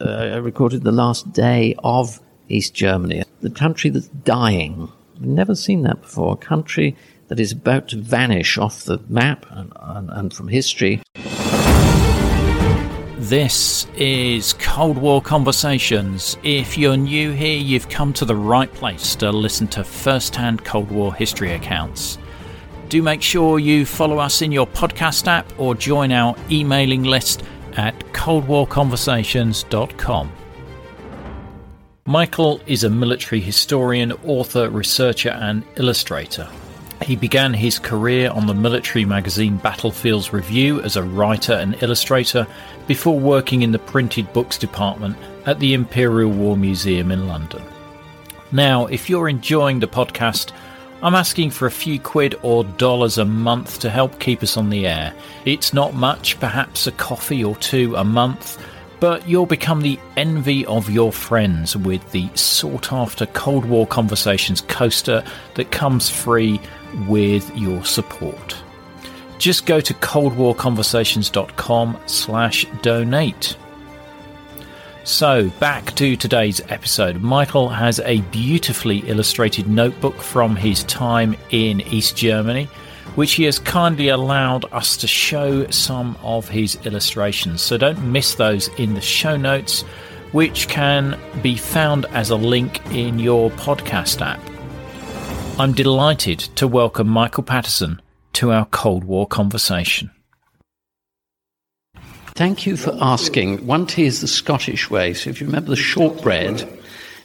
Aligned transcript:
uh, 0.00 0.04
I 0.04 0.36
recorded 0.36 0.84
the 0.84 0.92
last 0.92 1.32
day 1.32 1.74
of 1.82 2.20
East 2.48 2.74
Germany, 2.74 3.24
the 3.40 3.50
country 3.50 3.90
that's 3.90 4.08
dying. 4.08 4.92
I've 5.16 5.22
never 5.22 5.54
seen 5.54 5.82
that 5.82 6.02
before. 6.02 6.34
A 6.34 6.36
country 6.36 6.96
that 7.28 7.40
is 7.40 7.52
about 7.52 7.88
to 7.88 7.96
vanish 7.96 8.58
off 8.58 8.84
the 8.84 8.98
map 9.08 9.46
and, 9.50 9.72
and, 9.80 10.10
and 10.10 10.32
from 10.32 10.48
history. 10.48 11.02
This 13.18 13.86
is 13.96 14.52
Cold 14.54 14.98
War 14.98 15.22
Conversations. 15.22 16.36
If 16.42 16.76
you're 16.76 16.96
new 16.96 17.32
here, 17.32 17.58
you've 17.58 17.88
come 17.88 18.12
to 18.14 18.24
the 18.24 18.36
right 18.36 18.72
place 18.74 19.16
to 19.16 19.32
listen 19.32 19.66
to 19.68 19.82
first 19.82 20.36
hand 20.36 20.64
Cold 20.64 20.90
War 20.90 21.14
history 21.14 21.52
accounts. 21.52 22.18
Do 22.88 23.02
make 23.02 23.22
sure 23.22 23.58
you 23.58 23.84
follow 23.84 24.18
us 24.18 24.42
in 24.42 24.52
your 24.52 24.66
podcast 24.66 25.26
app 25.26 25.50
or 25.58 25.74
join 25.74 26.12
our 26.12 26.36
emailing 26.50 27.02
list 27.02 27.42
at 27.76 27.98
coldwarconversations.com. 28.12 30.32
Michael 32.08 32.60
is 32.66 32.84
a 32.84 32.90
military 32.90 33.40
historian, 33.40 34.12
author, 34.24 34.70
researcher, 34.70 35.30
and 35.30 35.64
illustrator. 35.76 36.48
He 37.02 37.16
began 37.16 37.52
his 37.52 37.78
career 37.78 38.30
on 38.30 38.46
the 38.46 38.54
military 38.54 39.04
magazine 39.04 39.56
Battlefields 39.56 40.32
Review 40.32 40.80
as 40.82 40.96
a 40.96 41.02
writer 41.02 41.54
and 41.54 41.80
illustrator 41.82 42.46
before 42.86 43.18
working 43.18 43.62
in 43.62 43.72
the 43.72 43.78
printed 43.78 44.32
books 44.32 44.56
department 44.56 45.16
at 45.46 45.58
the 45.58 45.74
Imperial 45.74 46.30
War 46.30 46.56
Museum 46.56 47.10
in 47.10 47.26
London. 47.26 47.62
Now, 48.52 48.86
if 48.86 49.10
you're 49.10 49.28
enjoying 49.28 49.80
the 49.80 49.88
podcast, 49.88 50.52
I'm 51.02 51.14
asking 51.14 51.50
for 51.50 51.66
a 51.66 51.70
few 51.70 52.00
quid 52.00 52.36
or 52.42 52.64
dollars 52.64 53.18
a 53.18 53.24
month 53.24 53.80
to 53.80 53.90
help 53.90 54.18
keep 54.18 54.42
us 54.42 54.56
on 54.56 54.70
the 54.70 54.86
air. 54.86 55.12
It's 55.44 55.74
not 55.74 55.94
much, 55.94 56.40
perhaps 56.40 56.86
a 56.86 56.92
coffee 56.92 57.44
or 57.44 57.54
two 57.56 57.94
a 57.96 58.04
month, 58.04 58.64
but 58.98 59.28
you'll 59.28 59.46
become 59.46 59.82
the 59.82 59.98
envy 60.16 60.64
of 60.66 60.88
your 60.88 61.12
friends 61.12 61.76
with 61.76 62.10
the 62.12 62.30
sought 62.34 62.92
after 62.92 63.26
Cold 63.26 63.66
War 63.66 63.86
Conversations 63.86 64.62
coaster 64.62 65.22
that 65.54 65.70
comes 65.70 66.08
free 66.08 66.58
with 67.06 67.54
your 67.56 67.84
support. 67.84 68.56
Just 69.38 69.66
go 69.66 69.80
to 69.80 69.92
coldwarconversations.com 69.92 71.98
slash 72.06 72.64
donate. 72.80 73.56
So, 75.06 75.50
back 75.60 75.94
to 75.94 76.16
today's 76.16 76.60
episode. 76.62 77.22
Michael 77.22 77.68
has 77.68 78.00
a 78.00 78.22
beautifully 78.22 78.98
illustrated 79.06 79.68
notebook 79.68 80.20
from 80.20 80.56
his 80.56 80.82
time 80.82 81.36
in 81.50 81.80
East 81.82 82.16
Germany, 82.16 82.64
which 83.14 83.34
he 83.34 83.44
has 83.44 83.60
kindly 83.60 84.08
allowed 84.08 84.64
us 84.72 84.96
to 84.96 85.06
show 85.06 85.70
some 85.70 86.18
of 86.24 86.48
his 86.48 86.74
illustrations. 86.84 87.62
So, 87.62 87.78
don't 87.78 88.02
miss 88.02 88.34
those 88.34 88.66
in 88.80 88.94
the 88.94 89.00
show 89.00 89.36
notes, 89.36 89.82
which 90.32 90.66
can 90.66 91.16
be 91.40 91.54
found 91.54 92.06
as 92.06 92.30
a 92.30 92.36
link 92.36 92.84
in 92.90 93.20
your 93.20 93.50
podcast 93.52 94.20
app. 94.20 94.40
I'm 95.56 95.72
delighted 95.72 96.40
to 96.56 96.66
welcome 96.66 97.06
Michael 97.06 97.44
Paterson 97.44 98.02
to 98.32 98.50
our 98.50 98.66
Cold 98.66 99.04
War 99.04 99.28
conversation. 99.28 100.10
Thank 102.36 102.66
you 102.66 102.76
for 102.76 102.94
asking. 103.00 103.66
One 103.66 103.86
tea 103.86 104.04
is 104.04 104.20
the 104.20 104.28
Scottish 104.28 104.90
way. 104.90 105.14
So 105.14 105.30
if 105.30 105.40
you 105.40 105.46
remember 105.46 105.70
the 105.70 105.76
shortbread, 105.76 106.68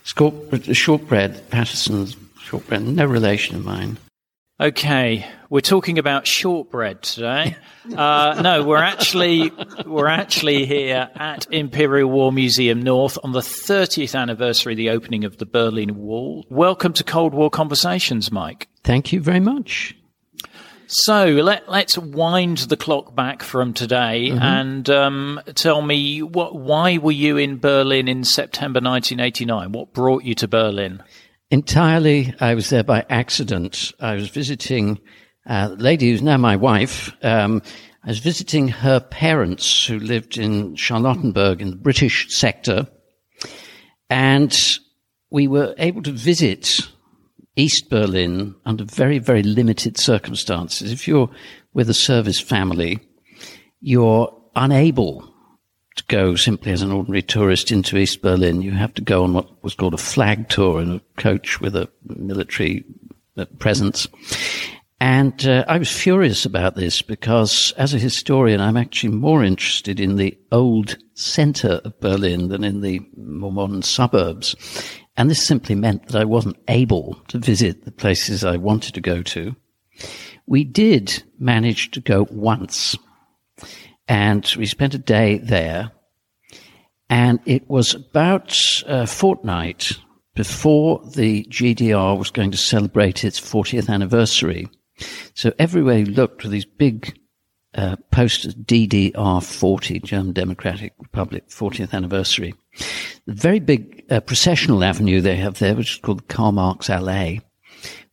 shortbread, 0.05 1.49
Paterson's 1.49 2.15
shortbread, 2.39 2.81
no 2.83 3.05
relation 3.05 3.57
of 3.57 3.65
mine. 3.65 3.97
Okay, 4.61 5.27
we're 5.49 5.59
talking 5.59 5.99
about 5.99 6.27
shortbread 6.27 7.03
today. 7.03 7.57
Uh, 7.97 8.39
no, 8.43 8.63
we're 8.63 8.77
actually 8.77 9.51
we're 9.87 10.05
actually 10.05 10.67
here 10.67 11.09
at 11.15 11.47
Imperial 11.51 12.11
War 12.11 12.31
Museum 12.31 12.79
North 12.83 13.17
on 13.23 13.31
the 13.31 13.39
30th 13.39 14.17
anniversary 14.17 14.73
of 14.73 14.77
the 14.77 14.91
opening 14.91 15.23
of 15.23 15.37
the 15.37 15.47
Berlin 15.47 15.97
Wall. 15.97 16.45
Welcome 16.51 16.93
to 16.93 17.03
Cold 17.03 17.33
War 17.33 17.49
Conversations, 17.49 18.31
Mike. 18.31 18.67
Thank 18.83 19.11
you 19.11 19.19
very 19.19 19.39
much. 19.39 19.95
So 20.93 21.25
let, 21.25 21.69
us 21.69 21.97
wind 21.97 22.57
the 22.57 22.75
clock 22.75 23.15
back 23.15 23.43
from 23.43 23.73
today 23.73 24.27
mm-hmm. 24.29 24.39
and 24.39 24.89
um, 24.89 25.39
tell 25.55 25.81
me 25.81 26.21
what, 26.21 26.53
why 26.53 26.97
were 26.97 27.13
you 27.13 27.37
in 27.37 27.59
Berlin 27.59 28.09
in 28.09 28.25
September 28.25 28.81
1989? 28.81 29.71
What 29.71 29.93
brought 29.93 30.25
you 30.25 30.35
to 30.35 30.49
Berlin? 30.49 31.01
Entirely, 31.49 32.35
I 32.41 32.55
was 32.55 32.69
there 32.69 32.83
by 32.83 33.05
accident. 33.09 33.93
I 34.01 34.15
was 34.15 34.27
visiting 34.27 34.99
a 35.45 35.69
lady 35.69 36.11
who's 36.11 36.21
now 36.21 36.35
my 36.35 36.57
wife. 36.57 37.13
Um, 37.23 37.61
I 38.03 38.09
was 38.09 38.19
visiting 38.19 38.67
her 38.67 38.99
parents 38.99 39.85
who 39.85 39.97
lived 39.97 40.37
in 40.37 40.75
Charlottenburg 40.75 41.61
in 41.61 41.69
the 41.69 41.77
British 41.77 42.35
sector. 42.35 42.85
And 44.09 44.53
we 45.29 45.47
were 45.47 45.73
able 45.77 46.03
to 46.03 46.11
visit 46.11 46.81
East 47.55 47.89
Berlin 47.89 48.55
under 48.65 48.83
very, 48.83 49.19
very 49.19 49.43
limited 49.43 49.97
circumstances. 49.97 50.91
If 50.91 51.07
you're 51.07 51.29
with 51.73 51.89
a 51.89 51.93
service 51.93 52.39
family, 52.39 52.99
you're 53.81 54.33
unable 54.55 55.27
to 55.95 56.03
go 56.07 56.35
simply 56.35 56.71
as 56.71 56.81
an 56.81 56.91
ordinary 56.91 57.21
tourist 57.21 57.71
into 57.71 57.97
East 57.97 58.21
Berlin. 58.21 58.61
You 58.61 58.71
have 58.71 58.93
to 58.95 59.01
go 59.01 59.23
on 59.23 59.33
what 59.33 59.63
was 59.63 59.75
called 59.75 59.93
a 59.93 59.97
flag 59.97 60.47
tour 60.49 60.81
in 60.81 60.91
a 60.91 61.21
coach 61.21 61.59
with 61.59 61.75
a 61.75 61.89
military 62.05 62.85
uh, 63.37 63.45
presence. 63.59 64.07
And 65.01 65.47
uh, 65.47 65.65
I 65.67 65.79
was 65.79 65.91
furious 65.91 66.45
about 66.45 66.75
this 66.75 67.01
because 67.01 67.73
as 67.75 67.93
a 67.93 67.99
historian, 67.99 68.61
I'm 68.61 68.77
actually 68.77 69.13
more 69.13 69.43
interested 69.43 69.99
in 69.99 70.15
the 70.15 70.37
old 70.51 70.95
center 71.15 71.81
of 71.83 71.99
Berlin 71.99 72.49
than 72.49 72.63
in 72.63 72.81
the 72.81 73.01
more 73.17 73.51
modern 73.51 73.81
suburbs. 73.81 74.55
And 75.21 75.29
this 75.29 75.45
simply 75.45 75.75
meant 75.75 76.07
that 76.07 76.19
I 76.19 76.25
wasn't 76.25 76.57
able 76.67 77.13
to 77.27 77.37
visit 77.37 77.85
the 77.85 77.91
places 77.91 78.43
I 78.43 78.57
wanted 78.57 78.95
to 78.95 79.01
go 79.01 79.21
to. 79.21 79.55
We 80.47 80.63
did 80.63 81.21
manage 81.37 81.91
to 81.91 82.01
go 82.01 82.25
once 82.31 82.97
and 84.07 84.51
we 84.57 84.65
spent 84.65 84.95
a 84.95 84.97
day 84.97 85.37
there. 85.37 85.91
And 87.07 87.39
it 87.45 87.69
was 87.69 87.93
about 87.93 88.57
a 88.87 89.05
fortnight 89.05 89.91
before 90.33 91.07
the 91.13 91.43
GDR 91.43 92.17
was 92.17 92.31
going 92.31 92.49
to 92.49 92.57
celebrate 92.57 93.23
its 93.23 93.39
40th 93.39 93.89
anniversary. 93.89 94.69
So 95.35 95.53
everywhere 95.59 95.99
you 95.99 96.05
looked 96.05 96.43
were 96.43 96.49
these 96.49 96.65
big 96.65 97.15
uh, 97.75 97.95
posters, 98.11 98.55
DDR 98.55 99.43
40, 99.43 99.99
German 99.99 100.33
Democratic 100.33 100.93
Republic, 100.99 101.47
40th 101.49 101.93
anniversary. 101.93 102.53
The 103.25 103.33
very 103.33 103.59
big 103.59 104.03
uh, 104.09 104.19
processional 104.19 104.83
avenue 104.83 105.21
they 105.21 105.37
have 105.37 105.59
there, 105.59 105.75
which 105.75 105.93
is 105.93 105.99
called 105.99 106.19
the 106.19 106.33
Karl 106.33 106.51
Marx 106.51 106.89
Alley, 106.89 107.41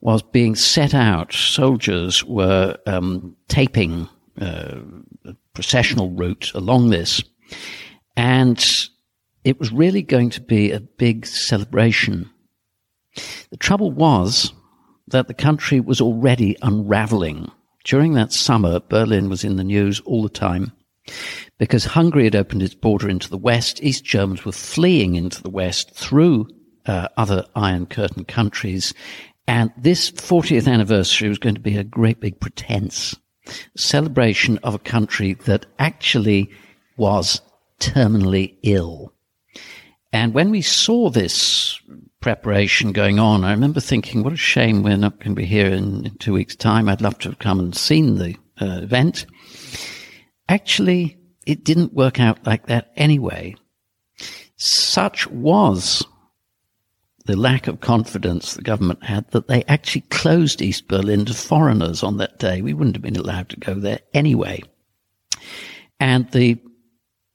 was 0.00 0.22
being 0.22 0.54
set 0.54 0.94
out. 0.94 1.32
Soldiers 1.32 2.24
were 2.24 2.76
um, 2.86 3.36
taping 3.48 4.08
uh, 4.40 4.76
a 5.24 5.34
processional 5.54 6.10
route 6.10 6.52
along 6.54 6.90
this, 6.90 7.22
and 8.16 8.64
it 9.44 9.58
was 9.58 9.72
really 9.72 10.02
going 10.02 10.30
to 10.30 10.40
be 10.40 10.70
a 10.70 10.80
big 10.80 11.26
celebration. 11.26 12.30
The 13.50 13.56
trouble 13.56 13.90
was 13.90 14.52
that 15.08 15.26
the 15.26 15.34
country 15.34 15.80
was 15.80 16.00
already 16.00 16.56
unraveling. 16.62 17.50
During 17.84 18.14
that 18.14 18.32
summer, 18.32 18.80
Berlin 18.80 19.28
was 19.28 19.44
in 19.44 19.56
the 19.56 19.64
news 19.64 20.00
all 20.00 20.22
the 20.22 20.28
time 20.28 20.72
because 21.58 21.84
Hungary 21.84 22.24
had 22.24 22.36
opened 22.36 22.62
its 22.62 22.74
border 22.74 23.08
into 23.08 23.30
the 23.30 23.38
west. 23.38 23.82
East 23.82 24.04
Germans 24.04 24.44
were 24.44 24.52
fleeing 24.52 25.14
into 25.14 25.42
the 25.42 25.50
west 25.50 25.94
through 25.94 26.48
uh, 26.86 27.08
other 27.16 27.44
Iron 27.54 27.86
Curtain 27.86 28.24
countries. 28.24 28.94
And 29.46 29.72
this 29.76 30.10
40th 30.10 30.70
anniversary 30.70 31.28
was 31.28 31.38
going 31.38 31.54
to 31.54 31.60
be 31.60 31.76
a 31.76 31.84
great 31.84 32.20
big 32.20 32.38
pretense, 32.40 33.16
celebration 33.76 34.58
of 34.58 34.74
a 34.74 34.78
country 34.78 35.34
that 35.46 35.66
actually 35.78 36.50
was 36.96 37.40
terminally 37.80 38.56
ill. 38.62 39.12
And 40.12 40.34
when 40.34 40.50
we 40.50 40.62
saw 40.62 41.10
this 41.10 41.80
preparation 42.20 42.92
going 42.92 43.18
on, 43.18 43.44
I 43.44 43.52
remember 43.52 43.80
thinking, 43.80 44.22
what 44.22 44.32
a 44.32 44.36
shame 44.36 44.82
we're 44.82 44.96
not 44.96 45.18
going 45.18 45.34
to 45.34 45.40
be 45.40 45.46
here 45.46 45.66
in, 45.66 46.06
in 46.06 46.16
two 46.18 46.32
weeks' 46.32 46.56
time. 46.56 46.88
I'd 46.88 47.00
love 47.00 47.18
to 47.20 47.30
have 47.30 47.38
come 47.38 47.60
and 47.60 47.74
seen 47.74 48.16
the 48.16 48.36
uh, 48.60 48.80
event. 48.82 49.26
Actually, 50.48 51.18
it 51.46 51.64
didn't 51.64 51.94
work 51.94 52.20
out 52.20 52.46
like 52.46 52.66
that 52.66 52.92
anyway. 52.96 53.54
Such 54.56 55.26
was 55.28 56.04
the 57.26 57.36
lack 57.36 57.68
of 57.68 57.80
confidence 57.80 58.54
the 58.54 58.62
government 58.62 59.04
had 59.04 59.30
that 59.30 59.48
they 59.48 59.62
actually 59.64 60.00
closed 60.02 60.62
East 60.62 60.88
Berlin 60.88 61.26
to 61.26 61.34
foreigners 61.34 62.02
on 62.02 62.16
that 62.16 62.38
day. 62.38 62.62
We 62.62 62.74
wouldn't 62.74 62.96
have 62.96 63.02
been 63.02 63.16
allowed 63.16 63.50
to 63.50 63.60
go 63.60 63.74
there 63.74 64.00
anyway. 64.14 64.62
And 66.00 66.30
the 66.30 66.58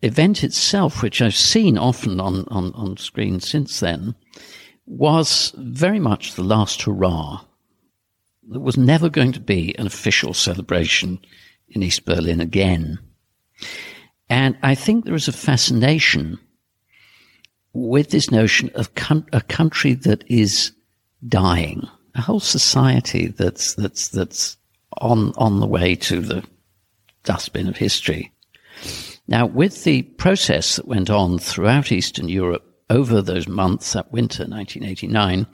event 0.02 0.44
itself, 0.44 1.02
which 1.02 1.22
I've 1.22 1.36
seen 1.36 1.78
often 1.78 2.20
on, 2.20 2.46
on, 2.50 2.74
on 2.74 2.98
screen 2.98 3.40
since 3.40 3.80
then, 3.80 4.16
was 4.86 5.54
very 5.58 6.00
much 6.00 6.34
the 6.34 6.44
last 6.44 6.82
hurrah. 6.82 7.42
There 8.44 8.60
was 8.60 8.78
never 8.78 9.10
going 9.10 9.32
to 9.34 9.40
be 9.40 9.78
an 9.78 9.88
official 9.88 10.34
celebration 10.34 11.20
in 11.70 11.84
East 11.84 12.06
Berlin 12.06 12.42
again. 12.42 13.00
And 14.30 14.58
I 14.64 14.76
think 14.76 15.06
there 15.06 15.16
is 15.16 15.28
a 15.28 15.34
fascination 15.34 16.40
with 17.74 18.10
this 18.10 18.32
notion 18.32 18.70
of 18.76 18.90
a 19.32 19.42
country 19.42 19.94
that 19.94 20.24
is 20.28 20.72
dying, 21.28 21.88
a 22.16 22.22
whole 22.22 22.40
society 22.40 23.28
that's 23.28 23.76
that's 23.76 24.10
that's 24.10 24.58
on 25.00 25.34
on 25.38 25.60
the 25.60 25.68
way 25.68 25.96
to 25.96 26.20
the 26.20 26.44
dustbin 27.24 27.68
of 27.68 27.78
history. 27.78 28.32
Now, 29.28 29.46
with 29.46 29.84
the 29.84 30.04
process 30.04 30.76
that 30.76 30.88
went 30.88 31.10
on 31.10 31.40
throughout 31.40 31.92
Eastern 31.92 32.28
Europe 32.28 32.73
over 32.90 33.22
those 33.22 33.48
months, 33.48 33.94
that 33.94 34.12
winter, 34.12 34.44
1989, 34.44 35.48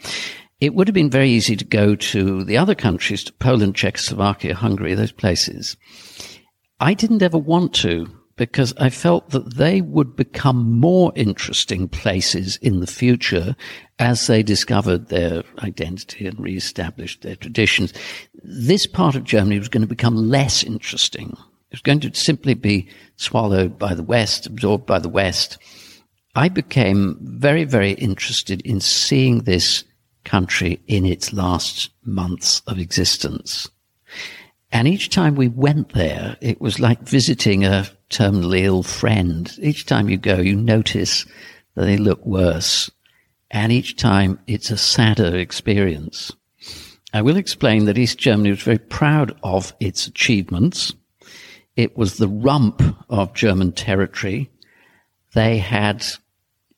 it 0.60 0.74
would 0.74 0.88
have 0.88 0.96
been 0.96 1.10
very 1.10 1.30
easy 1.30 1.56
to 1.56 1.66
go 1.66 1.96
to 1.96 2.44
the 2.44 2.58
other 2.58 2.76
countries, 2.76 3.24
to 3.24 3.34
Poland, 3.34 3.76
Czechoslovakia, 3.76 4.56
Hungary, 4.56 4.94
those 4.94 5.12
places. 5.12 5.78
I 6.80 6.94
didn't 6.94 7.24
ever 7.24 7.38
want 7.38 7.74
to 7.76 8.08
because 8.40 8.74
I 8.78 8.90
felt 8.90 9.32
that 9.32 9.58
they 9.58 9.82
would 9.82 10.16
become 10.16 10.80
more 10.80 11.12
interesting 11.14 11.90
places 11.90 12.56
in 12.62 12.80
the 12.80 12.88
future 12.88 13.54
as 14.00 14.28
they 14.28 14.44
discovered 14.44 15.10
their 15.10 15.44
identity 15.60 16.26
and 16.26 16.40
reestablished 16.40 17.22
their 17.22 17.36
traditions. 17.36 17.94
This 18.42 18.88
part 18.88 19.16
of 19.16 19.26
Germany 19.26 19.60
was 19.60 19.68
going 19.68 19.82
to 19.82 19.88
become 19.88 20.30
less 20.30 20.64
interesting. 20.64 21.32
It 21.32 21.74
was 21.74 21.82
going 21.82 22.00
to 22.00 22.16
simply 22.16 22.54
be 22.54 22.88
swallowed 23.18 23.78
by 23.78 23.94
the 23.94 24.04
West, 24.04 24.48
absorbed 24.48 24.86
by 24.86 25.00
the 25.00 25.10
West. 25.10 25.58
I 26.36 26.50
became 26.50 27.18
very, 27.22 27.64
very 27.64 27.94
interested 27.94 28.62
in 28.62 28.80
seeing 28.80 29.40
this 29.40 29.84
country 30.24 30.80
in 30.88 31.06
its 31.06 31.34
last 31.34 31.90
months 32.04 32.62
of 32.68 32.78
existence. 32.78 33.68
And 34.72 34.88
each 34.88 35.10
time 35.10 35.36
we 35.36 35.48
went 35.48 35.94
there, 35.94 36.38
it 36.42 36.62
was 36.62 36.80
like 36.80 37.02
visiting 37.02 37.66
a 37.66 37.88
terminally 38.10 38.62
ill 38.62 38.84
friend. 38.84 39.52
Each 39.60 39.86
time 39.86 40.10
you 40.10 40.18
go, 40.18 40.38
you 40.38 40.56
notice 40.56 41.26
that 41.76 41.86
they 41.86 41.98
look 41.98 42.24
worse. 42.26 42.92
And 43.50 43.72
each 43.72 43.96
time 43.96 44.40
it's 44.46 44.70
a 44.70 44.78
sadder 44.78 45.36
experience. 45.36 46.32
I 47.14 47.24
will 47.24 47.38
explain 47.38 47.86
that 47.86 47.98
East 47.98 48.20
Germany 48.20 48.52
was 48.52 48.62
very 48.62 48.78
proud 48.78 49.36
of 49.42 49.74
its 49.80 50.06
achievements. 50.06 50.94
It 51.76 51.98
was 51.98 52.18
the 52.18 52.28
rump 52.28 52.84
of 53.10 53.34
German 53.34 53.72
territory. 53.72 54.52
They 55.34 55.58
had, 55.58 56.06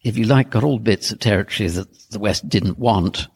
if 0.02 0.18
you 0.18 0.26
like, 0.26 0.50
got 0.50 0.64
all 0.64 0.80
bits 0.80 1.12
of 1.12 1.20
territory 1.20 1.70
that 1.70 2.10
the 2.10 2.20
West 2.20 2.48
didn't 2.50 2.80
want. 2.80 3.28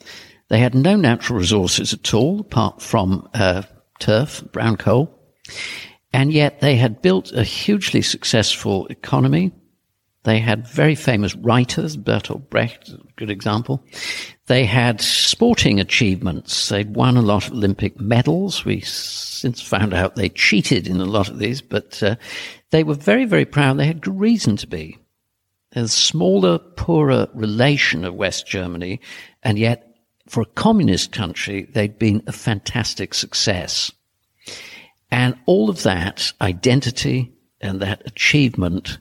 They 0.49 0.59
had 0.59 0.75
no 0.75 0.95
natural 0.95 1.39
resources 1.39 1.93
at 1.93 2.13
all, 2.13 2.39
apart 2.41 2.81
from 2.81 3.27
uh, 3.33 3.63
turf, 3.99 4.43
brown 4.51 4.77
coal. 4.77 5.11
And 6.13 6.31
yet 6.31 6.61
they 6.61 6.75
had 6.75 7.01
built 7.01 7.31
a 7.33 7.43
hugely 7.43 8.01
successful 8.01 8.87
economy. 8.87 9.51
They 10.23 10.39
had 10.39 10.67
very 10.67 10.95
famous 10.95 11.35
writers, 11.35 11.97
Bertolt 11.97 12.49
Brecht, 12.49 12.89
a 12.89 12.99
good 13.15 13.29
example. 13.29 13.83
They 14.47 14.65
had 14.65 15.01
sporting 15.01 15.79
achievements. 15.79 16.69
They'd 16.69 16.95
won 16.95 17.15
a 17.15 17.21
lot 17.21 17.47
of 17.47 17.53
Olympic 17.53 17.99
medals. 17.99 18.65
We 18.65 18.81
since 18.81 19.61
found 19.61 19.93
out 19.93 20.15
they 20.15 20.29
cheated 20.29 20.87
in 20.87 20.99
a 20.99 21.05
lot 21.05 21.29
of 21.29 21.37
these, 21.37 21.61
but 21.61 22.01
uh, 22.01 22.15
they 22.71 22.83
were 22.83 22.95
very, 22.95 23.25
very 23.25 23.45
proud. 23.45 23.77
They 23.77 23.85
had 23.85 24.01
good 24.01 24.19
reason 24.19 24.57
to 24.57 24.67
be. 24.67 24.97
A 25.75 25.87
smaller, 25.87 26.57
poorer 26.57 27.27
relation 27.33 28.05
of 28.05 28.15
West 28.15 28.47
Germany, 28.47 29.01
and 29.43 29.59
yet 29.59 29.95
for 30.27 30.41
a 30.41 30.45
communist 30.45 31.11
country, 31.11 31.67
they'd 31.73 31.99
been 31.99 32.23
a 32.27 32.31
fantastic 32.31 33.13
success. 33.13 33.91
And 35.11 35.37
all 35.45 35.69
of 35.69 35.83
that 35.83 36.31
identity 36.41 37.33
and 37.61 37.79
that 37.81 38.03
achievement 38.05 38.99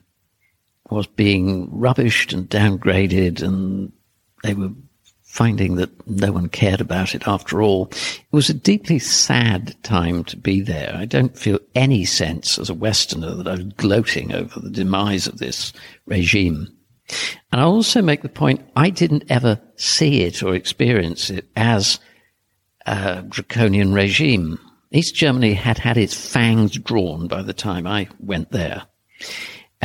was 0.89 1.07
being 1.07 1.67
rubbished 1.69 2.33
and 2.33 2.47
downgraded 2.49 3.41
and 3.41 3.91
they 4.43 4.53
were 4.53 4.69
finding 5.35 5.75
that 5.75 6.07
no 6.07 6.31
one 6.31 6.47
cared 6.47 6.79
about 6.79 7.13
it 7.13 7.27
after 7.27 7.61
all. 7.61 7.89
It 7.91 8.23
was 8.31 8.49
a 8.49 8.53
deeply 8.53 8.99
sad 8.99 9.75
time 9.83 10.23
to 10.25 10.37
be 10.37 10.61
there. 10.61 10.95
I 10.95 11.03
don't 11.03 11.37
feel 11.37 11.59
any 11.75 12.05
sense 12.05 12.57
as 12.57 12.69
a 12.69 12.73
Westerner 12.73 13.35
that 13.35 13.47
I 13.47 13.55
was 13.55 13.73
gloating 13.73 14.33
over 14.33 14.57
the 14.61 14.69
demise 14.69 15.27
of 15.27 15.37
this 15.37 15.73
regime. 16.05 16.69
And 17.51 17.59
I'll 17.59 17.71
also 17.71 18.01
make 18.01 18.21
the 18.21 18.29
point 18.29 18.65
I 18.77 18.89
didn't 18.89 19.25
ever 19.29 19.59
see 19.75 20.21
it 20.21 20.41
or 20.41 20.55
experience 20.55 21.29
it 21.29 21.45
as 21.57 21.99
a 22.85 23.21
draconian 23.23 23.93
regime. 23.93 24.57
East 24.91 25.15
Germany 25.15 25.53
had 25.53 25.77
had 25.77 25.97
its 25.97 26.15
fangs 26.15 26.77
drawn 26.77 27.27
by 27.27 27.41
the 27.41 27.53
time 27.53 27.85
I 27.85 28.07
went 28.21 28.51
there. 28.51 28.83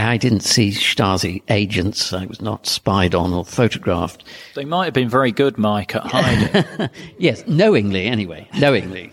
I 0.08 0.17
didn't 0.17 0.41
see 0.41 0.70
Stasi 0.70 1.43
agents. 1.49 2.12
I 2.12 2.26
was 2.26 2.41
not 2.41 2.67
spied 2.67 3.14
on 3.14 3.32
or 3.32 3.44
photographed. 3.44 4.25
They 4.55 4.64
might 4.64 4.87
have 4.87 4.94
been 4.94 5.08
very 5.08 5.32
good, 5.32 5.58
Mike, 5.58 5.94
at 5.94 6.06
hiding. 6.06 6.91
yes, 7.19 7.47
knowingly, 7.47 8.06
anyway, 8.06 8.49
knowingly. 8.58 9.12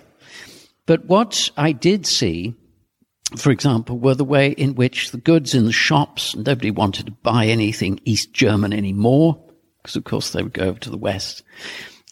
But 0.85 1.05
what 1.05 1.49
I 1.57 1.71
did 1.71 2.05
see 2.05 2.55
for 3.35 3.51
example, 3.51 3.99
were 3.99 4.15
the 4.15 4.23
way 4.23 4.51
in 4.51 4.75
which 4.75 5.11
the 5.11 5.17
goods 5.17 5.53
in 5.53 5.65
the 5.65 5.71
shops, 5.71 6.35
nobody 6.35 6.71
wanted 6.71 7.07
to 7.07 7.11
buy 7.11 7.45
anything 7.45 7.99
East 8.05 8.31
German 8.31 8.71
anymore, 8.71 9.37
because 9.81 9.97
of 9.97 10.05
course 10.05 10.31
they 10.31 10.41
would 10.41 10.53
go 10.53 10.63
over 10.63 10.79
to 10.79 10.89
the 10.89 10.97
West. 10.97 11.43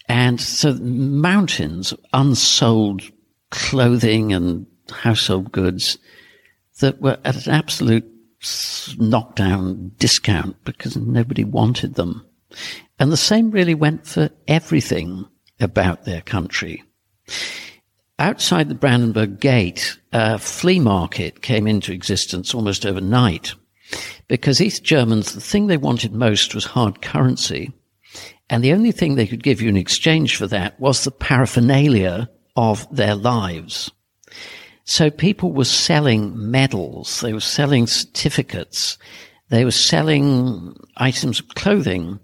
And 0.09 0.41
so 0.41 0.73
mountains 0.73 1.93
of 1.93 1.99
unsold 2.13 3.03
clothing 3.49 4.33
and 4.33 4.65
household 4.91 5.51
goods 5.51 5.97
that 6.81 7.01
were 7.01 7.17
at 7.23 7.47
an 7.47 7.53
absolute 7.53 8.05
knockdown 8.97 9.91
discount 9.97 10.63
because 10.63 10.95
nobody 10.97 11.43
wanted 11.43 11.95
them. 11.95 12.25
And 12.99 13.11
the 13.11 13.17
same 13.17 13.51
really 13.51 13.75
went 13.75 14.07
for 14.07 14.29
everything 14.47 15.25
about 15.59 16.05
their 16.05 16.21
country. 16.21 16.83
Outside 18.17 18.69
the 18.69 18.75
Brandenburg 18.75 19.39
Gate, 19.39 19.97
a 20.13 20.39
flea 20.39 20.79
market 20.79 21.41
came 21.41 21.67
into 21.67 21.91
existence 21.91 22.53
almost 22.53 22.85
overnight 22.85 23.53
because 24.27 24.61
East 24.61 24.83
Germans, 24.83 25.33
the 25.33 25.41
thing 25.41 25.67
they 25.67 25.77
wanted 25.77 26.13
most 26.13 26.55
was 26.55 26.65
hard 26.65 27.01
currency. 27.01 27.73
And 28.49 28.63
the 28.63 28.73
only 28.73 28.91
thing 28.91 29.15
they 29.15 29.27
could 29.27 29.43
give 29.43 29.61
you 29.61 29.69
in 29.69 29.77
exchange 29.77 30.37
for 30.37 30.47
that 30.47 30.79
was 30.79 31.03
the 31.03 31.11
paraphernalia 31.11 32.29
of 32.55 32.87
their 32.95 33.15
lives. 33.15 33.91
So 34.85 35.09
people 35.09 35.51
were 35.51 35.65
selling 35.65 36.51
medals, 36.51 37.21
they 37.21 37.33
were 37.33 37.39
selling 37.39 37.87
certificates, 37.87 38.97
they 39.49 39.65
were 39.65 39.71
selling 39.71 40.75
items 40.97 41.39
of 41.39 41.49
clothing. 41.49 42.19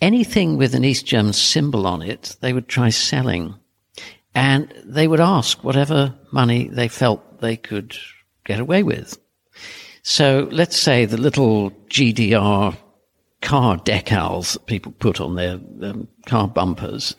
Anything 0.00 0.56
with 0.56 0.74
an 0.74 0.84
East 0.84 1.06
German 1.06 1.32
symbol 1.32 1.86
on 1.86 2.02
it, 2.02 2.36
they 2.40 2.52
would 2.52 2.68
try 2.68 2.90
selling. 2.90 3.54
And 4.34 4.72
they 4.84 5.08
would 5.08 5.20
ask 5.20 5.62
whatever 5.62 6.14
money 6.32 6.68
they 6.68 6.88
felt 6.88 7.40
they 7.40 7.56
could 7.56 7.96
get 8.44 8.60
away 8.60 8.82
with. 8.82 9.18
So 10.02 10.48
let's 10.50 10.80
say 10.80 11.06
the 11.06 11.16
little 11.16 11.70
GDR 11.88 12.76
car 13.40 13.76
decals 13.78 14.54
that 14.54 14.66
people 14.66 14.92
put 14.92 15.20
on 15.20 15.36
their 15.36 15.54
um, 15.82 16.08
car 16.26 16.48
bumpers. 16.48 17.14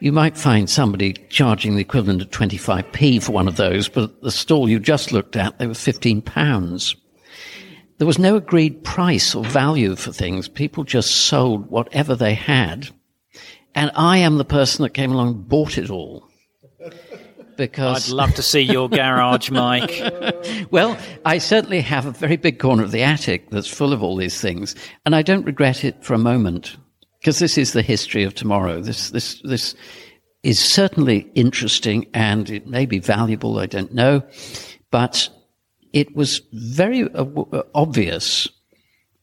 You 0.00 0.12
might 0.12 0.38
find 0.38 0.70
somebody 0.70 1.14
charging 1.28 1.74
the 1.74 1.80
equivalent 1.80 2.22
of 2.22 2.30
25p 2.30 3.22
for 3.22 3.32
one 3.32 3.48
of 3.48 3.56
those, 3.56 3.88
but 3.88 4.04
at 4.04 4.22
the 4.22 4.30
stall 4.30 4.68
you 4.68 4.78
just 4.78 5.10
looked 5.10 5.34
at, 5.34 5.58
they 5.58 5.66
were 5.66 5.74
15 5.74 6.22
pounds. 6.22 6.94
There 7.98 8.06
was 8.06 8.18
no 8.18 8.36
agreed 8.36 8.84
price 8.84 9.34
or 9.34 9.42
value 9.44 9.96
for 9.96 10.12
things. 10.12 10.46
People 10.46 10.84
just 10.84 11.26
sold 11.26 11.68
whatever 11.68 12.14
they 12.14 12.34
had. 12.34 12.88
And 13.74 13.90
I 13.96 14.18
am 14.18 14.38
the 14.38 14.44
person 14.44 14.84
that 14.84 14.94
came 14.94 15.10
along 15.10 15.28
and 15.28 15.48
bought 15.48 15.78
it 15.78 15.90
all 15.90 16.28
because 17.56 18.08
I'd 18.08 18.14
love 18.14 18.34
to 18.34 18.42
see 18.42 18.60
your 18.60 18.88
garage, 18.88 19.50
Mike. 19.52 20.00
well, 20.70 20.96
I 21.24 21.38
certainly 21.38 21.80
have 21.80 22.06
a 22.06 22.12
very 22.12 22.36
big 22.36 22.60
corner 22.60 22.84
of 22.84 22.92
the 22.92 23.02
attic 23.02 23.50
that's 23.50 23.68
full 23.68 23.92
of 23.92 24.00
all 24.00 24.14
these 24.14 24.40
things, 24.40 24.76
and 25.04 25.16
I 25.16 25.22
don't 25.22 25.44
regret 25.44 25.84
it 25.84 26.04
for 26.04 26.14
a 26.14 26.18
moment 26.18 26.76
because 27.28 27.40
this 27.40 27.58
is 27.58 27.74
the 27.74 27.82
history 27.82 28.24
of 28.24 28.34
tomorrow. 28.34 28.80
This 28.80 29.10
this 29.10 29.42
this 29.44 29.74
is 30.42 30.58
certainly 30.58 31.30
interesting 31.34 32.06
and 32.14 32.48
it 32.48 32.66
may 32.66 32.86
be 32.86 33.00
valuable. 33.00 33.58
I 33.58 33.66
don't 33.66 33.92
know, 33.92 34.22
but 34.90 35.28
it 35.92 36.16
was 36.16 36.40
very 36.54 37.02
uh, 37.02 37.26
obvious 37.74 38.48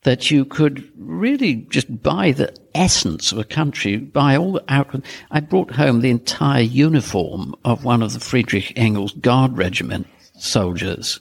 that 0.03 0.29
you 0.29 0.45
could 0.45 0.87
really 0.95 1.65
just 1.71 2.03
buy 2.03 2.31
the 2.31 2.55
essence 2.75 3.31
of 3.31 3.39
a 3.39 3.43
country, 3.43 3.97
buy 3.97 4.37
all 4.37 4.51
the 4.51 4.63
outcome. 4.67 5.01
I 5.31 5.39
brought 5.39 5.71
home 5.71 6.01
the 6.01 6.11
entire 6.11 6.61
uniform 6.61 7.55
of 7.65 7.85
one 7.85 8.03
of 8.03 8.13
the 8.13 8.19
Friedrich 8.19 8.71
Engels 8.75 9.13
Guard 9.13 9.57
Regiment 9.57 10.05
soldiers. 10.37 11.19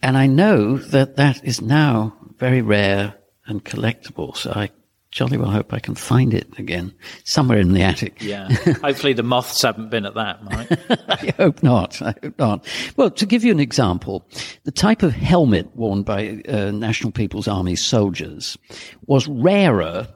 And 0.00 0.16
I 0.16 0.28
know 0.28 0.78
that 0.78 1.16
that 1.16 1.44
is 1.44 1.60
now 1.60 2.16
very 2.38 2.62
rare 2.62 3.16
and 3.44 3.62
collectible. 3.62 4.34
So 4.34 4.52
I 4.52 4.70
jolly 5.16 5.38
well 5.38 5.48
I 5.48 5.54
hope 5.54 5.72
I 5.72 5.78
can 5.78 5.94
find 5.94 6.34
it 6.34 6.46
again 6.58 6.94
somewhere 7.24 7.58
in 7.58 7.72
the 7.72 7.80
attic. 7.80 8.20
Yeah. 8.20 8.52
Hopefully 8.82 9.14
the 9.14 9.22
moths 9.22 9.62
haven't 9.62 9.88
been 9.88 10.04
at 10.04 10.14
that, 10.14 10.44
Mike. 10.44 10.68
I 11.08 11.32
hope 11.38 11.62
not. 11.62 12.02
I 12.02 12.14
hope 12.22 12.38
not. 12.38 12.66
Well, 12.96 13.10
to 13.10 13.24
give 13.24 13.42
you 13.42 13.50
an 13.50 13.58
example, 13.58 14.28
the 14.64 14.70
type 14.70 15.02
of 15.02 15.14
helmet 15.14 15.74
worn 15.74 16.02
by 16.02 16.42
uh, 16.46 16.70
National 16.70 17.12
People's 17.12 17.48
Army 17.48 17.76
soldiers 17.76 18.58
was 19.06 19.26
rarer 19.26 20.06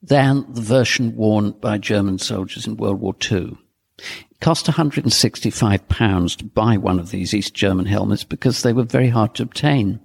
than 0.00 0.46
the 0.54 0.62
version 0.62 1.14
worn 1.14 1.50
by 1.50 1.76
German 1.76 2.18
soldiers 2.18 2.66
in 2.66 2.78
World 2.78 3.00
War 3.00 3.14
II. 3.30 3.58
It 3.98 4.40
cost 4.40 4.64
£165 4.64 6.36
to 6.38 6.44
buy 6.46 6.78
one 6.78 6.98
of 6.98 7.10
these 7.10 7.34
East 7.34 7.52
German 7.52 7.84
helmets 7.84 8.24
because 8.24 8.62
they 8.62 8.72
were 8.72 8.84
very 8.84 9.10
hard 9.10 9.34
to 9.34 9.42
obtain. 9.42 10.00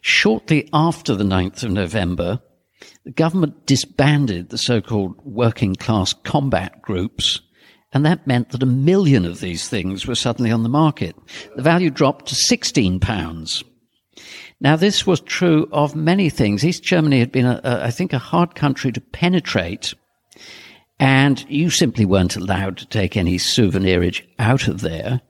Shortly 0.00 0.68
after 0.72 1.14
the 1.14 1.22
9th 1.22 1.62
of 1.62 1.70
November, 1.70 2.40
the 3.06 3.12
government 3.12 3.66
disbanded 3.66 4.48
the 4.48 4.58
so-called 4.58 5.14
working 5.24 5.76
class 5.76 6.12
combat 6.12 6.82
groups, 6.82 7.40
and 7.92 8.04
that 8.04 8.26
meant 8.26 8.50
that 8.50 8.64
a 8.64 8.66
million 8.66 9.24
of 9.24 9.38
these 9.38 9.68
things 9.68 10.08
were 10.08 10.16
suddenly 10.16 10.50
on 10.50 10.64
the 10.64 10.68
market. 10.68 11.14
The 11.54 11.62
value 11.62 11.88
dropped 11.88 12.26
to 12.26 12.34
16 12.34 12.98
pounds. 12.98 13.62
Now, 14.60 14.74
this 14.74 15.06
was 15.06 15.20
true 15.20 15.68
of 15.70 15.94
many 15.94 16.28
things. 16.30 16.64
East 16.64 16.82
Germany 16.82 17.20
had 17.20 17.30
been, 17.30 17.46
a, 17.46 17.60
a, 17.62 17.84
I 17.84 17.90
think, 17.92 18.12
a 18.12 18.18
hard 18.18 18.56
country 18.56 18.90
to 18.90 19.00
penetrate, 19.00 19.94
and 20.98 21.48
you 21.48 21.70
simply 21.70 22.04
weren't 22.04 22.34
allowed 22.34 22.76
to 22.78 22.86
take 22.86 23.16
any 23.16 23.38
souvenirage 23.38 24.26
out 24.40 24.66
of 24.66 24.80
there. 24.80 25.20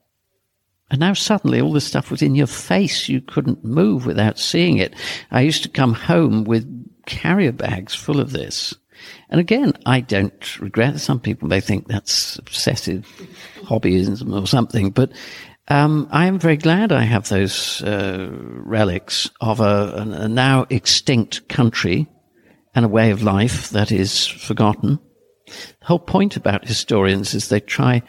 And 0.90 1.00
now 1.00 1.12
suddenly 1.12 1.61
all 1.61 1.75
this 1.75 1.87
stuff 1.87 2.11
was 2.11 2.23
in 2.23 2.37
your 2.37 2.47
face. 2.47 3.06
You 3.06 3.21
couldn't 3.21 3.64
move 3.64 4.06
without 4.06 4.38
seeing 4.38 4.78
it. 4.78 4.95
I 5.30 5.42
used 5.42 5.62
to 5.64 5.68
come 5.68 5.92
home 5.92 6.45
with 6.45 6.64
carrier 7.07 7.53
bags 7.53 7.95
full 7.95 8.21
of 8.21 8.33
this. 8.33 8.75
And 9.29 9.41
again, 9.41 9.73
I 9.85 10.01
don't 10.01 10.61
regret. 10.61 11.01
Some 11.01 11.21
people 11.21 11.49
may 11.49 11.61
think 11.61 11.87
that's 11.87 12.39
obsessive 12.39 13.07
hobbyism 13.63 14.41
or 14.41 14.47
something, 14.47 14.91
but 14.91 15.13
um, 15.69 16.09
I 16.11 16.27
am 16.27 16.39
very 16.39 16.57
glad 16.57 16.93
I 16.93 17.03
have 17.03 17.29
those 17.29 17.83
uh, 17.83 18.29
relics 18.31 19.29
of 19.41 19.61
a, 19.61 19.95
a, 19.97 20.29
now 20.29 20.67
extinct 20.71 21.49
country 21.49 22.07
and 22.75 22.85
a 22.85 22.89
way 22.89 23.11
of 23.11 23.23
life 23.23 23.71
that 23.71 23.91
is 23.91 24.27
forgotten. 24.27 25.01
The 25.47 25.87
whole 25.87 25.99
point 25.99 26.37
about 26.37 26.69
historians 26.69 27.35
is 27.35 27.49
they 27.49 27.61
try 27.61 28.03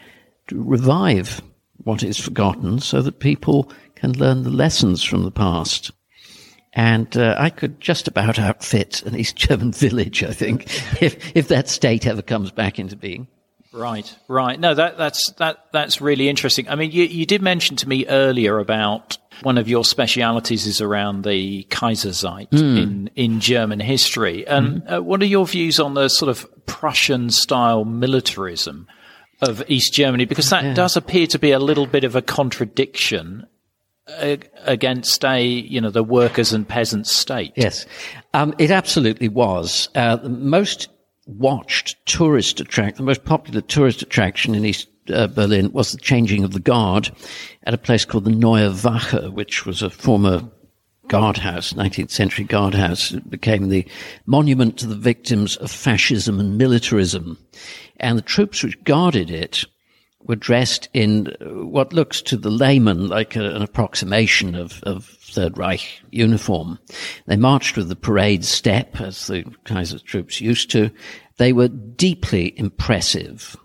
to 0.48 0.62
revive 0.62 1.42
what 1.78 2.02
is 2.02 2.18
forgotten 2.18 2.78
so 2.78 3.02
that 3.02 3.20
people 3.20 3.72
can 3.96 4.12
learn 4.12 4.44
the 4.44 4.50
lessons 4.50 5.02
from 5.02 5.24
the 5.24 5.30
past. 5.30 5.90
And 6.78 7.16
uh, 7.16 7.34
I 7.36 7.50
could 7.50 7.80
just 7.80 8.06
about 8.06 8.38
outfit 8.38 9.02
an 9.02 9.16
East 9.16 9.34
German 9.34 9.72
village, 9.86 10.22
I 10.22 10.32
think, 10.32 10.62
if, 11.02 11.36
if 11.36 11.48
that 11.48 11.68
state 11.68 12.06
ever 12.06 12.22
comes 12.22 12.52
back 12.52 12.78
into 12.78 12.94
being. 12.94 13.26
Right, 13.72 14.16
right. 14.28 14.58
No, 14.58 14.74
that, 14.74 14.96
that's 14.96 15.32
that 15.32 15.66
that's 15.72 16.00
really 16.00 16.28
interesting. 16.28 16.68
I 16.68 16.76
mean, 16.76 16.92
you, 16.92 17.02
you 17.02 17.26
did 17.26 17.42
mention 17.42 17.76
to 17.76 17.88
me 17.88 18.06
earlier 18.06 18.60
about 18.60 19.18
one 19.42 19.58
of 19.58 19.68
your 19.68 19.84
specialities 19.84 20.66
is 20.66 20.80
around 20.80 21.24
the 21.24 21.64
Kaiserzeit 21.64 22.50
mm. 22.50 22.82
in 22.82 23.10
in 23.16 23.40
German 23.40 23.80
history. 23.80 24.46
And 24.46 24.82
mm. 24.82 24.98
uh, 24.98 25.02
what 25.02 25.20
are 25.20 25.26
your 25.26 25.46
views 25.46 25.80
on 25.80 25.94
the 25.94 26.08
sort 26.08 26.28
of 26.30 26.48
Prussian 26.66 27.30
style 27.30 27.84
militarism 27.84 28.86
of 29.42 29.64
East 29.68 29.92
Germany? 29.94 30.26
Because 30.26 30.48
that 30.50 30.62
yeah. 30.62 30.74
does 30.74 30.96
appear 30.96 31.26
to 31.26 31.40
be 31.40 31.50
a 31.50 31.58
little 31.58 31.86
bit 31.86 32.04
of 32.04 32.14
a 32.14 32.22
contradiction 32.22 33.46
against 34.64 35.24
a 35.24 35.42
you 35.42 35.80
know 35.80 35.90
the 35.90 36.02
workers 36.02 36.52
and 36.52 36.66
peasants 36.66 37.10
state. 37.10 37.52
Yes, 37.56 37.86
um, 38.34 38.54
it 38.58 38.70
absolutely 38.70 39.28
was. 39.28 39.88
Uh, 39.94 40.18
most 40.24 40.88
watched 41.26 41.96
tourist 42.06 42.60
attract, 42.60 42.96
the 42.96 43.02
most 43.02 43.24
popular 43.24 43.60
tourist 43.60 44.02
attraction 44.02 44.54
in 44.54 44.64
East 44.64 44.88
uh, 45.12 45.26
Berlin 45.26 45.72
was 45.72 45.92
the 45.92 45.98
changing 45.98 46.44
of 46.44 46.52
the 46.52 46.60
guard 46.60 47.10
at 47.64 47.74
a 47.74 47.78
place 47.78 48.04
called 48.04 48.24
the 48.24 48.30
Neue 48.30 48.70
Wache, 48.70 49.32
which 49.32 49.66
was 49.66 49.82
a 49.82 49.90
former 49.90 50.42
guardhouse, 51.08 51.72
19th 51.72 52.10
century 52.10 52.44
guardhouse. 52.44 53.12
It 53.12 53.28
became 53.30 53.68
the 53.68 53.86
monument 54.26 54.78
to 54.78 54.86
the 54.86 54.94
victims 54.94 55.56
of 55.56 55.70
fascism 55.70 56.38
and 56.38 56.58
militarism. 56.58 57.38
And 57.98 58.18
the 58.18 58.22
troops 58.22 58.62
which 58.62 58.82
guarded 58.84 59.30
it 59.30 59.64
were 60.28 60.36
dressed 60.36 60.88
in 60.92 61.34
what 61.40 61.92
looks 61.92 62.22
to 62.22 62.36
the 62.36 62.50
layman 62.50 63.08
like 63.08 63.34
a, 63.34 63.56
an 63.56 63.62
approximation 63.62 64.54
of, 64.54 64.80
of 64.84 65.06
Third 65.06 65.58
Reich 65.58 66.00
uniform. 66.10 66.78
They 67.26 67.36
marched 67.36 67.76
with 67.76 67.88
the 67.88 67.96
parade 67.96 68.44
step, 68.44 69.00
as 69.00 69.26
the 69.26 69.44
Kaiser's 69.64 70.02
troops 70.02 70.40
used 70.40 70.70
to. 70.70 70.90
They 71.38 71.52
were 71.52 71.68
deeply 71.68 72.58
impressive. 72.58 73.56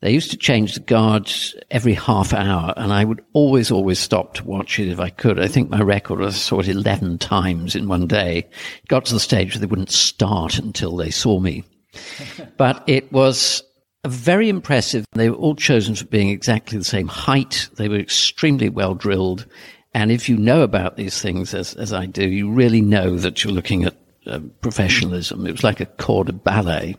They 0.00 0.12
used 0.12 0.30
to 0.30 0.36
change 0.36 0.74
the 0.74 0.80
guards 0.80 1.54
every 1.70 1.94
half 1.94 2.32
hour, 2.32 2.74
and 2.76 2.92
I 2.92 3.04
would 3.04 3.24
always, 3.32 3.70
always 3.70 3.98
stop 3.98 4.34
to 4.34 4.44
watch 4.44 4.78
it 4.78 4.88
if 4.88 5.00
I 5.00 5.10
could. 5.10 5.38
I 5.40 5.48
think 5.48 5.70
my 5.70 5.80
record 5.80 6.20
was 6.20 6.34
I 6.34 6.38
saw 6.38 6.60
it 6.60 6.68
11 6.68 7.18
times 7.18 7.74
in 7.74 7.88
one 7.88 8.06
day. 8.06 8.38
It 8.38 8.88
got 8.88 9.06
to 9.06 9.14
the 9.14 9.20
stage 9.20 9.54
where 9.54 9.60
they 9.60 9.66
wouldn't 9.66 9.90
start 9.90 10.58
until 10.58 10.96
they 10.96 11.10
saw 11.10 11.40
me. 11.40 11.64
but 12.56 12.82
it 12.86 13.12
was 13.12 13.62
very 14.08 14.48
impressive. 14.48 15.04
They 15.12 15.30
were 15.30 15.36
all 15.36 15.56
chosen 15.56 15.94
for 15.94 16.04
being 16.06 16.28
exactly 16.28 16.78
the 16.78 16.84
same 16.84 17.08
height. 17.08 17.68
They 17.76 17.88
were 17.88 17.98
extremely 17.98 18.68
well 18.68 18.94
drilled. 18.94 19.46
And 19.94 20.10
if 20.10 20.28
you 20.28 20.36
know 20.36 20.62
about 20.62 20.96
these 20.96 21.22
things, 21.22 21.54
as, 21.54 21.74
as 21.74 21.92
I 21.92 22.06
do, 22.06 22.28
you 22.28 22.50
really 22.50 22.80
know 22.80 23.16
that 23.16 23.42
you're 23.42 23.52
looking 23.52 23.84
at 23.84 23.96
uh, 24.26 24.40
professionalism. 24.60 25.46
It 25.46 25.52
was 25.52 25.64
like 25.64 25.80
a 25.80 25.86
corps 25.86 26.24
de 26.24 26.32
ballet. 26.32 26.96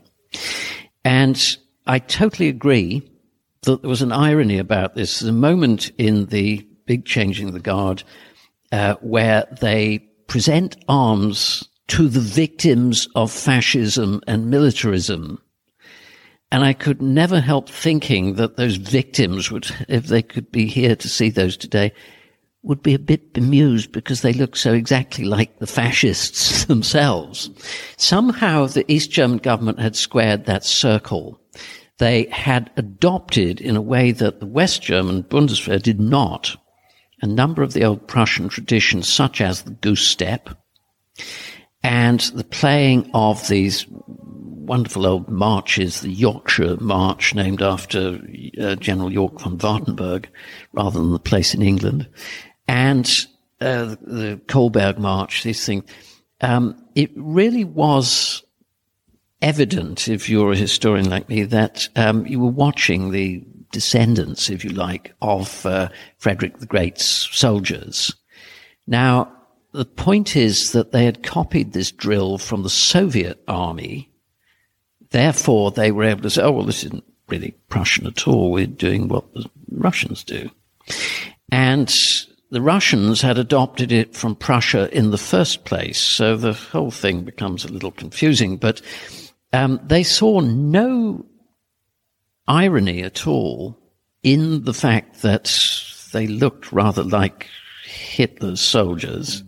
And 1.04 1.40
I 1.86 1.98
totally 1.98 2.48
agree 2.48 3.02
that 3.62 3.82
there 3.82 3.90
was 3.90 4.02
an 4.02 4.12
irony 4.12 4.58
about 4.58 4.94
this. 4.94 5.20
There's 5.20 5.28
a 5.28 5.32
moment 5.32 5.90
in 5.98 6.26
the 6.26 6.66
big 6.86 7.04
changing 7.04 7.48
of 7.48 7.54
the 7.54 7.60
guard 7.60 8.02
uh, 8.72 8.94
where 9.00 9.46
they 9.60 9.98
present 10.26 10.76
arms 10.88 11.68
to 11.88 12.08
the 12.08 12.20
victims 12.20 13.06
of 13.14 13.30
fascism 13.30 14.20
and 14.26 14.50
militarism 14.50 15.40
and 16.56 16.64
I 16.64 16.72
could 16.72 17.02
never 17.02 17.38
help 17.38 17.68
thinking 17.68 18.36
that 18.36 18.56
those 18.56 18.76
victims 18.76 19.50
would, 19.50 19.68
if 19.90 20.06
they 20.06 20.22
could 20.22 20.50
be 20.50 20.64
here 20.64 20.96
to 20.96 21.06
see 21.06 21.28
those 21.28 21.54
today, 21.54 21.92
would 22.62 22.82
be 22.82 22.94
a 22.94 22.98
bit 22.98 23.34
bemused 23.34 23.92
because 23.92 24.22
they 24.22 24.32
look 24.32 24.56
so 24.56 24.72
exactly 24.72 25.26
like 25.26 25.58
the 25.58 25.66
fascists 25.66 26.64
themselves. 26.64 27.50
Somehow 27.98 28.64
the 28.64 28.90
East 28.90 29.10
German 29.10 29.36
government 29.36 29.80
had 29.80 29.96
squared 29.96 30.46
that 30.46 30.64
circle. 30.64 31.38
They 31.98 32.24
had 32.30 32.70
adopted 32.78 33.60
in 33.60 33.76
a 33.76 33.82
way 33.82 34.12
that 34.12 34.40
the 34.40 34.46
West 34.46 34.80
German 34.80 35.24
Bundeswehr 35.24 35.82
did 35.82 36.00
not 36.00 36.56
a 37.20 37.26
number 37.26 37.62
of 37.62 37.74
the 37.74 37.84
old 37.84 38.08
Prussian 38.08 38.48
traditions 38.48 39.10
such 39.10 39.42
as 39.42 39.60
the 39.60 39.72
goose 39.72 40.08
step 40.08 40.48
and 41.82 42.20
the 42.34 42.44
playing 42.44 43.10
of 43.12 43.46
these 43.48 43.84
wonderful 44.66 45.06
old 45.06 45.28
marches, 45.28 46.00
the 46.00 46.10
Yorkshire 46.10 46.76
March, 46.80 47.34
named 47.34 47.62
after 47.62 48.20
uh, 48.60 48.74
General 48.76 49.10
Yorck 49.10 49.40
von 49.40 49.58
Wartenburg, 49.58 50.26
rather 50.72 50.98
than 50.98 51.12
the 51.12 51.18
place 51.18 51.54
in 51.54 51.62
England, 51.62 52.08
and 52.68 53.06
uh, 53.60 53.96
the 54.02 54.40
Kolberg 54.46 54.98
March, 54.98 55.42
these 55.42 55.64
things. 55.64 55.84
Um, 56.40 56.76
it 56.94 57.10
really 57.16 57.64
was 57.64 58.42
evident, 59.40 60.08
if 60.08 60.28
you're 60.28 60.52
a 60.52 60.56
historian 60.56 61.08
like 61.08 61.28
me, 61.28 61.44
that 61.44 61.88
um, 61.96 62.26
you 62.26 62.40
were 62.40 62.50
watching 62.50 63.10
the 63.10 63.42
descendants, 63.72 64.50
if 64.50 64.64
you 64.64 64.70
like, 64.70 65.14
of 65.22 65.64
uh, 65.66 65.88
Frederick 66.18 66.58
the 66.58 66.66
Great's 66.66 67.28
soldiers. 67.32 68.14
Now, 68.86 69.32
the 69.72 69.84
point 69.84 70.36
is 70.36 70.72
that 70.72 70.92
they 70.92 71.04
had 71.04 71.22
copied 71.22 71.72
this 71.72 71.90
drill 71.90 72.38
from 72.38 72.62
the 72.62 72.70
Soviet 72.70 73.42
army 73.46 74.10
Therefore, 75.10 75.70
they 75.70 75.92
were 75.92 76.04
able 76.04 76.22
to 76.22 76.30
say, 76.30 76.42
oh, 76.42 76.52
well, 76.52 76.66
this 76.66 76.84
isn't 76.84 77.04
really 77.28 77.56
Prussian 77.68 78.06
at 78.06 78.26
all. 78.26 78.52
We're 78.52 78.66
doing 78.66 79.08
what 79.08 79.32
the 79.34 79.48
Russians 79.70 80.24
do. 80.24 80.50
And 81.50 81.92
the 82.50 82.62
Russians 82.62 83.22
had 83.22 83.38
adopted 83.38 83.92
it 83.92 84.14
from 84.14 84.36
Prussia 84.36 84.94
in 84.96 85.10
the 85.10 85.18
first 85.18 85.64
place. 85.64 86.00
So 86.00 86.36
the 86.36 86.52
whole 86.52 86.90
thing 86.90 87.24
becomes 87.24 87.64
a 87.64 87.72
little 87.72 87.90
confusing, 87.90 88.56
but 88.56 88.80
um, 89.52 89.80
they 89.84 90.02
saw 90.02 90.40
no 90.40 91.24
irony 92.46 93.02
at 93.02 93.26
all 93.26 93.78
in 94.22 94.64
the 94.64 94.74
fact 94.74 95.22
that 95.22 95.52
they 96.12 96.26
looked 96.26 96.72
rather 96.72 97.02
like 97.02 97.48
Hitler's 97.84 98.60
soldiers. 98.60 99.42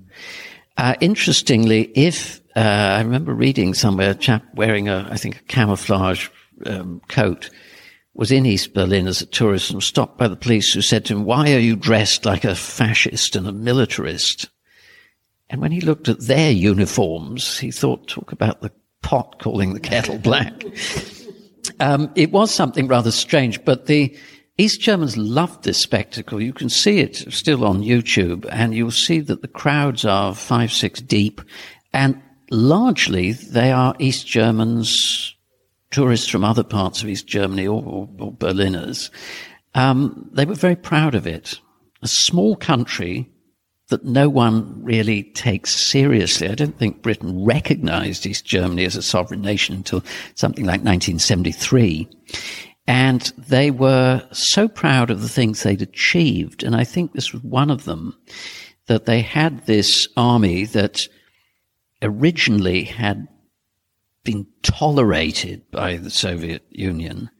Uh, 0.77 0.95
interestingly, 1.01 1.91
if 1.95 2.41
uh, 2.59 2.97
I 2.97 3.01
remember 3.03 3.33
reading 3.33 3.73
somewhere 3.73 4.11
a 4.11 4.15
chap 4.17 4.43
wearing 4.55 4.89
a, 4.89 5.07
I 5.09 5.17
think, 5.17 5.37
a 5.37 5.43
camouflage 5.45 6.29
um, 6.67 7.01
coat 7.09 7.51
was 8.15 8.33
in 8.33 8.47
East 8.47 8.75
Berlin 8.75 9.07
as 9.07 9.23
a 9.23 9.27
tourist 9.27 9.71
and 9.71 9.81
stopped 9.81 10.19
by 10.19 10.27
the 10.27 10.35
police 10.35 10.73
who 10.73 10.83
said 10.83 11.05
to 11.05 11.15
him, 11.15 11.25
why 11.25 11.53
are 11.55 11.61
you 11.61 11.77
dressed 11.77 12.25
like 12.25 12.45
a 12.45 12.57
fascist 12.57 13.37
and 13.37 13.47
a 13.47 13.53
militarist? 13.53 14.49
And 15.49 15.61
when 15.61 15.71
he 15.71 15.81
looked 15.81 16.09
at 16.09 16.27
their 16.27 16.51
uniforms, 16.51 17.61
he 17.61 17.71
thought, 17.71 18.09
talk 18.09 18.33
about 18.33 18.61
the 18.61 18.73
pot 19.03 19.39
calling 19.41 19.75
the 19.75 19.81
kettle 19.81 20.19
black. 20.19 20.65
um, 21.81 22.11
it 22.17 22.33
was 22.33 22.53
something 22.53 22.89
rather 22.89 23.13
strange, 23.13 23.65
but 23.65 23.87
the, 23.87 24.17
East 24.61 24.81
Germans 24.81 25.17
loved 25.17 25.63
this 25.63 25.79
spectacle. 25.79 26.43
You 26.43 26.53
can 26.53 26.69
see 26.69 26.99
it 26.99 27.15
still 27.33 27.65
on 27.65 27.85
YouTube 27.85 28.45
and 28.51 28.75
you'll 28.75 28.91
see 28.91 29.21
that 29.21 29.41
the 29.41 29.47
crowds 29.47 30.05
are 30.05 30.35
five, 30.35 30.73
six 30.73 31.01
deep 31.01 31.41
and 31.93 32.21
largely 32.51 33.33
they 33.33 33.73
are 33.73 33.95
East 33.99 34.27
Germans, 34.27 35.35
tourists 35.91 36.29
from 36.29 36.45
other 36.45 36.65
parts 36.65 37.03
of 37.03 37.09
East 37.09 37.27
Germany 37.27 37.67
or, 37.67 37.83
or, 37.83 38.09
or 38.19 38.33
Berliners. 38.33 39.11
Um, 39.75 40.29
they 40.33 40.45
were 40.45 40.55
very 40.55 40.77
proud 40.77 41.15
of 41.15 41.27
it. 41.27 41.61
A 42.03 42.09
small 42.09 42.57
country 42.57 43.29
that 43.89 44.05
no 44.05 44.29
one 44.29 44.85
really 44.85 45.23
takes 45.23 45.75
seriously. 45.75 46.49
I 46.49 46.55
don't 46.55 46.79
think 46.79 47.03
Britain 47.03 47.45
recognized 47.45 48.27
East 48.27 48.45
Germany 48.45 48.85
as 48.85 48.97
a 48.97 49.03
sovereign 49.03 49.41
nation 49.41 49.75
until 49.75 50.05
something 50.35 50.65
like 50.65 50.81
1973. 50.81 52.09
And 52.87 53.33
they 53.37 53.71
were 53.71 54.27
so 54.33 54.69
proud 54.69 55.11
of 55.11 55.23
the 55.23 55.29
things 55.29 55.63
they'd 55.63 55.83
achieved. 55.83 56.63
And 56.63 56.77
I 56.77 56.85
think 56.85 57.13
this 57.13 57.33
was 57.33 57.43
one 57.43 57.71
of 57.71 57.85
them 57.85 58.17
that 58.87 59.05
they 59.05 59.21
had 59.21 59.67
this 59.67 60.09
army 60.17 60.65
that 60.67 61.07
originally 62.03 62.85
had 62.85 63.29
been 64.25 64.47
tolerated 64.63 65.71
by 65.71 65.97
the 65.97 66.11
Soviet 66.11 66.65
Union, 66.71 67.31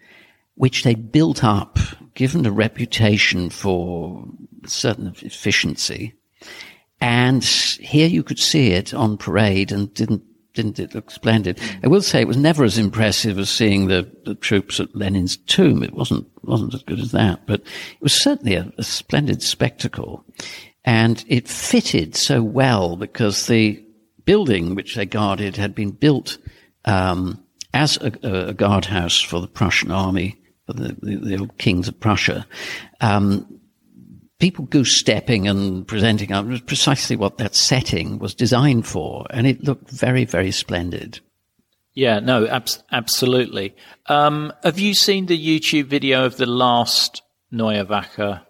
which 0.55 0.85
they 0.85 0.95
built 0.95 1.45
up, 1.45 1.79
given 2.15 2.47
a 2.47 2.51
reputation 2.51 3.51
for 3.51 4.25
certain 4.67 5.15
efficiency, 5.23 6.15
and 7.01 7.45
here 7.45 8.09
you 8.09 8.23
could 8.23 8.39
see 8.39 8.73
it 8.73 8.93
on 8.93 9.17
parade 9.17 9.73
and 9.73 9.93
didn't 9.95 10.23
didn't 10.55 10.81
it 10.81 10.93
look 10.93 11.13
splendid? 11.13 11.61
I 11.85 11.87
will 11.87 12.03
say 12.03 12.21
it 12.21 12.27
was 12.27 12.37
never 12.37 12.65
as 12.65 12.79
impressive 12.79 13.39
as 13.39 13.49
seeing 13.49 13.87
the, 13.87 14.11
the 14.25 14.35
troops 14.35 14.81
at 14.81 14.97
Lenin's 14.97 15.37
tomb. 15.37 15.85
It 15.85 15.95
wasn't 15.95 16.27
wasn't 16.43 16.75
as 16.75 16.83
good 16.83 16.99
as 16.99 17.13
that, 17.13 17.47
but 17.47 17.61
it 17.61 18.01
was 18.03 18.21
certainly 18.21 18.55
a, 18.57 18.73
a 18.77 18.83
splendid 18.83 19.41
spectacle. 19.41 20.25
And 20.85 21.25
it 21.29 21.47
fitted 21.47 22.17
so 22.17 22.43
well 22.43 22.97
because 22.97 23.47
the 23.47 23.81
building 24.29 24.75
which 24.75 24.95
they 24.95 25.07
guarded 25.07 25.57
had 25.57 25.75
been 25.75 25.91
built 25.91 26.37
um, 26.85 27.43
as 27.73 27.97
a, 27.97 28.13
a, 28.23 28.53
guardhouse 28.53 29.19
for 29.23 29.41
the 29.41 29.47
Prussian 29.47 29.91
army, 29.91 30.39
for 30.67 30.75
the, 30.75 30.95
the, 31.01 31.17
the 31.17 31.39
old 31.39 31.57
kings 31.57 31.89
of 31.89 31.99
Prussia. 31.99 32.47
Um, 33.01 33.59
people 34.39 34.67
goose 34.67 35.01
stepping 35.01 35.49
and 35.49 35.89
presenting 35.89 36.33
up 36.33 36.45
was 36.45 36.61
precisely 36.61 37.17
what 37.17 37.39
that 37.39 37.55
setting 37.55 38.19
was 38.19 38.35
designed 38.35 38.87
for, 38.87 39.25
and 39.31 39.47
it 39.47 39.65
looked 39.65 39.89
very, 39.91 40.27
very 40.27 40.51
splendid. 40.51 41.21
Yeah, 41.95 42.21
no, 42.21 42.47
ab- 42.47 42.69
absolutely. 42.93 43.77
Um, 44.09 44.53
have 44.63 44.79
you 44.79 44.93
seen 44.93 45.25
the 45.25 45.39
YouTube 45.39 45.87
video 45.87 46.27
of 46.27 46.37
the 46.37 46.45
last 46.45 47.23
Neue 47.51 47.83
Wache 47.87 48.43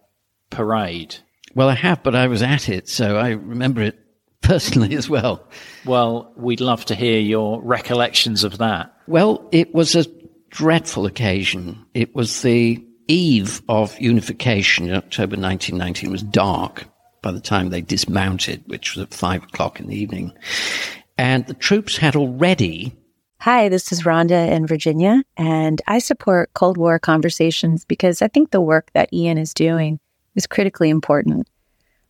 parade? 0.51 1.19
Well, 1.55 1.69
I 1.69 1.77
have, 1.77 2.03
but 2.03 2.17
I 2.17 2.27
was 2.27 2.43
at 2.43 2.69
it, 2.69 2.89
so 2.89 3.17
I 3.17 3.29
remember 3.29 3.83
it 3.83 3.97
personally 4.43 4.95
as 4.95 5.09
well. 5.09 5.47
Well, 5.85 6.33
we'd 6.37 6.61
love 6.61 6.85
to 6.87 6.95
hear 6.95 7.21
your 7.21 7.63
recollections 7.63 8.45
of 8.45 8.59
that. 8.59 8.95
Well, 9.07 9.47
it 9.53 9.75
was 9.75 9.95
a 9.95 10.07
dreadful 10.51 11.07
occasion. 11.07 11.85
It 11.95 12.15
was 12.15 12.43
the 12.43 12.85
eve 13.09 13.63
of 13.69 13.99
unification 13.99 14.89
in 14.89 14.95
October 14.95 15.37
1919 15.37 16.09
It 16.09 16.13
was 16.13 16.23
dark 16.23 16.85
by 17.23 17.33
the 17.33 17.41
time 17.41 17.71
they 17.71 17.81
dismounted, 17.81 18.63
which 18.67 18.95
was 18.95 19.03
at 19.03 19.15
five 19.15 19.43
o'clock 19.43 19.81
in 19.81 19.89
the 19.89 19.97
evening. 19.97 20.33
And 21.17 21.47
the 21.47 21.55
troops 21.55 21.97
had 21.97 22.15
already. 22.15 22.95
Hi, 23.41 23.69
this 23.69 23.93
is 23.93 24.03
Rhonda 24.03 24.51
in 24.51 24.67
Virginia, 24.67 25.23
and 25.37 25.81
I 25.87 25.99
support 26.01 26.51
Cold 26.55 26.77
War 26.77 26.99
conversations 26.99 27.85
because 27.85 28.21
I 28.23 28.29
think 28.29 28.51
the 28.51 28.61
work 28.61 28.91
that 28.95 29.13
Ian 29.13 29.39
is 29.39 29.55
doing 29.55 30.01
is 30.35 30.47
critically 30.47 30.91
important. 30.91 31.49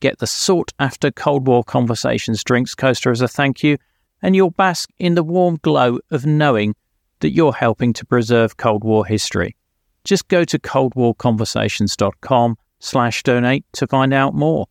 get 0.00 0.18
the 0.18 0.26
sought 0.26 0.72
after 0.78 1.10
Cold 1.10 1.46
War 1.46 1.64
Conversations 1.64 2.44
drinks 2.44 2.74
coaster 2.74 3.10
as 3.10 3.20
a 3.20 3.28
thank 3.28 3.62
you, 3.62 3.78
and 4.22 4.34
you'll 4.34 4.50
bask 4.50 4.90
in 4.98 5.14
the 5.14 5.22
warm 5.22 5.58
glow 5.62 5.98
of 6.10 6.26
knowing 6.26 6.74
that 7.20 7.32
you're 7.32 7.52
helping 7.52 7.92
to 7.94 8.06
preserve 8.06 8.56
Cold 8.56 8.84
War 8.84 9.06
history. 9.06 9.56
Just 10.04 10.28
go 10.28 10.44
to 10.44 10.58
coldwarconversations.com 10.58 12.56
slash 12.78 13.22
donate 13.22 13.64
to 13.72 13.86
find 13.86 14.12
out 14.12 14.34
more. 14.34 14.66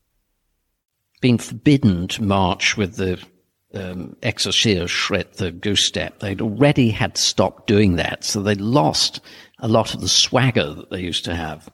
Being 1.21 1.37
forbidden 1.39 2.07
to 2.09 2.23
march 2.23 2.77
with 2.77 2.97
the 2.97 3.19
um, 3.73 4.15
Exerzierschritt, 4.21 5.37
the 5.37 5.51
goose 5.51 5.87
step, 5.87 6.19
they'd 6.19 6.41
already 6.41 6.91
had 6.91 7.17
stopped 7.17 7.65
doing 7.65 7.95
that, 7.95 8.23
so 8.23 8.41
they'd 8.41 8.61
lost 8.61 9.19
a 9.59 9.67
lot 9.67 9.93
of 9.95 10.01
the 10.01 10.09
swagger 10.09 10.73
that 10.73 10.91
they 10.91 10.99
used 11.01 11.25
to 11.25 11.35
have. 11.35 11.69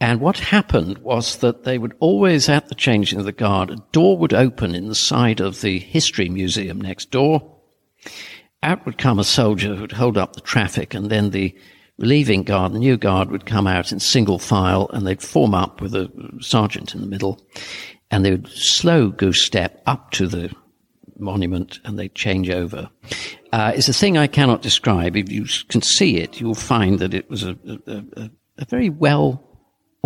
And 0.00 0.20
what 0.20 0.38
happened 0.38 0.98
was 0.98 1.38
that 1.38 1.64
they 1.64 1.76
would 1.76 1.94
always, 1.98 2.48
at 2.48 2.68
the 2.68 2.74
changing 2.74 3.18
of 3.18 3.24
the 3.24 3.32
guard, 3.32 3.70
a 3.70 3.76
door 3.90 4.16
would 4.18 4.32
open 4.32 4.74
in 4.74 4.88
the 4.88 4.94
side 4.94 5.40
of 5.40 5.60
the 5.60 5.78
history 5.78 6.28
museum 6.28 6.80
next 6.80 7.10
door, 7.10 7.56
out 8.62 8.86
would 8.86 8.98
come 8.98 9.18
a 9.18 9.24
soldier 9.24 9.74
who'd 9.74 9.92
hold 9.92 10.16
up 10.16 10.34
the 10.34 10.40
traffic, 10.40 10.94
and 10.94 11.10
then 11.10 11.30
the 11.30 11.54
relieving 11.98 12.44
guard, 12.44 12.72
the 12.72 12.78
new 12.78 12.96
guard, 12.96 13.30
would 13.30 13.44
come 13.44 13.66
out 13.66 13.90
in 13.90 13.98
single 13.98 14.38
file, 14.38 14.88
and 14.92 15.04
they'd 15.04 15.22
form 15.22 15.52
up 15.52 15.80
with 15.80 15.94
a 15.94 16.10
sergeant 16.40 16.94
in 16.94 17.00
the 17.00 17.06
middle, 17.06 17.40
and 18.10 18.24
they 18.24 18.30
would 18.30 18.48
slow 18.48 19.08
goose 19.08 19.44
step 19.44 19.82
up 19.86 20.12
to 20.12 20.28
the 20.28 20.52
monument, 21.18 21.80
and 21.84 21.98
they'd 21.98 22.14
change 22.14 22.48
over. 22.50 22.88
Uh, 23.52 23.72
it's 23.74 23.88
a 23.88 23.92
thing 23.92 24.16
I 24.16 24.28
cannot 24.28 24.62
describe. 24.62 25.16
If 25.16 25.32
you 25.32 25.46
can 25.68 25.82
see 25.82 26.18
it, 26.18 26.40
you'll 26.40 26.54
find 26.54 27.00
that 27.00 27.14
it 27.14 27.28
was 27.28 27.42
a, 27.42 27.58
a, 27.66 28.04
a, 28.16 28.30
a 28.58 28.64
very 28.66 28.90
well 28.90 29.47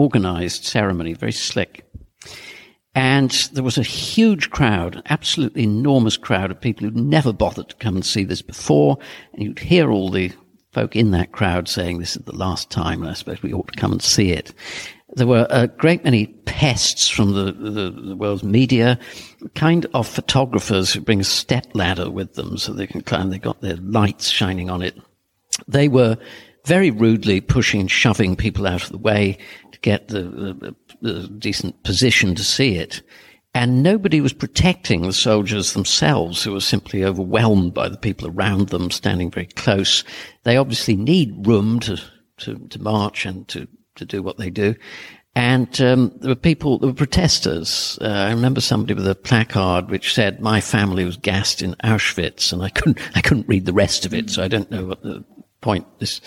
organized 0.02 0.64
ceremony, 0.64 1.14
very 1.14 1.32
slick. 1.32 1.84
And 2.94 3.30
there 3.52 3.64
was 3.64 3.78
a 3.78 3.82
huge 3.82 4.50
crowd, 4.50 5.02
absolutely 5.06 5.62
enormous 5.62 6.18
crowd 6.18 6.50
of 6.50 6.60
people 6.60 6.84
who'd 6.84 6.96
never 6.96 7.32
bothered 7.32 7.70
to 7.70 7.76
come 7.76 7.94
and 7.94 8.04
see 8.04 8.24
this 8.24 8.42
before. 8.42 8.98
And 9.32 9.42
you'd 9.42 9.58
hear 9.58 9.90
all 9.90 10.10
the 10.10 10.32
folk 10.72 10.94
in 10.94 11.10
that 11.12 11.32
crowd 11.32 11.68
saying, 11.68 11.98
this 11.98 12.16
is 12.16 12.24
the 12.24 12.36
last 12.36 12.70
time, 12.70 13.02
and 13.02 13.10
I 13.10 13.14
suppose 13.14 13.42
we 13.42 13.52
ought 13.52 13.72
to 13.72 13.80
come 13.80 13.92
and 13.92 14.02
see 14.02 14.30
it. 14.30 14.52
There 15.14 15.26
were 15.26 15.46
a 15.50 15.68
great 15.68 16.04
many 16.04 16.26
pests 16.26 17.08
from 17.08 17.32
the, 17.32 17.52
the, 17.52 17.90
the 17.90 18.16
world's 18.16 18.42
media, 18.42 18.98
kind 19.54 19.86
of 19.92 20.08
photographers 20.08 20.92
who 20.92 21.00
bring 21.00 21.20
a 21.20 21.24
step 21.24 21.66
ladder 21.74 22.10
with 22.10 22.34
them 22.34 22.56
so 22.56 22.72
they 22.72 22.86
can 22.86 23.02
climb. 23.02 23.30
They 23.30 23.38
got 23.38 23.60
their 23.60 23.76
lights 23.76 24.28
shining 24.28 24.70
on 24.70 24.82
it. 24.82 24.96
They 25.68 25.88
were 25.88 26.16
very 26.64 26.90
rudely 26.90 27.40
pushing 27.40 27.86
shoving 27.86 28.36
people 28.36 28.66
out 28.66 28.84
of 28.84 28.90
the 28.90 28.98
way 28.98 29.38
to 29.72 29.78
get 29.80 30.08
the, 30.08 30.22
the, 30.22 30.76
the 31.00 31.28
decent 31.28 31.82
position 31.82 32.34
to 32.34 32.44
see 32.44 32.76
it. 32.76 33.02
And 33.54 33.82
nobody 33.82 34.20
was 34.20 34.32
protecting 34.32 35.02
the 35.02 35.12
soldiers 35.12 35.74
themselves 35.74 36.42
who 36.42 36.52
were 36.52 36.60
simply 36.60 37.04
overwhelmed 37.04 37.74
by 37.74 37.88
the 37.88 37.98
people 37.98 38.28
around 38.28 38.68
them 38.68 38.90
standing 38.90 39.30
very 39.30 39.46
close. 39.46 40.04
They 40.44 40.56
obviously 40.56 40.96
need 40.96 41.46
room 41.46 41.80
to, 41.80 42.00
to, 42.38 42.56
to 42.56 42.82
march 42.82 43.26
and 43.26 43.46
to, 43.48 43.68
to 43.96 44.06
do 44.06 44.22
what 44.22 44.38
they 44.38 44.48
do. 44.48 44.74
And 45.34 45.80
um, 45.80 46.12
there 46.20 46.30
were 46.30 46.34
people, 46.34 46.78
there 46.78 46.88
were 46.88 46.94
protesters. 46.94 47.98
Uh, 48.00 48.06
I 48.06 48.30
remember 48.30 48.60
somebody 48.60 48.94
with 48.94 49.08
a 49.08 49.14
placard 49.14 49.90
which 49.90 50.12
said, 50.12 50.42
"My 50.42 50.60
family 50.60 51.06
was 51.06 51.16
gassed 51.16 51.62
in 51.62 51.74
Auschwitz," 51.82 52.52
and 52.52 52.62
I 52.62 52.68
couldn't, 52.68 52.98
I 53.16 53.22
couldn't 53.22 53.48
read 53.48 53.64
the 53.64 53.72
rest 53.72 54.04
of 54.04 54.12
it, 54.12 54.28
so 54.28 54.42
I 54.42 54.48
don't 54.48 54.70
know 54.70 54.84
what 54.84 55.02
the 55.02 55.24
point 55.62 55.86
this 55.98 56.20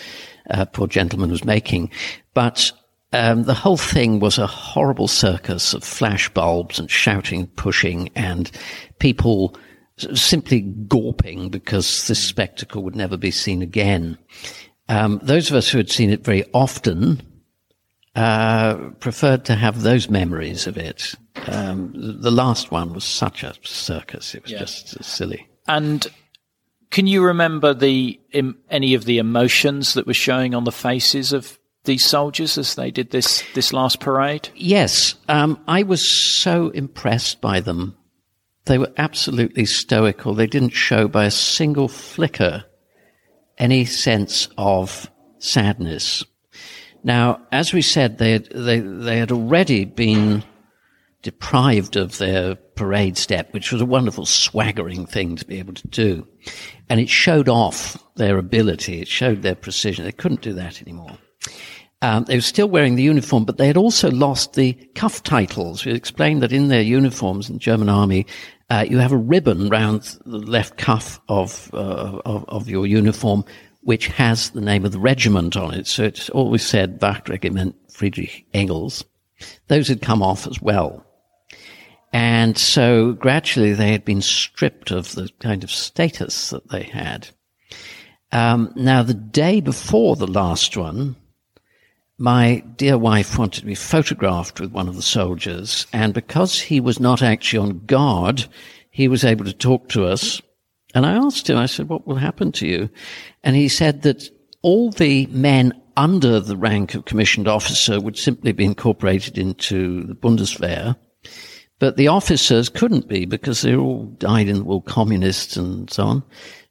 uh, 0.50 0.64
poor 0.64 0.88
gentleman 0.88 1.30
was 1.30 1.44
making. 1.44 1.90
But 2.34 2.72
um, 3.12 3.44
the 3.44 3.54
whole 3.54 3.76
thing 3.76 4.18
was 4.18 4.38
a 4.38 4.46
horrible 4.46 5.08
circus 5.08 5.72
of 5.72 5.84
flash 5.84 6.28
bulbs 6.30 6.78
and 6.78 6.90
shouting, 6.90 7.46
pushing, 7.46 8.10
and 8.16 8.50
people 8.98 9.56
simply 10.14 10.62
gawping 10.88 11.50
because 11.50 12.06
this 12.06 12.22
spectacle 12.22 12.82
would 12.82 12.96
never 12.96 13.16
be 13.16 13.30
seen 13.30 13.62
again. 13.62 14.18
Um, 14.88 15.20
those 15.22 15.50
of 15.50 15.56
us 15.56 15.68
who 15.68 15.78
had 15.78 15.90
seen 15.90 16.10
it 16.10 16.24
very 16.24 16.44
often 16.52 17.22
uh, 18.14 18.76
preferred 19.00 19.44
to 19.46 19.54
have 19.54 19.82
those 19.82 20.08
memories 20.08 20.66
of 20.66 20.76
it. 20.76 21.14
Um, 21.46 21.92
the 21.94 22.30
last 22.30 22.70
one 22.70 22.92
was 22.92 23.04
such 23.04 23.42
a 23.42 23.54
circus; 23.62 24.34
it 24.34 24.42
was 24.42 24.52
yeah. 24.52 24.58
just 24.58 25.04
silly. 25.04 25.46
And 25.68 26.06
can 26.96 27.06
you 27.06 27.22
remember 27.22 27.74
the 27.74 28.18
any 28.70 28.94
of 28.94 29.04
the 29.04 29.18
emotions 29.18 29.92
that 29.92 30.06
were 30.06 30.14
showing 30.14 30.54
on 30.54 30.64
the 30.64 30.72
faces 30.72 31.34
of 31.34 31.58
these 31.84 32.06
soldiers 32.06 32.56
as 32.56 32.74
they 32.74 32.90
did 32.90 33.10
this 33.10 33.44
this 33.52 33.74
last 33.74 34.00
parade? 34.00 34.48
Yes, 34.54 35.14
um, 35.28 35.62
I 35.68 35.82
was 35.82 36.02
so 36.40 36.70
impressed 36.70 37.42
by 37.42 37.60
them 37.60 37.98
They 38.64 38.78
were 38.78 38.94
absolutely 38.96 39.66
stoical. 39.66 40.32
They 40.32 40.46
didn't 40.46 40.70
show 40.70 41.06
by 41.06 41.26
a 41.26 41.30
single 41.30 41.88
flicker 41.88 42.64
any 43.58 43.84
sense 43.84 44.48
of 44.56 45.10
sadness. 45.38 46.24
Now, 47.04 47.42
as 47.52 47.74
we 47.74 47.82
said, 47.82 48.16
they 48.16 48.32
had, 48.32 48.46
they, 48.46 48.80
they 48.80 49.18
had 49.18 49.32
already 49.32 49.84
been 49.84 50.44
deprived 51.26 51.96
of 51.96 52.18
their 52.18 52.54
parade 52.54 53.18
step, 53.18 53.52
which 53.52 53.72
was 53.72 53.80
a 53.80 53.86
wonderful 53.86 54.24
swaggering 54.24 55.04
thing 55.06 55.34
to 55.34 55.44
be 55.44 55.58
able 55.58 55.74
to 55.74 55.88
do. 55.88 56.24
And 56.88 57.00
it 57.00 57.08
showed 57.08 57.48
off 57.48 58.00
their 58.14 58.38
ability. 58.38 59.00
It 59.00 59.08
showed 59.08 59.42
their 59.42 59.56
precision. 59.56 60.04
They 60.04 60.12
couldn't 60.12 60.40
do 60.40 60.52
that 60.52 60.80
anymore. 60.80 61.18
Um, 62.00 62.26
they 62.26 62.36
were 62.36 62.42
still 62.42 62.68
wearing 62.68 62.94
the 62.94 63.02
uniform, 63.02 63.44
but 63.44 63.56
they 63.56 63.66
had 63.66 63.76
also 63.76 64.08
lost 64.08 64.54
the 64.54 64.74
cuff 64.94 65.24
titles. 65.24 65.84
We 65.84 65.94
explained 65.94 66.44
that 66.44 66.52
in 66.52 66.68
their 66.68 66.80
uniforms 66.80 67.48
in 67.48 67.56
the 67.56 67.60
German 67.60 67.88
army, 67.88 68.24
uh, 68.70 68.86
you 68.88 68.98
have 68.98 69.10
a 69.10 69.16
ribbon 69.16 69.68
round 69.68 70.16
the 70.24 70.38
left 70.38 70.76
cuff 70.76 71.20
of, 71.28 71.68
uh, 71.74 72.20
of, 72.24 72.44
of 72.46 72.68
your 72.68 72.86
uniform, 72.86 73.44
which 73.80 74.06
has 74.06 74.50
the 74.50 74.60
name 74.60 74.84
of 74.84 74.92
the 74.92 75.00
regiment 75.00 75.56
on 75.56 75.74
it. 75.74 75.88
So 75.88 76.04
it's 76.04 76.30
always 76.30 76.64
said 76.64 77.00
Wachregiment 77.00 77.74
Friedrich 77.90 78.46
Engels. 78.54 79.04
Those 79.66 79.88
had 79.88 80.02
come 80.02 80.22
off 80.22 80.46
as 80.46 80.62
well. 80.62 81.05
And 82.18 82.56
so 82.56 83.12
gradually 83.12 83.74
they 83.74 83.92
had 83.92 84.06
been 84.06 84.22
stripped 84.22 84.90
of 84.90 85.14
the 85.14 85.28
kind 85.38 85.62
of 85.62 85.70
status 85.70 86.48
that 86.48 86.70
they 86.70 86.84
had. 86.84 87.28
Um, 88.32 88.72
now, 88.74 89.02
the 89.02 89.12
day 89.12 89.60
before 89.60 90.16
the 90.16 90.26
last 90.26 90.78
one, 90.78 91.16
my 92.16 92.64
dear 92.76 92.96
wife 92.96 93.38
wanted 93.38 93.60
to 93.60 93.66
be 93.66 93.74
photographed 93.74 94.60
with 94.60 94.72
one 94.72 94.88
of 94.88 94.96
the 94.96 95.02
soldiers, 95.02 95.86
and 95.92 96.14
because 96.14 96.58
he 96.58 96.80
was 96.80 96.98
not 96.98 97.20
actually 97.20 97.58
on 97.58 97.84
guard, 97.84 98.46
he 98.90 99.08
was 99.08 99.22
able 99.22 99.44
to 99.44 99.52
talk 99.52 99.90
to 99.90 100.06
us. 100.06 100.40
And 100.94 101.04
I 101.04 101.12
asked 101.12 101.50
him, 101.50 101.58
I 101.58 101.66
said, 101.66 101.90
what 101.90 102.06
will 102.06 102.16
happen 102.16 102.50
to 102.52 102.66
you? 102.66 102.88
And 103.44 103.54
he 103.56 103.68
said 103.68 104.00
that 104.02 104.26
all 104.62 104.90
the 104.90 105.26
men 105.26 105.78
under 105.98 106.40
the 106.40 106.56
rank 106.56 106.94
of 106.94 107.04
commissioned 107.04 107.46
officer 107.46 108.00
would 108.00 108.16
simply 108.16 108.52
be 108.52 108.64
incorporated 108.64 109.36
into 109.36 110.04
the 110.04 110.14
Bundeswehr. 110.14 110.96
But 111.78 111.96
the 111.96 112.08
officers 112.08 112.68
couldn't 112.68 113.08
be 113.08 113.26
because 113.26 113.62
they 113.62 113.76
all 113.76 114.06
died 114.18 114.48
in 114.48 114.58
the 114.58 114.64
war, 114.64 114.82
communists 114.82 115.56
and 115.56 115.90
so 115.90 116.04
on. 116.04 116.22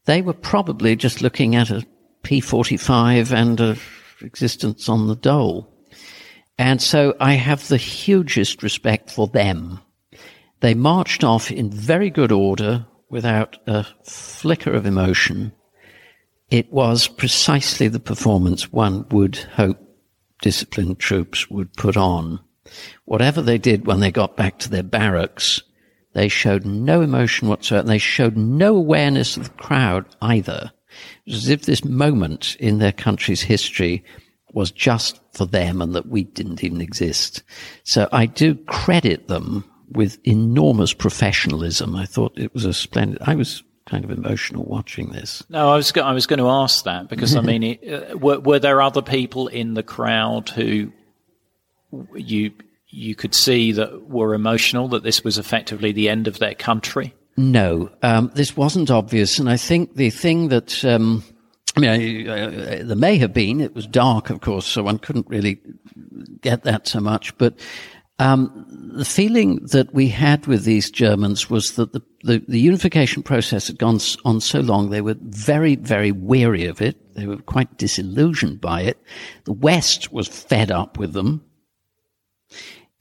They 0.06 0.22
were 0.22 0.34
probably 0.34 0.96
just 0.96 1.22
looking 1.22 1.56
at 1.56 1.70
a 1.70 1.86
P45 2.24 3.32
and 3.32 3.60
a 3.60 3.78
existence 4.22 4.89
on 4.89 5.08
the 5.08 5.15
dole. 5.15 5.72
And 6.58 6.82
so 6.82 7.15
I 7.20 7.34
have 7.34 7.68
the 7.68 7.78
hugest 7.78 8.63
respect 8.63 9.12
for 9.12 9.28
them. 9.28 9.80
They 10.62 10.74
marched 10.74 11.24
off 11.24 11.52
in 11.52 11.70
very 11.70 12.10
good 12.10 12.32
order 12.32 12.86
without 13.10 13.58
a 13.68 13.86
flicker 14.04 14.72
of 14.72 14.86
emotion. 14.86 15.52
It 16.50 16.72
was 16.72 17.08
precisely 17.08 17.88
the 17.88 18.00
performance 18.00 18.72
one 18.72 19.08
would 19.10 19.36
hope 19.36 19.80
disciplined 20.41 21.00
troops 21.00 21.50
would 21.50 21.74
put 21.74 21.98
on. 21.98 22.39
Whatever 23.06 23.42
they 23.42 23.58
did 23.58 23.86
when 23.86 24.00
they 24.00 24.12
got 24.12 24.36
back 24.36 24.60
to 24.60 24.70
their 24.70 24.84
barracks, 24.84 25.62
they 26.14 26.28
showed 26.28 26.66
no 26.66 27.02
emotion 27.02 27.48
whatsoever. 27.48 27.88
They 27.88 27.98
showed 27.98 28.38
no 28.38 28.76
awareness 28.76 29.38
of 29.38 29.44
the 29.44 29.50
crowd 29.62 30.06
either. 30.22 30.72
It 31.26 31.32
was 31.32 31.44
as 31.44 31.50
if 31.50 31.64
this 31.64 31.84
moment 31.84 32.56
in 32.60 32.80
their 32.80 32.94
country's 32.94 33.42
history 33.42 34.04
was 34.54 34.72
just 34.72 35.20
for 35.34 35.46
them 35.46 35.82
and 35.82 35.94
that 35.94 36.08
we 36.08 36.24
didn't 36.24 36.64
even 36.64 36.80
exist. 36.80 37.44
So 37.84 38.08
I 38.14 38.26
do 38.26 38.56
credit 38.56 39.28
them 39.28 39.66
with 39.92 40.18
enormous 40.26 40.94
professionalism. 40.94 41.96
I 41.96 42.06
thought 42.06 42.40
it 42.40 42.54
was 42.54 42.64
a 42.64 42.74
splendid, 42.74 43.18
I 43.22 43.36
was 43.36 43.64
kind 43.86 44.06
of 44.06 44.12
emotional 44.12 44.64
watching 44.64 45.12
this. 45.12 45.44
No, 45.50 45.70
I 45.70 45.76
was, 45.76 45.96
I 45.98 46.14
was 46.14 46.26
going 46.26 46.40
to 46.40 46.48
ask 46.48 46.86
that 46.86 47.10
because 47.10 47.36
I 47.36 47.42
mean, 47.42 47.64
it, 47.64 48.12
uh, 48.14 48.18
were, 48.18 48.40
were 48.40 48.60
there 48.60 48.82
other 48.82 49.02
people 49.02 49.48
in 49.50 49.74
the 49.74 49.84
crowd 49.84 50.50
who 50.50 50.92
you, 52.16 52.54
you 52.96 53.16
could 53.16 53.36
see 53.36 53.72
that 53.74 54.10
were 54.10 54.34
emotional 54.34 54.88
that 54.90 55.04
this 55.04 55.24
was 55.24 55.38
effectively 55.38 55.92
the 55.92 56.10
end 56.10 56.28
of 56.28 56.40
their 56.40 56.56
country? 56.56 57.14
No, 57.38 57.90
um, 58.02 58.32
this 58.34 58.56
wasn't 58.56 58.90
obvious. 58.90 59.40
And 59.40 59.50
I 59.50 59.58
think 59.58 59.96
the 59.96 60.10
thing 60.10 60.48
that, 60.50 60.84
um, 60.86 61.24
I 61.76 61.80
mean, 61.82 62.26
there 62.26 62.96
may 62.96 63.18
have 63.18 63.34
been. 63.34 63.60
It 63.60 63.76
was 63.76 63.86
dark, 63.86 64.30
of 64.30 64.42
course, 64.42 64.66
so 64.66 64.84
one 64.84 65.00
couldn't 65.00 65.28
really 65.28 65.60
get 66.42 66.64
that 66.64 66.88
so 66.88 67.02
much. 67.02 67.38
But 67.38 67.60
um, 68.20 68.66
the 68.70 69.04
feeling 69.04 69.58
that 69.72 69.94
we 69.94 70.08
had 70.08 70.48
with 70.48 70.64
these 70.64 70.90
Germans 70.90 71.50
was 71.50 71.76
that 71.76 71.92
the, 71.92 72.02
the, 72.24 72.42
the, 72.48 72.60
unification 72.60 73.22
process 73.22 73.68
had 73.68 73.78
gone 73.78 74.00
on 74.24 74.40
so 74.40 74.62
long, 74.62 74.90
they 74.90 75.02
were 75.02 75.18
very, 75.20 75.76
very 75.76 76.14
weary 76.14 76.66
of 76.66 76.82
it. 76.82 77.14
They 77.16 77.28
were 77.28 77.38
quite 77.38 77.78
disillusioned 77.78 78.62
by 78.62 78.84
it. 78.84 79.02
The 79.44 79.52
West 79.52 80.14
was 80.14 80.30
fed 80.30 80.72
up 80.72 80.98
with 80.98 81.12
them. 81.12 81.44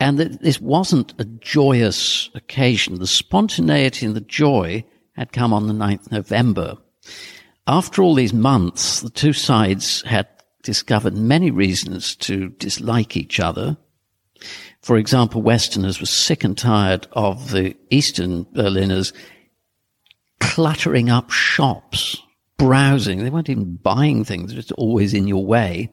And 0.04 0.18
that 0.18 0.42
this 0.42 0.60
wasn't 0.60 1.14
a 1.18 1.24
joyous 1.24 2.28
occasion. 2.34 2.98
The 2.98 3.06
spontaneity 3.06 4.04
and 4.04 4.14
the 4.14 4.20
joy 4.20 4.84
had 5.16 5.32
come 5.32 5.54
on 5.54 5.66
the 5.66 5.72
9th 5.72 6.12
November. 6.12 6.76
After 7.66 8.02
all 8.02 8.14
these 8.14 8.34
months, 8.34 9.00
the 9.00 9.08
two 9.08 9.32
sides 9.32 10.02
had 10.02 10.28
discovered 10.62 11.16
many 11.16 11.50
reasons 11.50 12.16
to 12.16 12.50
dislike 12.50 13.16
each 13.16 13.40
other. 13.40 13.78
For 14.82 14.98
example, 14.98 15.40
Westerners 15.40 16.00
were 16.00 16.06
sick 16.06 16.44
and 16.44 16.58
tired 16.58 17.06
of 17.12 17.52
the 17.52 17.74
Eastern 17.88 18.42
Berliners 18.52 19.14
cluttering 20.38 21.08
up 21.08 21.30
shops, 21.30 22.18
browsing. 22.58 23.24
They 23.24 23.30
weren't 23.30 23.48
even 23.48 23.76
buying 23.76 24.22
things. 24.26 24.54
Was 24.54 24.70
always 24.72 25.14
in 25.14 25.26
your 25.28 25.46
way. 25.46 25.90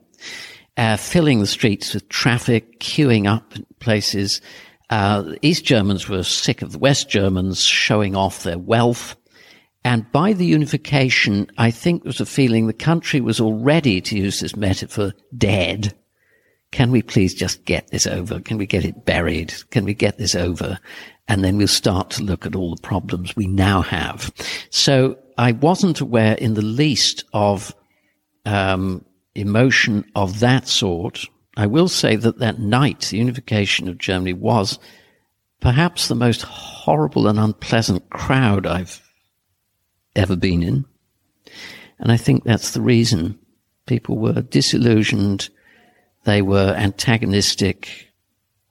Uh, 0.77 0.95
filling 0.97 1.39
the 1.39 1.47
streets 1.47 1.93
with 1.93 2.07
traffic, 2.10 2.79
queuing 2.79 3.27
up 3.27 3.53
places. 3.79 4.41
Uh, 4.89 5.34
East 5.41 5.65
Germans 5.65 6.07
were 6.07 6.23
sick 6.23 6.62
of 6.62 6.71
the 6.71 6.79
West 6.79 7.10
Germans 7.10 7.62
showing 7.62 8.15
off 8.15 8.43
their 8.43 8.57
wealth. 8.57 9.15
And 9.84 10.10
by 10.12 10.34
the 10.34 10.45
unification, 10.45 11.49
I 11.57 11.71
think 11.71 12.03
there 12.03 12.10
was 12.10 12.21
a 12.21 12.25
feeling 12.25 12.67
the 12.67 12.73
country 12.73 13.19
was 13.19 13.41
already, 13.41 13.99
to 14.01 14.17
use 14.17 14.39
this 14.39 14.55
metaphor, 14.55 15.13
dead. 15.38 15.93
Can 16.71 16.91
we 16.91 17.01
please 17.01 17.34
just 17.34 17.65
get 17.65 17.89
this 17.89 18.07
over? 18.07 18.39
Can 18.39 18.57
we 18.57 18.65
get 18.65 18.86
it 18.86 19.05
buried? 19.05 19.53
Can 19.71 19.84
we 19.84 19.93
get 19.93 20.17
this 20.17 20.36
over? 20.36 20.79
And 21.27 21.43
then 21.43 21.57
we'll 21.57 21.67
start 21.67 22.12
to 22.12 22.23
look 22.23 22.45
at 22.45 22.55
all 22.55 22.75
the 22.75 22.81
problems 22.81 23.36
we 23.36 23.47
now 23.47 23.81
have. 23.81 24.31
So 24.69 25.17
I 25.38 25.51
wasn't 25.51 25.99
aware 25.99 26.36
in 26.36 26.53
the 26.53 26.62
least 26.62 27.25
of 27.34 27.75
um, 28.45 29.03
emotion 29.36 30.10
of 30.15 30.39
that 30.39 30.67
sort. 30.67 31.26
I 31.58 31.67
will 31.67 31.88
say 31.88 32.15
that 32.15 32.39
that 32.39 32.60
night, 32.60 33.08
the 33.12 33.17
unification 33.17 33.88
of 33.88 33.98
Germany 33.98 34.34
was 34.34 34.80
perhaps 35.60 36.08
the 36.08 36.15
most 36.15 36.41
horrible 36.41 37.28
and 37.28 37.39
unpleasant 37.39 38.10
crowd 38.10 38.65
I've 38.65 39.02
ever 40.15 40.36
been 40.36 40.63
in. 40.63 40.86
And 42.00 42.12
I 42.12 42.17
think 42.17 42.44
that's 42.44 42.72
the 42.72 42.82
reason 42.82 43.38
people 43.86 44.17
were 44.17 44.41
disillusioned. 44.41 45.50
They 46.24 46.41
were 46.41 46.74
antagonistic. 46.78 48.08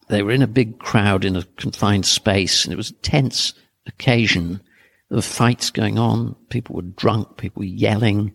They 0.09 0.23
were 0.23 0.33
in 0.33 0.43
a 0.43 0.49
big 0.49 0.79
crowd 0.79 1.25
in 1.25 1.37
a 1.37 1.45
confined 1.57 2.07
space 2.07 2.65
and 2.65 2.73
it 2.73 2.77
was 2.77 2.91
a 2.91 2.95
tense 2.95 3.55
occasion. 3.87 4.61
There 5.09 5.17
were 5.17 5.23
fights 5.23 5.71
going 5.71 5.99
on. 5.99 6.35
People 6.49 6.77
were 6.77 6.83
drunk. 6.83 7.37
People 7.37 7.61
were 7.61 7.67
yelling. 7.67 8.33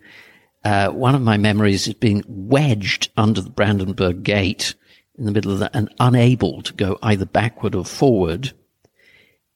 Uh, 0.65 0.89
one 0.89 1.13
of 1.13 1.21
my 1.21 1.37
memories 1.37 1.87
is 1.87 1.93
being 1.93 2.23
wedged 2.27 3.09
under 3.15 3.39
the 3.39 3.51
Brandenburg 3.51 4.23
Gate 4.23 4.73
in 5.17 5.25
the 5.25 5.31
middle 5.31 5.51
of 5.51 5.59
that 5.59 5.75
and 5.75 5.93
unable 5.99 6.61
to 6.63 6.73
go 6.73 6.97
either 7.03 7.25
backward 7.25 7.75
or 7.75 7.85
forward. 7.85 8.51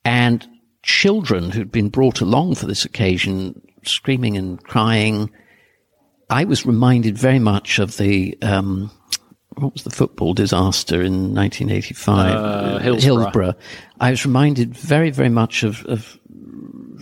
And 0.06 0.48
children 0.84 1.52
who'd 1.52 1.72
been 1.72 1.90
brought 1.90 2.22
along 2.22 2.56
for 2.56 2.68
this 2.68 2.86
occasion 2.86 3.62
screaming 3.84 4.38
and 4.38 4.64
crying. 4.64 5.30
I 6.30 6.46
was 6.46 6.66
reminded 6.66 7.18
very 7.18 7.40
much 7.40 7.80
of 7.80 7.98
the, 7.98 8.38
um, 8.42 8.92
what 9.56 9.74
was 9.74 9.84
the 9.84 9.90
football 9.90 10.34
disaster 10.34 11.02
in 11.02 11.34
1985? 11.34 12.36
Uh, 12.36 12.78
Hillsborough. 12.80 13.02
Hillsborough. 13.02 13.54
I 14.00 14.12
was 14.12 14.26
reminded 14.26 14.76
very, 14.76 15.10
very 15.10 15.30
much 15.30 15.64
of, 15.64 15.86
of 15.86 16.20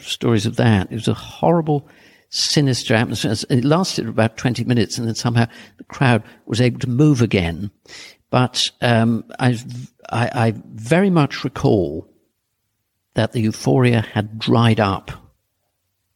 stories 0.01 0.45
of 0.45 0.55
that. 0.55 0.91
It 0.91 0.95
was 0.95 1.07
a 1.07 1.13
horrible, 1.13 1.87
sinister 2.29 2.93
atmosphere. 2.93 3.35
It 3.49 3.63
lasted 3.63 4.07
about 4.07 4.37
20 4.37 4.63
minutes 4.65 4.97
and 4.97 5.07
then 5.07 5.15
somehow 5.15 5.47
the 5.77 5.83
crowd 5.85 6.23
was 6.45 6.61
able 6.61 6.79
to 6.79 6.89
move 6.89 7.21
again. 7.21 7.71
But 8.29 8.69
um, 8.81 9.23
I, 9.39 9.57
I, 10.09 10.53
very 10.73 11.09
much 11.09 11.43
recall 11.43 12.09
that 13.13 13.31
the 13.31 13.41
euphoria 13.41 14.01
had 14.01 14.37
dried 14.37 14.79
up 14.79 15.11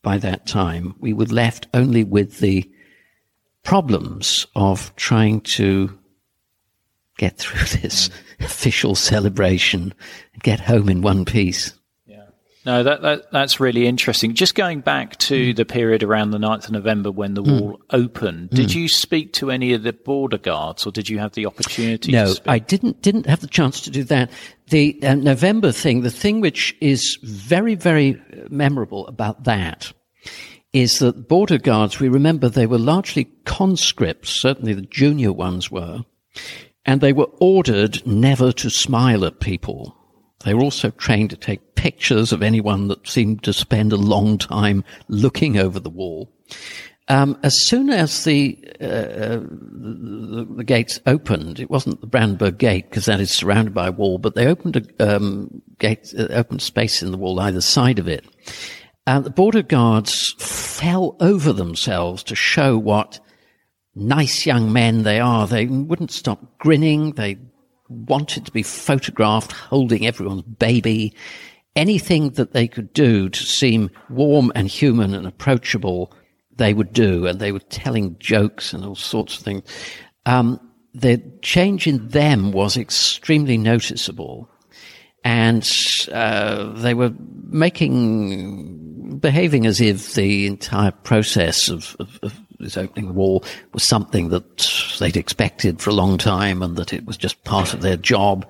by 0.01 0.17
that 0.17 0.45
time. 0.45 0.95
We 0.99 1.13
were 1.13 1.25
left 1.25 1.67
only 1.73 2.03
with 2.03 2.39
the 2.39 2.69
problems 3.63 4.45
of 4.55 4.93
trying 4.97 5.41
to 5.41 5.97
get 7.17 7.37
through 7.37 7.65
this 7.81 8.09
official 8.39 8.95
celebration 8.95 9.93
and 10.33 10.43
get 10.43 10.59
home 10.59 10.89
in 10.89 11.01
one 11.01 11.23
piece. 11.23 11.73
No, 12.63 12.83
that, 12.83 13.01
that 13.01 13.31
that's 13.31 13.59
really 13.59 13.87
interesting. 13.87 14.35
Just 14.35 14.53
going 14.53 14.81
back 14.81 15.17
to 15.17 15.51
mm. 15.51 15.55
the 15.55 15.65
period 15.65 16.03
around 16.03 16.29
the 16.29 16.37
9th 16.37 16.65
of 16.65 16.71
November 16.71 17.11
when 17.11 17.33
the 17.33 17.41
mm. 17.41 17.59
wall 17.59 17.81
opened, 17.89 18.51
did 18.51 18.69
mm. 18.69 18.75
you 18.75 18.87
speak 18.87 19.33
to 19.33 19.49
any 19.49 19.73
of 19.73 19.81
the 19.81 19.93
border 19.93 20.37
guards, 20.37 20.85
or 20.85 20.91
did 20.91 21.09
you 21.09 21.17
have 21.17 21.33
the 21.33 21.47
opportunity? 21.47 22.11
No, 22.11 22.35
I 22.45 22.59
didn't. 22.59 23.01
Didn't 23.01 23.25
have 23.25 23.39
the 23.39 23.47
chance 23.47 23.81
to 23.81 23.89
do 23.89 24.03
that. 24.05 24.29
The 24.69 24.99
uh, 25.01 25.15
November 25.15 25.71
thing, 25.71 26.01
the 26.01 26.11
thing 26.11 26.39
which 26.39 26.77
is 26.81 27.17
very, 27.23 27.73
very 27.73 28.21
memorable 28.49 29.07
about 29.07 29.45
that, 29.45 29.91
is 30.71 30.99
that 30.99 31.27
border 31.27 31.57
guards. 31.57 31.99
We 31.99 32.09
remember 32.09 32.47
they 32.47 32.67
were 32.67 32.77
largely 32.77 33.25
conscripts. 33.45 34.39
Certainly, 34.39 34.73
the 34.75 34.81
junior 34.83 35.33
ones 35.33 35.71
were, 35.71 36.05
and 36.85 37.01
they 37.01 37.13
were 37.13 37.29
ordered 37.39 38.05
never 38.05 38.51
to 38.51 38.69
smile 38.69 39.25
at 39.25 39.39
people 39.39 39.97
they 40.43 40.53
were 40.53 40.63
also 40.63 40.91
trained 40.91 41.29
to 41.31 41.37
take 41.37 41.75
pictures 41.75 42.31
of 42.31 42.43
anyone 42.43 42.87
that 42.87 43.07
seemed 43.07 43.43
to 43.43 43.53
spend 43.53 43.91
a 43.91 43.97
long 43.97 44.37
time 44.37 44.83
looking 45.07 45.57
over 45.57 45.79
the 45.79 45.89
wall. 45.89 46.31
Um, 47.07 47.37
as 47.43 47.53
soon 47.65 47.89
as 47.89 48.23
the, 48.23 48.57
uh, 48.79 49.41
the, 49.41 50.47
the 50.57 50.63
gates 50.63 50.99
opened, 51.05 51.59
it 51.59 51.69
wasn't 51.69 51.99
the 51.99 52.07
Brandenburg 52.07 52.57
Gate 52.57 52.89
because 52.89 53.05
that 53.05 53.19
is 53.19 53.31
surrounded 53.31 53.73
by 53.73 53.87
a 53.87 53.91
wall, 53.91 54.17
but 54.17 54.35
they 54.35 54.47
opened 54.47 54.77
a 54.77 55.15
um, 55.15 55.61
gate, 55.79 56.13
uh, 56.17 56.27
opened 56.29 56.61
space 56.61 57.01
in 57.01 57.11
the 57.11 57.17
wall 57.17 57.39
either 57.39 57.59
side 57.59 57.99
of 57.99 58.07
it. 58.07 58.25
And 59.07 59.25
the 59.25 59.29
border 59.31 59.63
guards 59.63 60.35
fell 60.37 61.17
over 61.19 61.51
themselves 61.51 62.23
to 62.23 62.35
show 62.35 62.77
what 62.77 63.19
nice 63.95 64.45
young 64.45 64.71
men 64.71 65.03
they 65.03 65.19
are. 65.19 65.47
They 65.47 65.65
wouldn't 65.65 66.11
stop 66.11 66.59
grinning. 66.59 67.13
They 67.13 67.37
wanted 67.91 68.45
to 68.45 68.51
be 68.51 68.63
photographed 68.63 69.51
holding 69.51 70.05
everyone's 70.05 70.41
baby. 70.43 71.13
Anything 71.75 72.31
that 72.31 72.53
they 72.53 72.67
could 72.67 72.91
do 72.93 73.29
to 73.29 73.43
seem 73.43 73.89
warm 74.09 74.51
and 74.55 74.67
human 74.67 75.13
and 75.13 75.25
approachable, 75.25 76.13
they 76.55 76.73
would 76.73 76.93
do. 76.93 77.27
And 77.27 77.39
they 77.39 77.51
were 77.51 77.59
telling 77.59 78.17
jokes 78.19 78.73
and 78.73 78.83
all 78.83 78.95
sorts 78.95 79.37
of 79.37 79.43
things. 79.43 79.63
Um, 80.25 80.59
the 80.93 81.21
change 81.41 81.87
in 81.87 82.09
them 82.09 82.51
was 82.51 82.75
extremely 82.77 83.57
noticeable. 83.57 84.49
And 85.23 85.67
uh, 86.11 86.73
they 86.73 86.93
were 86.93 87.13
making, 87.47 89.19
behaving 89.19 89.65
as 89.65 89.79
if 89.79 90.15
the 90.15 90.47
entire 90.47 90.91
process 90.91 91.69
of, 91.69 91.95
of, 91.99 92.19
of 92.23 92.39
this 92.61 92.77
opening 92.77 93.07
the 93.07 93.13
wall 93.13 93.43
was 93.73 93.87
something 93.87 94.29
that 94.29 94.67
they'd 94.99 95.17
expected 95.17 95.81
for 95.81 95.89
a 95.89 95.93
long 95.93 96.17
time 96.17 96.61
and 96.61 96.75
that 96.77 96.93
it 96.93 97.05
was 97.05 97.17
just 97.17 97.43
part 97.43 97.73
of 97.73 97.81
their 97.81 97.97
job. 97.97 98.45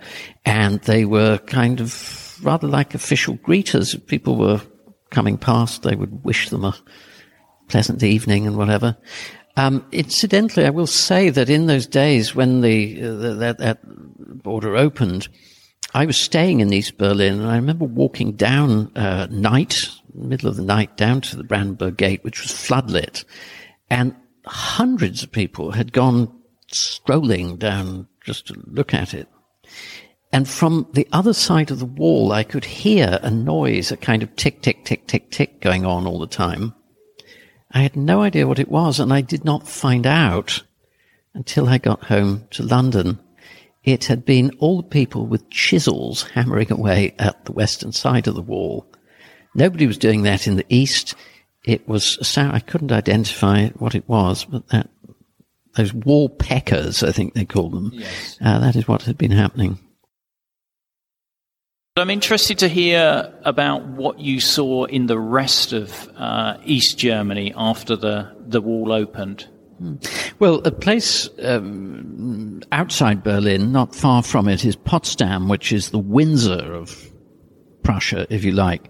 And 0.46 0.80
they 0.82 1.06
were 1.06 1.38
kind 1.40 1.80
of 1.80 2.40
rather 2.44 2.68
like 2.68 2.94
official 2.94 3.38
greeters. 3.38 3.96
If 3.96 4.08
people 4.08 4.36
were 4.36 4.62
coming 5.10 5.38
past, 5.38 5.84
they 5.84 5.96
would 5.96 6.24
wish 6.24 6.50
them 6.50 6.66
a 6.66 6.78
pleasant 7.68 8.04
evening 8.04 8.48
and 8.48 8.58
whatever. 8.58 8.98
Um, 9.58 9.86
incidentally, 9.92 10.66
I 10.66 10.70
will 10.70 10.88
say 10.88 11.30
that 11.30 11.50
in 11.50 11.68
those 11.68 11.86
days 11.86 12.34
when 12.34 12.62
the, 12.62 13.02
uh, 13.02 13.34
that, 13.36 13.58
that 13.58 13.80
border 14.44 14.78
opened, 14.78 15.28
I 15.94 16.06
was 16.06 16.18
staying 16.18 16.62
in 16.62 16.72
East 16.72 16.98
Berlin, 16.98 17.42
and 17.42 17.50
I 17.50 17.58
remember 17.58 17.84
walking 17.84 18.34
down 18.34 18.96
uh, 18.96 19.28
night, 19.30 19.78
middle 20.14 20.48
of 20.48 20.56
the 20.56 20.64
night, 20.64 20.96
down 20.96 21.20
to 21.22 21.36
the 21.36 21.44
Brandenburg 21.44 21.98
Gate, 21.98 22.24
which 22.24 22.42
was 22.42 22.52
floodlit, 22.52 23.26
and 23.92 24.16
hundreds 24.46 25.22
of 25.22 25.32
people 25.34 25.72
had 25.72 25.92
gone 25.92 26.34
strolling 26.72 27.58
down 27.58 28.08
just 28.24 28.48
to 28.48 28.56
look 28.66 28.94
at 28.94 29.14
it. 29.14 29.28
And 30.32 30.48
from 30.48 30.88
the 30.94 31.08
other 31.12 31.34
side 31.34 31.72
of 31.72 31.80
the 31.80 31.86
wall, 31.86 32.32
I 32.32 32.44
could 32.44 32.64
hear 32.64 33.20
a 33.22 33.30
noise, 33.30 33.92
a 33.92 33.98
kind 33.98 34.24
of 34.24 34.34
tick, 34.38 34.62
tick, 34.62 34.86
tick, 34.86 35.08
tick, 35.08 35.30
tick 35.30 35.60
going 35.60 35.86
on 35.86 36.08
all 36.08 36.20
the 36.20 36.28
time. 36.28 36.74
I 37.72 37.82
had 37.82 37.98
no 37.98 38.22
idea 38.22 38.48
what 38.48 38.60
it 38.60 38.72
was, 38.72 38.98
and 38.98 39.12
I 39.12 39.20
did 39.20 39.44
not 39.44 39.68
find 39.68 40.08
out 40.08 40.64
until 41.34 41.68
I 41.68 41.78
got 41.78 42.06
home 42.06 42.48
to 42.52 42.64
London. 42.64 43.20
It 43.84 44.06
had 44.06 44.24
been 44.24 44.52
all 44.60 44.78
the 44.78 44.88
people 44.88 45.26
with 45.26 45.50
chisels 45.50 46.24
hammering 46.34 46.72
away 46.72 47.14
at 47.20 47.44
the 47.44 47.52
western 47.52 47.92
side 47.92 48.28
of 48.28 48.36
the 48.36 48.42
wall. 48.42 48.86
Nobody 49.54 49.86
was 49.86 49.98
doing 49.98 50.24
that 50.24 50.48
in 50.48 50.56
the 50.56 50.66
east 50.70 51.14
it 51.64 51.88
was 51.88 52.18
sound, 52.28 52.56
I 52.56 52.60
couldn't 52.60 52.92
identify 52.92 53.68
what 53.70 53.96
it 53.96 54.08
was, 54.08 54.46
but 54.46 54.68
that, 54.70 54.90
those 55.76 55.94
wall 55.94 56.30
peckers, 56.30 57.04
I 57.04 57.12
think 57.12 57.34
they 57.34 57.46
called 57.46 57.74
them, 57.74 57.92
yes. 57.94 58.38
uh, 58.44 58.60
that 58.60 58.76
is 58.76 58.88
what 58.88 59.04
had 59.04 59.18
been 59.18 59.32
happening. 59.32 59.80
I'm 61.98 62.10
interested 62.10 62.60
to 62.60 62.70
hear 62.70 63.34
about 63.44 63.86
what 63.86 64.18
you 64.18 64.40
saw 64.40 64.86
in 64.86 65.08
the 65.08 65.20
rest 65.20 65.74
of 65.74 66.10
uh, 66.16 66.58
East 66.64 66.98
Germany 66.98 67.54
after 67.56 67.98
the, 67.98 68.34
the 68.40 68.62
wall 68.62 68.94
opened. 68.94 69.48
Hmm. 69.78 69.96
Well, 70.40 70.62
a 70.66 70.72
place 70.72 71.30
um, 71.44 72.62
outside 72.72 73.24
Berlin, 73.24 73.74
not 73.74 73.94
far 73.94 74.24
from 74.24 74.48
it, 74.48 74.64
is 74.64 74.76
Potsdam, 74.76 75.50
which 75.50 75.74
is 75.74 75.90
the 75.90 76.00
Windsor 76.00 76.74
of 76.74 77.12
Prussia, 77.84 78.26
if 78.30 78.46
you 78.46 78.54
like. 78.54 78.90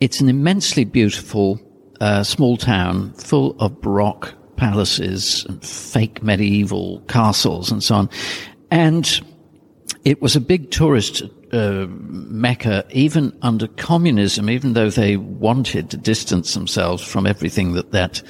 It's 0.00 0.20
an 0.20 0.28
immensely 0.28 0.84
beautiful 0.84 1.58
a 2.02 2.24
small 2.24 2.56
town 2.56 3.12
full 3.12 3.56
of 3.60 3.80
Baroque 3.80 4.34
palaces 4.56 5.44
and 5.44 5.64
fake 5.64 6.20
medieval 6.20 7.00
castles 7.02 7.70
and 7.70 7.80
so 7.82 7.94
on. 7.94 8.10
And 8.72 9.20
it 10.04 10.20
was 10.20 10.34
a 10.34 10.40
big 10.40 10.72
tourist 10.72 11.22
uh, 11.52 11.86
mecca 11.88 12.84
even 12.90 13.36
under 13.42 13.68
communism, 13.68 14.50
even 14.50 14.72
though 14.72 14.90
they 14.90 15.16
wanted 15.16 15.90
to 15.90 15.96
distance 15.96 16.54
themselves 16.54 17.04
from 17.04 17.24
everything 17.24 17.74
that 17.74 17.92
that 17.92 18.20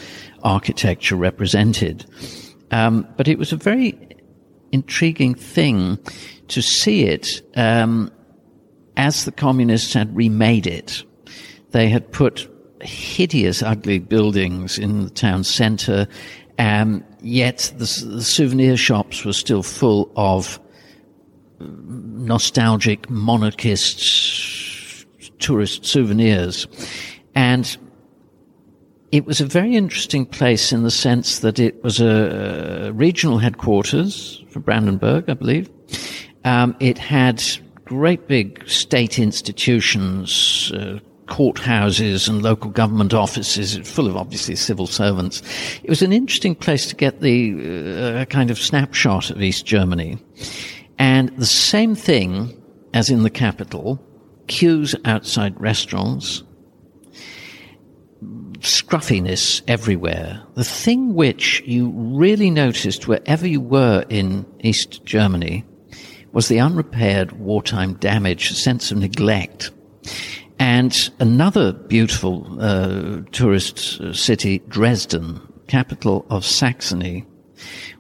architecture 0.43 1.17
represented. 1.17 2.05
Um, 2.73 3.09
but 3.17 3.27
it 3.27 3.39
was 3.39 3.53
a 3.53 3.57
very 3.57 3.99
intriguing 4.71 5.35
thing 5.35 5.99
to 6.49 6.61
see 6.61 7.05
it 7.05 7.41
um, 7.57 8.11
as 8.99 9.25
the 9.25 9.33
communists 9.33 9.95
had 9.95 10.15
remade 10.15 10.67
it. 10.67 11.05
They 11.71 11.89
had 11.89 12.13
put 12.13 12.52
hideous, 12.83 13.63
ugly 13.63 13.99
buildings 13.99 14.79
in 14.79 15.05
the 15.05 15.11
town 15.11 15.45
centre, 15.45 16.07
um, 16.59 17.05
yet 17.21 17.73
the, 17.79 18.07
the, 18.07 18.23
souvenir 18.23 18.77
shops 18.77 19.25
were 19.25 19.33
still 19.33 19.63
full 19.63 20.13
of 20.17 20.61
nostalgic 21.61 23.09
monarchist 23.09 25.07
tourist 25.39 25.85
souvenirs. 25.85 26.67
And 27.35 27.77
it 29.13 29.27
was 29.27 29.41
a 29.41 29.47
very 29.47 29.77
interesting 29.77 30.25
place 30.25 30.73
in 30.73 30.83
the 30.83 30.91
sense 30.91 31.41
that 31.41 31.59
it 31.59 31.83
was 31.85 32.01
a, 32.01 32.89
a 32.89 32.93
regional 32.93 33.39
headquarters 33.39 34.43
for 34.49 34.61
Brandenburg, 34.61 35.29
I 35.29 35.35
believe. 35.35 35.69
Um, 36.45 36.75
it 36.81 36.99
had 36.99 37.43
great 37.85 38.27
big 38.27 38.67
state 38.69 39.19
institutions, 39.19 40.73
uh, 40.75 40.99
courthouses 41.33 42.29
and 42.29 42.43
local 42.43 42.71
government 42.71 43.15
offices, 43.15 43.79
full 43.89 44.07
of 44.07 44.19
obviously 44.19 44.55
civil 44.55 44.87
servants. 44.87 45.43
It 45.83 45.89
was 45.89 46.03
an 46.03 46.13
interesting 46.13 46.55
place 46.55 46.87
to 46.89 46.95
get 46.95 47.23
the 47.23 48.21
uh, 48.21 48.25
kind 48.27 48.51
of 48.51 48.59
snapshot 48.59 49.31
of 49.31 49.41
East 49.41 49.65
Germany. 49.65 50.19
And 50.99 51.31
the 51.39 51.47
same 51.47 51.95
thing 51.95 52.63
as 52.93 53.09
in 53.09 53.23
the 53.23 53.31
capital, 53.31 53.99
queues 54.47 54.95
outside 55.07 55.59
restaurants, 55.59 56.43
scruffiness 58.61 59.63
everywhere. 59.67 60.43
The 60.55 60.65
thing 60.65 61.15
which 61.15 61.63
you 61.65 61.89
really 61.89 62.51
noticed 62.51 63.09
wherever 63.09 63.49
you 63.49 63.63
were 63.63 64.05
in 64.11 64.45
East 64.61 65.03
Germany 65.07 65.65
was 66.33 66.49
the 66.49 66.61
unrepaired 66.61 67.33
wartime 67.33 67.95
damage, 67.95 68.51
a 68.51 68.55
sense 68.55 68.93
of 68.93 68.99
neglect. 68.99 69.71
And 70.63 71.11
another 71.19 71.73
beautiful 71.73 72.47
uh, 72.61 73.23
tourist 73.33 74.01
uh, 74.01 74.13
city, 74.13 74.61
Dresden, 74.69 75.41
capital 75.67 76.25
of 76.31 76.45
Saxony. 76.45 77.27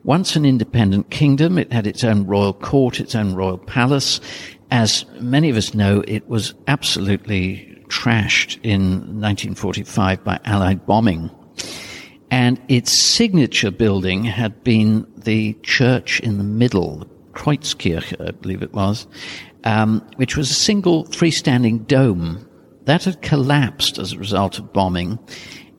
Once 0.04 0.36
an 0.36 0.44
independent 0.44 1.10
kingdom, 1.10 1.58
it 1.58 1.72
had 1.72 1.88
its 1.88 2.04
own 2.04 2.24
royal 2.24 2.52
court, 2.54 3.00
its 3.00 3.16
own 3.16 3.34
royal 3.34 3.58
palace. 3.58 4.20
As 4.70 5.04
many 5.18 5.50
of 5.50 5.56
us 5.56 5.74
know, 5.74 6.04
it 6.06 6.28
was 6.28 6.54
absolutely 6.68 7.84
trashed 7.88 8.60
in 8.62 8.90
1945 9.20 10.22
by 10.22 10.38
Allied 10.44 10.86
bombing. 10.86 11.32
And 12.30 12.62
its 12.68 12.96
signature 12.96 13.72
building 13.72 14.22
had 14.22 14.62
been 14.62 15.04
the 15.16 15.54
church 15.64 16.20
in 16.20 16.38
the 16.38 16.44
middle, 16.44 16.98
the 16.98 17.06
Kreuzkirche, 17.32 18.24
I 18.24 18.30
believe 18.30 18.62
it 18.62 18.72
was, 18.72 19.08
um, 19.64 20.00
which 20.14 20.36
was 20.36 20.52
a 20.52 20.54
single 20.54 21.06
freestanding 21.06 21.88
dome 21.88 22.46
that 22.84 23.04
had 23.04 23.22
collapsed 23.22 23.98
as 23.98 24.12
a 24.12 24.18
result 24.18 24.58
of 24.58 24.72
bombing, 24.72 25.18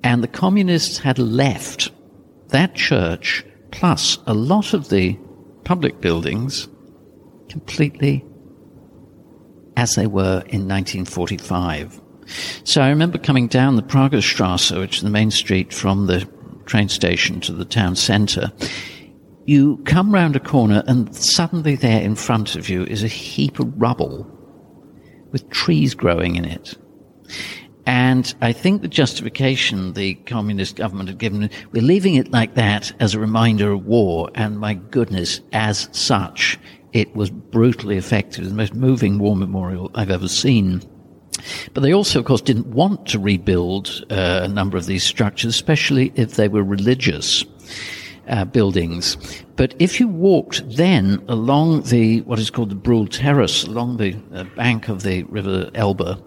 and 0.03 0.23
the 0.23 0.27
communists 0.27 0.97
had 0.97 1.19
left 1.19 1.91
that 2.49 2.75
church 2.75 3.45
plus 3.71 4.19
a 4.27 4.33
lot 4.33 4.73
of 4.73 4.89
the 4.89 5.17
public 5.63 5.99
buildings 6.01 6.67
completely 7.49 8.23
as 9.75 9.95
they 9.95 10.07
were 10.07 10.43
in 10.47 10.67
1945. 10.67 11.99
So 12.63 12.81
I 12.81 12.89
remember 12.89 13.17
coming 13.17 13.47
down 13.47 13.75
the 13.75 13.81
Prager 13.81 14.21
Strasse, 14.21 14.71
which 14.71 14.97
is 14.97 15.03
the 15.03 15.09
main 15.09 15.31
street 15.31 15.73
from 15.73 16.05
the 16.05 16.27
train 16.65 16.89
station 16.89 17.41
to 17.41 17.53
the 17.53 17.65
town 17.65 17.95
centre. 17.95 18.51
You 19.45 19.77
come 19.85 20.13
round 20.13 20.35
a 20.35 20.39
corner 20.39 20.83
and 20.87 21.13
suddenly 21.13 21.75
there 21.75 22.01
in 22.01 22.15
front 22.15 22.55
of 22.55 22.69
you 22.69 22.83
is 22.83 23.03
a 23.03 23.07
heap 23.07 23.59
of 23.59 23.81
rubble 23.81 24.29
with 25.31 25.49
trees 25.49 25.93
growing 25.93 26.35
in 26.35 26.45
it. 26.45 26.77
And 27.85 28.33
I 28.41 28.53
think 28.53 28.81
the 28.81 28.87
justification 28.87 29.93
the 29.93 30.13
communist 30.15 30.77
government 30.77 31.09
had 31.09 31.17
given, 31.17 31.49
we're 31.71 31.83
leaving 31.83 32.15
it 32.15 32.31
like 32.31 32.53
that 32.55 32.93
as 33.01 33.13
a 33.13 33.19
reminder 33.19 33.73
of 33.73 33.85
war. 33.85 34.29
And 34.35 34.59
my 34.59 34.75
goodness, 34.75 35.41
as 35.51 35.89
such, 35.91 36.57
it 36.93 37.13
was 37.15 37.29
brutally 37.29 37.97
effective. 37.97 38.45
The 38.45 38.53
most 38.53 38.73
moving 38.73 39.19
war 39.19 39.35
memorial 39.35 39.91
I've 39.95 40.11
ever 40.11 40.29
seen. 40.29 40.81
But 41.73 41.81
they 41.81 41.93
also, 41.93 42.19
of 42.19 42.25
course, 42.25 42.41
didn't 42.41 42.67
want 42.67 43.05
to 43.07 43.19
rebuild 43.19 44.05
uh, 44.09 44.41
a 44.43 44.47
number 44.47 44.77
of 44.77 44.85
these 44.85 45.03
structures, 45.03 45.53
especially 45.53 46.13
if 46.15 46.35
they 46.35 46.47
were 46.47 46.63
religious. 46.63 47.43
Uh, 48.25 48.45
buildings. 48.45 49.17
But 49.57 49.75
if 49.79 49.99
you 49.99 50.07
walked 50.07 50.63
then 50.77 51.21
along 51.27 51.81
the, 51.81 52.21
what 52.21 52.39
is 52.39 52.49
called 52.49 52.69
the 52.69 52.75
Brühl 52.75 53.09
Terrace, 53.09 53.65
along 53.65 53.97
the 53.97 54.15
uh, 54.33 54.45
bank 54.55 54.87
of 54.87 55.03
the 55.03 55.23
River 55.23 55.69
Elbe, 55.75 56.23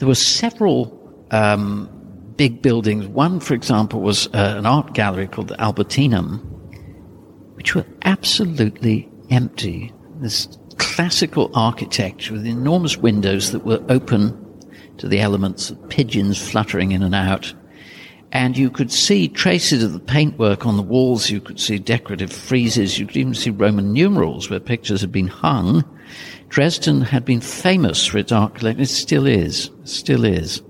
there 0.00 0.08
were 0.08 0.14
several 0.14 0.98
um, 1.30 1.88
big 2.36 2.62
buildings. 2.62 3.06
One, 3.06 3.38
for 3.38 3.52
example, 3.52 4.00
was 4.00 4.28
uh, 4.28 4.54
an 4.56 4.64
art 4.64 4.94
gallery 4.94 5.28
called 5.28 5.48
the 5.48 5.56
Albertinum, 5.56 6.40
which 7.54 7.74
were 7.74 7.84
absolutely 8.02 9.10
empty. 9.28 9.92
This 10.20 10.48
classical 10.78 11.50
architecture 11.54 12.32
with 12.32 12.46
enormous 12.46 12.96
windows 12.96 13.52
that 13.52 13.66
were 13.66 13.84
open 13.90 14.34
to 14.96 15.06
the 15.06 15.20
elements 15.20 15.68
of 15.68 15.88
pigeons 15.90 16.38
fluttering 16.50 16.92
in 16.92 17.02
and 17.02 17.14
out. 17.14 17.52
And 18.32 18.56
you 18.56 18.70
could 18.70 18.92
see 18.92 19.28
traces 19.28 19.82
of 19.82 19.92
the 19.92 19.98
paintwork 19.98 20.64
on 20.64 20.76
the 20.76 20.82
walls. 20.82 21.30
You 21.30 21.40
could 21.40 21.58
see 21.58 21.78
decorative 21.78 22.30
friezes. 22.30 22.98
You 22.98 23.06
could 23.06 23.16
even 23.16 23.34
see 23.34 23.50
Roman 23.50 23.92
numerals 23.92 24.48
where 24.48 24.60
pictures 24.60 25.00
had 25.00 25.10
been 25.10 25.26
hung. 25.26 25.84
Dresden 26.48 27.00
had 27.00 27.24
been 27.24 27.40
famous 27.40 28.06
for 28.06 28.18
its 28.18 28.30
art 28.30 28.54
collection. 28.54 28.82
It 28.82 28.86
still 28.86 29.26
is. 29.26 29.70
Still 29.84 30.24
is. 30.24 30.62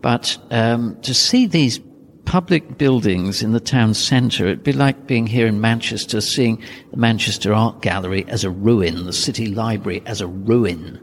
But 0.00 0.38
um, 0.50 1.00
to 1.02 1.14
see 1.14 1.46
these 1.46 1.80
public 2.24 2.76
buildings 2.76 3.42
in 3.42 3.52
the 3.52 3.60
town 3.60 3.94
centre, 3.94 4.46
it'd 4.46 4.62
be 4.62 4.72
like 4.72 5.06
being 5.06 5.26
here 5.26 5.46
in 5.46 5.60
Manchester, 5.60 6.20
seeing 6.20 6.62
the 6.90 6.96
Manchester 6.96 7.54
Art 7.54 7.80
Gallery 7.80 8.26
as 8.28 8.44
a 8.44 8.50
ruin, 8.50 9.06
the 9.06 9.12
City 9.12 9.46
Library 9.46 10.02
as 10.04 10.20
a 10.20 10.26
ruin. 10.26 11.00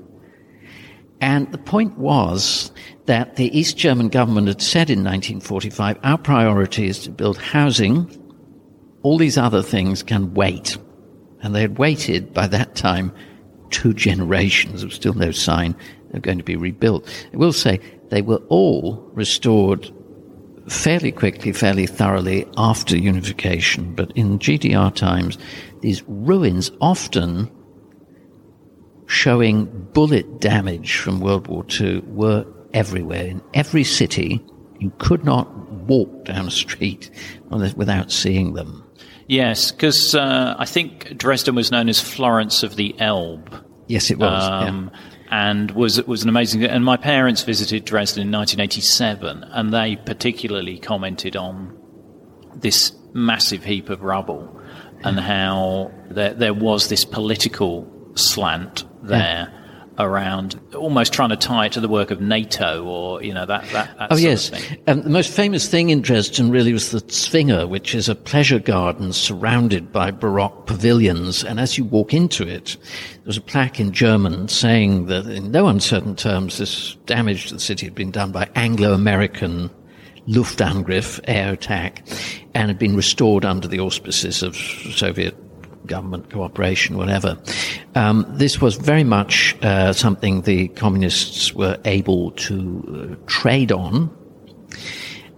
And 1.21 1.51
the 1.51 1.57
point 1.57 1.97
was 1.97 2.71
that 3.05 3.35
the 3.35 3.57
East 3.57 3.77
German 3.77 4.09
government 4.09 4.47
had 4.47 4.61
said 4.61 4.89
in 4.89 4.99
1945, 4.99 5.99
our 6.03 6.17
priority 6.17 6.87
is 6.87 6.99
to 6.99 7.11
build 7.11 7.37
housing. 7.37 8.09
All 9.03 9.17
these 9.17 9.37
other 9.37 9.61
things 9.61 10.01
can 10.01 10.33
wait. 10.33 10.77
And 11.41 11.53
they 11.53 11.61
had 11.61 11.77
waited 11.77 12.33
by 12.33 12.47
that 12.47 12.75
time 12.75 13.13
two 13.69 13.93
generations. 13.93 14.81
There 14.81 14.87
was 14.87 14.95
still 14.95 15.13
no 15.13 15.31
sign 15.31 15.75
they're 16.11 16.21
going 16.21 16.37
to 16.37 16.43
be 16.43 16.55
rebuilt. 16.55 17.07
I 17.33 17.37
will 17.37 17.53
say 17.53 17.79
they 18.09 18.21
were 18.21 18.41
all 18.49 19.09
restored 19.13 19.91
fairly 20.69 21.11
quickly, 21.11 21.51
fairly 21.51 21.85
thoroughly 21.85 22.47
after 22.57 22.97
unification. 22.97 23.93
But 23.93 24.11
in 24.15 24.39
GDR 24.39 24.93
times, 24.95 25.37
these 25.81 26.03
ruins 26.07 26.71
often 26.81 27.51
showing 29.07 29.65
bullet 29.93 30.39
damage 30.39 30.95
from 30.97 31.19
World 31.19 31.47
War 31.47 31.65
II 31.79 31.99
were 32.07 32.45
everywhere. 32.75 33.25
In 33.25 33.41
every 33.55 33.83
city, 33.83 34.45
you 34.79 34.91
could 34.99 35.23
not 35.23 35.51
walk 35.87 36.25
down 36.25 36.47
a 36.47 36.51
street 36.51 37.09
without 37.49 38.11
seeing 38.11 38.53
them. 38.53 38.83
Yes, 39.27 39.71
because 39.71 40.13
uh, 40.13 40.55
I 40.59 40.65
think 40.65 41.17
Dresden 41.17 41.55
was 41.55 41.71
known 41.71 41.89
as 41.89 41.99
Florence 41.99 42.61
of 42.61 42.75
the 42.75 42.95
Elbe. 42.99 43.49
Yes, 43.87 44.11
it 44.11 44.19
was. 44.19 44.43
Um, 44.43 44.91
yeah. 44.93 44.99
And 45.31 45.71
was 45.71 46.01
was 46.05 46.21
an 46.21 46.29
amazing. 46.29 46.63
And 46.63 46.85
my 46.85 46.97
parents 46.97 47.41
visited 47.41 47.83
Dresden 47.83 48.21
in 48.21 48.31
1987, 48.31 49.43
and 49.43 49.73
they 49.73 49.95
particularly 49.95 50.77
commented 50.77 51.35
on 51.35 51.75
this 52.55 52.93
massive 53.13 53.63
heap 53.63 53.89
of 53.89 54.03
rubble 54.03 54.61
and 55.03 55.19
how 55.19 55.91
there 56.09 56.33
there 56.35 56.53
was 56.53 56.89
this 56.89 57.05
political 57.05 57.91
slant 58.15 58.83
there. 59.01 59.51
Yeah 59.51 59.64
around 59.97 60.59
almost 60.75 61.13
trying 61.13 61.29
to 61.29 61.35
tie 61.35 61.67
it 61.67 61.71
to 61.73 61.79
the 61.79 61.87
work 61.87 62.11
of 62.11 62.21
NATO 62.21 62.83
or, 62.83 63.23
you 63.23 63.33
know, 63.33 63.45
that, 63.45 63.63
that, 63.69 63.97
that 63.97 64.07
Oh, 64.11 64.17
yes. 64.17 64.51
Um, 64.87 65.01
the 65.01 65.09
most 65.09 65.31
famous 65.31 65.67
thing 65.67 65.89
in 65.89 66.01
Dresden 66.01 66.49
really 66.49 66.73
was 66.73 66.91
the 66.91 67.01
Zwinger, 67.01 67.67
which 67.67 67.95
is 67.95 68.09
a 68.09 68.15
pleasure 68.15 68.59
garden 68.59 69.13
surrounded 69.13 69.91
by 69.91 70.11
Baroque 70.11 70.67
pavilions. 70.67 71.43
And 71.43 71.59
as 71.59 71.77
you 71.77 71.83
walk 71.85 72.13
into 72.13 72.47
it, 72.47 72.77
there's 73.23 73.37
a 73.37 73.41
plaque 73.41 73.79
in 73.79 73.91
German 73.91 74.47
saying 74.47 75.05
that 75.07 75.25
in 75.27 75.51
no 75.51 75.67
uncertain 75.67 76.15
terms 76.15 76.57
this 76.57 76.95
damage 77.05 77.47
to 77.47 77.55
the 77.55 77.59
city 77.59 77.85
had 77.85 77.95
been 77.95 78.11
done 78.11 78.31
by 78.31 78.49
Anglo-American 78.55 79.69
Luftangriff, 80.27 81.19
air 81.27 81.53
attack, 81.53 82.03
and 82.53 82.67
had 82.67 82.79
been 82.79 82.95
restored 82.95 83.45
under 83.45 83.67
the 83.67 83.79
auspices 83.79 84.41
of 84.41 84.55
Soviet 84.55 85.35
government 85.85 86.29
cooperation, 86.29 86.97
whatever. 86.97 87.37
Um, 87.95 88.25
this 88.29 88.61
was 88.61 88.75
very 88.75 89.03
much 89.03 89.55
uh, 89.61 89.93
something 89.93 90.41
the 90.41 90.67
communists 90.69 91.53
were 91.53 91.77
able 91.85 92.31
to 92.31 93.17
uh, 93.19 93.25
trade 93.27 93.71
on. 93.71 94.15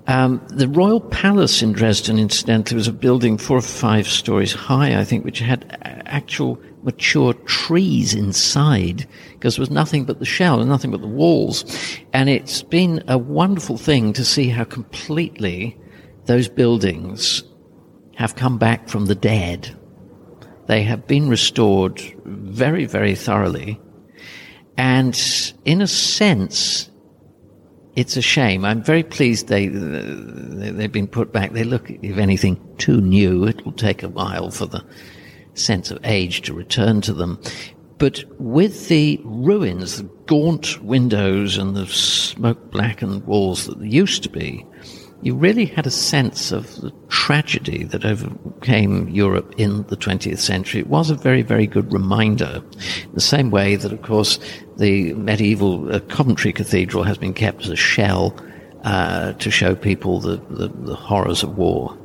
Um, 0.07 0.41
the 0.47 0.69
Royal 0.69 1.01
Palace 1.01 1.61
in 1.61 1.73
Dresden, 1.73 2.17
incidentally, 2.17 2.77
was 2.77 2.87
a 2.87 2.93
building 2.93 3.37
four 3.37 3.57
or 3.57 3.61
five 3.61 4.07
stories 4.07 4.53
high, 4.53 4.97
I 4.97 5.03
think, 5.03 5.25
which 5.25 5.39
had 5.39 5.77
actual 6.05 6.57
mature 6.83 7.33
trees 7.33 8.13
inside 8.13 9.05
because 9.33 9.55
there 9.55 9.61
was 9.61 9.69
nothing 9.69 10.05
but 10.05 10.19
the 10.19 10.25
shell 10.25 10.61
and 10.61 10.69
nothing 10.69 10.91
but 10.91 11.01
the 11.01 11.07
walls. 11.07 11.65
And 12.13 12.29
it's 12.29 12.63
been 12.63 13.03
a 13.09 13.17
wonderful 13.17 13.77
thing 13.77 14.13
to 14.13 14.23
see 14.23 14.47
how 14.47 14.63
completely 14.63 15.77
those 16.25 16.47
buildings 16.47 17.43
have 18.15 18.35
come 18.35 18.57
back 18.57 18.87
from 18.87 19.07
the 19.07 19.15
dead 19.15 19.76
they 20.67 20.83
have 20.83 21.07
been 21.07 21.29
restored 21.29 21.99
very, 22.25 22.85
very 22.85 23.15
thoroughly. 23.15 23.79
And 24.77 25.19
in 25.65 25.81
a 25.81 25.87
sense, 25.87 26.91
it's 27.95 28.15
a 28.15 28.21
shame. 28.21 28.63
I'm 28.63 28.83
very 28.83 29.03
pleased 29.03 29.47
they, 29.47 29.67
they've 29.67 30.91
been 30.91 31.07
put 31.07 31.33
back. 31.33 31.53
They 31.53 31.63
look, 31.63 31.89
if 31.89 32.17
anything, 32.17 32.59
too 32.77 33.01
new. 33.01 33.45
It 33.45 33.65
will 33.65 33.71
take 33.71 34.03
a 34.03 34.09
while 34.09 34.51
for 34.51 34.67
the 34.67 34.85
sense 35.55 35.89
of 35.89 35.99
age 36.03 36.43
to 36.43 36.53
return 36.53 37.01
to 37.01 37.13
them. 37.13 37.41
But 37.97 38.23
with 38.39 38.89
the 38.89 39.19
ruins, 39.23 39.97
the 39.97 40.03
gaunt 40.27 40.83
windows 40.83 41.57
and 41.57 41.75
the 41.75 41.87
smoke 41.87 42.69
blackened 42.69 43.25
walls 43.25 43.65
that 43.65 43.81
used 43.81 44.21
to 44.23 44.29
be, 44.29 44.65
you 45.27 45.35
really 45.35 45.65
had 45.65 45.85
a 45.85 45.91
sense 45.91 46.53
of 46.53 46.73
the 46.79 46.89
tragedy 47.09 47.83
that 47.83 48.05
overcame 48.05 49.09
Europe 49.09 49.53
in 49.57 49.83
the 49.87 49.97
20th 49.97 50.39
century. 50.39 50.79
It 50.79 50.87
was 50.87 51.09
a 51.09 51.15
very, 51.15 51.41
very 51.41 51.67
good 51.67 51.91
reminder. 51.91 52.63
In 53.03 53.13
the 53.13 53.19
same 53.19 53.51
way 53.51 53.75
that, 53.75 53.91
of 53.91 54.01
course, 54.03 54.39
the 54.77 55.13
medieval 55.15 55.93
uh, 55.93 55.99
Coventry 55.99 56.53
Cathedral 56.53 57.03
has 57.03 57.17
been 57.17 57.33
kept 57.33 57.63
as 57.63 57.69
a 57.69 57.75
shell 57.75 58.37
uh, 58.85 59.33
to 59.33 59.51
show 59.51 59.75
people 59.75 60.21
the, 60.21 60.37
the, 60.49 60.69
the, 60.69 60.95
horrors 60.95 61.43
of 61.43 61.57
war. 61.57 61.97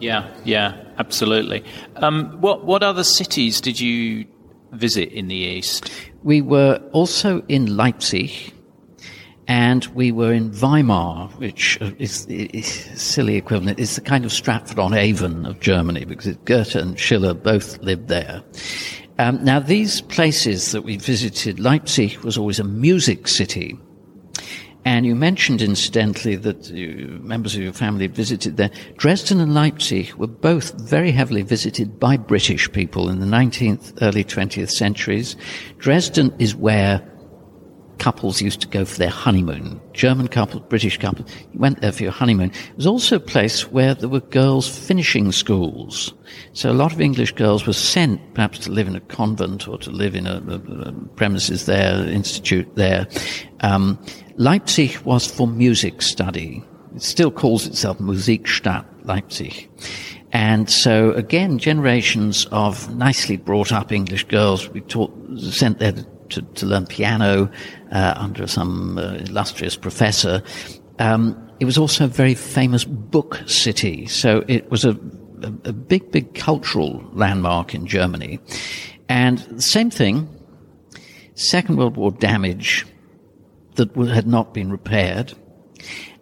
Yeah, 0.00 0.28
yeah, 0.44 0.74
absolutely. 0.98 1.62
Um, 1.96 2.40
what 2.40 2.64
what 2.64 2.82
other 2.82 3.04
cities 3.04 3.60
did 3.60 3.78
you 3.78 4.26
visit 4.72 5.12
in 5.12 5.28
the 5.28 5.36
east? 5.36 5.92
We 6.24 6.40
were 6.40 6.82
also 6.92 7.42
in 7.48 7.76
Leipzig, 7.76 8.53
and 9.46 9.84
we 9.86 10.10
were 10.10 10.32
in 10.32 10.52
Weimar, 10.52 11.28
which 11.36 11.78
is, 11.98 12.26
is 12.26 12.66
silly 13.00 13.36
equivalent. 13.36 13.78
It's 13.78 13.96
the 13.96 14.00
kind 14.00 14.24
of 14.24 14.32
Stratford 14.32 14.78
on 14.78 14.94
Avon 14.94 15.44
of 15.44 15.60
Germany 15.60 16.04
because 16.04 16.36
Goethe 16.44 16.76
and 16.76 16.98
Schiller 16.98 17.34
both 17.34 17.78
lived 17.82 18.08
there. 18.08 18.42
Um, 19.18 19.44
now, 19.44 19.60
these 19.60 20.00
places 20.00 20.72
that 20.72 20.82
we 20.82 20.96
visited, 20.96 21.60
Leipzig 21.60 22.18
was 22.18 22.36
always 22.36 22.58
a 22.58 22.64
music 22.64 23.28
city. 23.28 23.78
And 24.86 25.06
you 25.06 25.14
mentioned, 25.14 25.62
incidentally, 25.62 26.36
that 26.36 26.68
you, 26.68 27.18
members 27.22 27.54
of 27.54 27.62
your 27.62 27.72
family 27.72 28.06
visited 28.06 28.56
there. 28.56 28.70
Dresden 28.96 29.40
and 29.40 29.54
Leipzig 29.54 30.12
were 30.14 30.26
both 30.26 30.78
very 30.80 31.10
heavily 31.10 31.42
visited 31.42 31.98
by 31.98 32.16
British 32.16 32.70
people 32.72 33.08
in 33.08 33.20
the 33.20 33.26
19th, 33.26 33.96
early 34.02 34.24
20th 34.24 34.70
centuries. 34.70 35.36
Dresden 35.78 36.34
is 36.38 36.54
where 36.54 37.00
couples 37.98 38.40
used 38.40 38.60
to 38.60 38.68
go 38.68 38.84
for 38.84 38.98
their 38.98 39.10
honeymoon. 39.10 39.80
German 39.92 40.28
couples, 40.28 40.62
British 40.68 40.98
couples, 40.98 41.30
you 41.52 41.58
went 41.58 41.80
there 41.80 41.92
for 41.92 42.02
your 42.02 42.12
honeymoon. 42.12 42.50
It 42.50 42.76
was 42.76 42.86
also 42.86 43.16
a 43.16 43.20
place 43.20 43.70
where 43.70 43.94
there 43.94 44.08
were 44.08 44.20
girls 44.20 44.68
finishing 44.68 45.32
schools. 45.32 46.12
So 46.52 46.70
a 46.70 46.72
lot 46.72 46.92
of 46.92 47.00
English 47.00 47.32
girls 47.32 47.66
were 47.66 47.72
sent 47.72 48.34
perhaps 48.34 48.58
to 48.60 48.70
live 48.70 48.88
in 48.88 48.96
a 48.96 49.00
convent 49.00 49.68
or 49.68 49.78
to 49.78 49.90
live 49.90 50.14
in 50.14 50.26
a, 50.26 50.42
a, 50.48 50.88
a 50.88 50.92
premises 51.16 51.66
there, 51.66 52.06
institute 52.08 52.68
there. 52.74 53.06
Um, 53.60 53.98
Leipzig 54.36 54.98
was 54.98 55.26
for 55.26 55.46
music 55.46 56.02
study. 56.02 56.62
It 56.94 57.02
still 57.02 57.30
calls 57.30 57.66
itself 57.66 57.98
Musikstadt 57.98 58.84
Leipzig. 59.04 59.68
And 60.32 60.68
so 60.68 61.12
again, 61.12 61.58
generations 61.58 62.46
of 62.46 62.92
nicely 62.94 63.36
brought 63.36 63.72
up 63.72 63.92
English 63.92 64.24
girls 64.24 64.68
we 64.70 64.80
taught, 64.80 65.12
sent 65.38 65.78
there 65.78 65.94
to, 66.30 66.42
to 66.42 66.66
learn 66.66 66.86
piano 66.86 67.50
uh, 67.94 68.14
under 68.16 68.46
some 68.46 68.98
uh, 68.98 69.14
illustrious 69.14 69.76
professor. 69.76 70.42
Um, 70.98 71.40
it 71.60 71.64
was 71.64 71.78
also 71.78 72.04
a 72.04 72.08
very 72.08 72.34
famous 72.34 72.84
book 72.84 73.40
city, 73.46 74.06
so 74.06 74.44
it 74.48 74.70
was 74.70 74.84
a, 74.84 74.90
a, 75.42 75.52
a 75.64 75.72
big, 75.72 76.10
big 76.10 76.34
cultural 76.34 77.08
landmark 77.12 77.74
in 77.74 77.86
Germany. 77.86 78.40
And 79.08 79.38
the 79.38 79.62
same 79.62 79.90
thing, 79.90 80.28
Second 81.34 81.76
World 81.76 81.96
War 81.96 82.10
damage 82.10 82.86
that 83.76 83.94
had 83.96 84.26
not 84.26 84.52
been 84.52 84.70
repaired, 84.70 85.32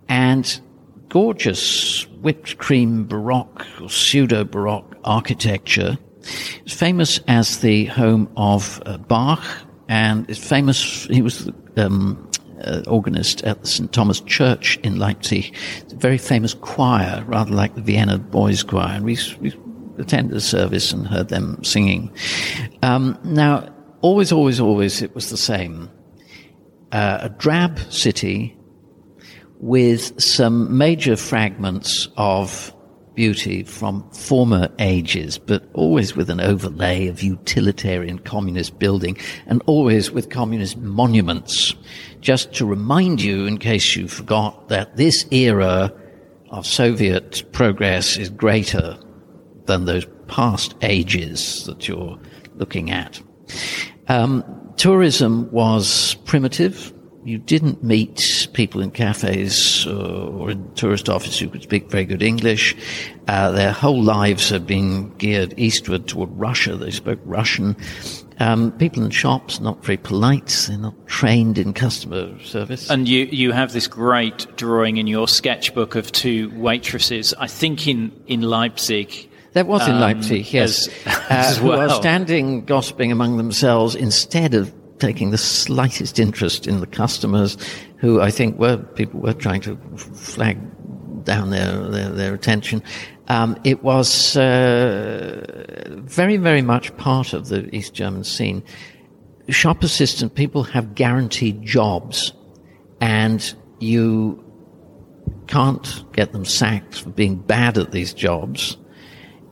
and 0.08 0.60
gorgeous 1.08 2.06
whipped 2.22 2.58
cream 2.58 3.06
Baroque 3.06 3.66
or 3.80 3.90
pseudo 3.90 4.44
Baroque 4.44 4.96
architecture. 5.04 5.98
It's 6.64 6.74
famous 6.74 7.20
as 7.28 7.58
the 7.60 7.86
home 7.86 8.30
of 8.36 8.82
uh, 8.86 8.96
Bach, 8.98 9.42
and 9.92 10.30
it's 10.30 10.38
famous. 10.38 11.04
He 11.04 11.20
was 11.20 11.50
um, 11.76 12.30
uh, 12.64 12.80
organist 12.86 13.42
at 13.42 13.60
the 13.60 13.66
St. 13.66 13.92
Thomas 13.92 14.20
Church 14.20 14.78
in 14.78 14.98
Leipzig. 14.98 15.54
It's 15.82 15.92
a 15.92 15.96
very 15.96 16.16
famous 16.16 16.54
choir, 16.54 17.22
rather 17.26 17.52
like 17.52 17.74
the 17.74 17.82
Vienna 17.82 18.16
Boys 18.16 18.62
Choir, 18.62 18.88
and 18.88 19.04
we, 19.04 19.18
we 19.38 19.52
attended 19.98 20.34
the 20.34 20.40
service 20.40 20.94
and 20.94 21.06
heard 21.06 21.28
them 21.28 21.62
singing. 21.62 22.10
Um, 22.82 23.18
now, 23.22 23.68
always, 24.00 24.32
always, 24.32 24.60
always, 24.60 25.02
it 25.02 25.14
was 25.14 25.28
the 25.28 25.36
same. 25.36 25.90
Uh, 26.90 27.18
a 27.24 27.28
drab 27.28 27.78
city 27.90 28.56
with 29.60 30.18
some 30.18 30.78
major 30.78 31.16
fragments 31.16 32.08
of 32.16 32.74
beauty 33.14 33.62
from 33.62 34.08
former 34.10 34.68
ages, 34.78 35.38
but 35.38 35.68
always 35.74 36.16
with 36.16 36.30
an 36.30 36.40
overlay 36.40 37.08
of 37.08 37.22
utilitarian 37.22 38.18
communist 38.18 38.78
building 38.78 39.16
and 39.46 39.62
always 39.66 40.10
with 40.10 40.30
communist 40.30 40.76
monuments. 40.78 41.74
Just 42.20 42.52
to 42.54 42.66
remind 42.66 43.20
you, 43.20 43.46
in 43.46 43.58
case 43.58 43.96
you 43.96 44.08
forgot, 44.08 44.68
that 44.68 44.96
this 44.96 45.26
era 45.30 45.92
of 46.50 46.66
Soviet 46.66 47.50
progress 47.52 48.16
is 48.16 48.28
greater 48.28 48.98
than 49.66 49.84
those 49.84 50.06
past 50.28 50.74
ages 50.82 51.64
that 51.66 51.88
you're 51.88 52.18
looking 52.56 52.90
at. 52.90 53.20
Um, 54.08 54.44
tourism 54.76 55.50
was 55.50 56.14
primitive 56.24 56.92
you 57.24 57.38
didn't 57.38 57.82
meet 57.82 58.41
people 58.52 58.80
in 58.80 58.90
cafes 58.90 59.86
uh, 59.86 60.26
or 60.26 60.50
in 60.50 60.74
tourist 60.74 61.08
offices 61.08 61.38
who 61.38 61.48
could 61.48 61.62
speak 61.62 61.90
very 61.90 62.04
good 62.04 62.22
English. 62.22 62.76
Uh, 63.28 63.50
their 63.50 63.72
whole 63.72 64.02
lives 64.02 64.48
had 64.50 64.66
been 64.66 65.10
geared 65.16 65.54
eastward 65.56 66.06
toward 66.06 66.30
Russia. 66.32 66.76
They 66.76 66.90
spoke 66.90 67.20
Russian. 67.24 67.76
Um, 68.40 68.72
people 68.72 69.04
in 69.04 69.10
shops 69.10 69.60
not 69.60 69.84
very 69.84 69.96
polite. 69.96 70.66
They're 70.68 70.78
not 70.78 71.06
trained 71.06 71.58
in 71.58 71.72
customer 71.72 72.38
service. 72.42 72.90
And 72.90 73.08
you 73.08 73.26
you 73.26 73.52
have 73.52 73.72
this 73.72 73.86
great 73.86 74.46
drawing 74.56 74.96
in 74.96 75.06
your 75.06 75.28
sketchbook 75.28 75.94
of 75.94 76.10
two 76.10 76.50
waitresses. 76.56 77.34
I 77.38 77.46
think 77.46 77.86
in 77.86 78.12
in 78.26 78.42
Leipzig. 78.42 79.28
That 79.52 79.66
was 79.66 79.86
in 79.86 79.94
um, 79.94 80.00
Leipzig, 80.00 80.50
yes. 80.50 80.88
As, 81.04 81.24
as 81.28 81.58
uh, 81.58 81.64
well. 81.64 81.80
Who 81.80 81.94
are 81.94 82.00
standing 82.00 82.64
gossiping 82.64 83.12
among 83.12 83.36
themselves 83.36 83.94
instead 83.94 84.54
of 84.54 84.72
taking 85.02 85.32
the 85.32 85.38
slightest 85.38 86.20
interest 86.20 86.68
in 86.68 86.78
the 86.78 86.86
customers 86.86 87.58
who 87.96 88.20
I 88.20 88.30
think 88.30 88.56
were 88.56 88.76
people 88.76 89.18
were 89.18 89.34
trying 89.34 89.60
to 89.62 89.76
flag 89.96 90.58
down 91.24 91.50
their, 91.50 91.88
their, 91.88 92.08
their 92.10 92.34
attention. 92.34 92.84
Um, 93.26 93.58
it 93.64 93.82
was 93.82 94.36
uh, 94.36 95.44
very, 96.04 96.36
very 96.36 96.62
much 96.62 96.96
part 96.96 97.32
of 97.32 97.48
the 97.48 97.68
East 97.74 97.94
German 97.94 98.22
scene. 98.22 98.62
Shop 99.48 99.82
assistant 99.82 100.36
people 100.36 100.62
have 100.62 100.94
guaranteed 100.94 101.62
jobs, 101.64 102.32
and 103.00 103.54
you 103.80 104.38
can't 105.48 106.04
get 106.12 106.30
them 106.32 106.44
sacked 106.44 107.00
for 107.00 107.10
being 107.10 107.34
bad 107.34 107.76
at 107.76 107.90
these 107.90 108.14
jobs 108.14 108.76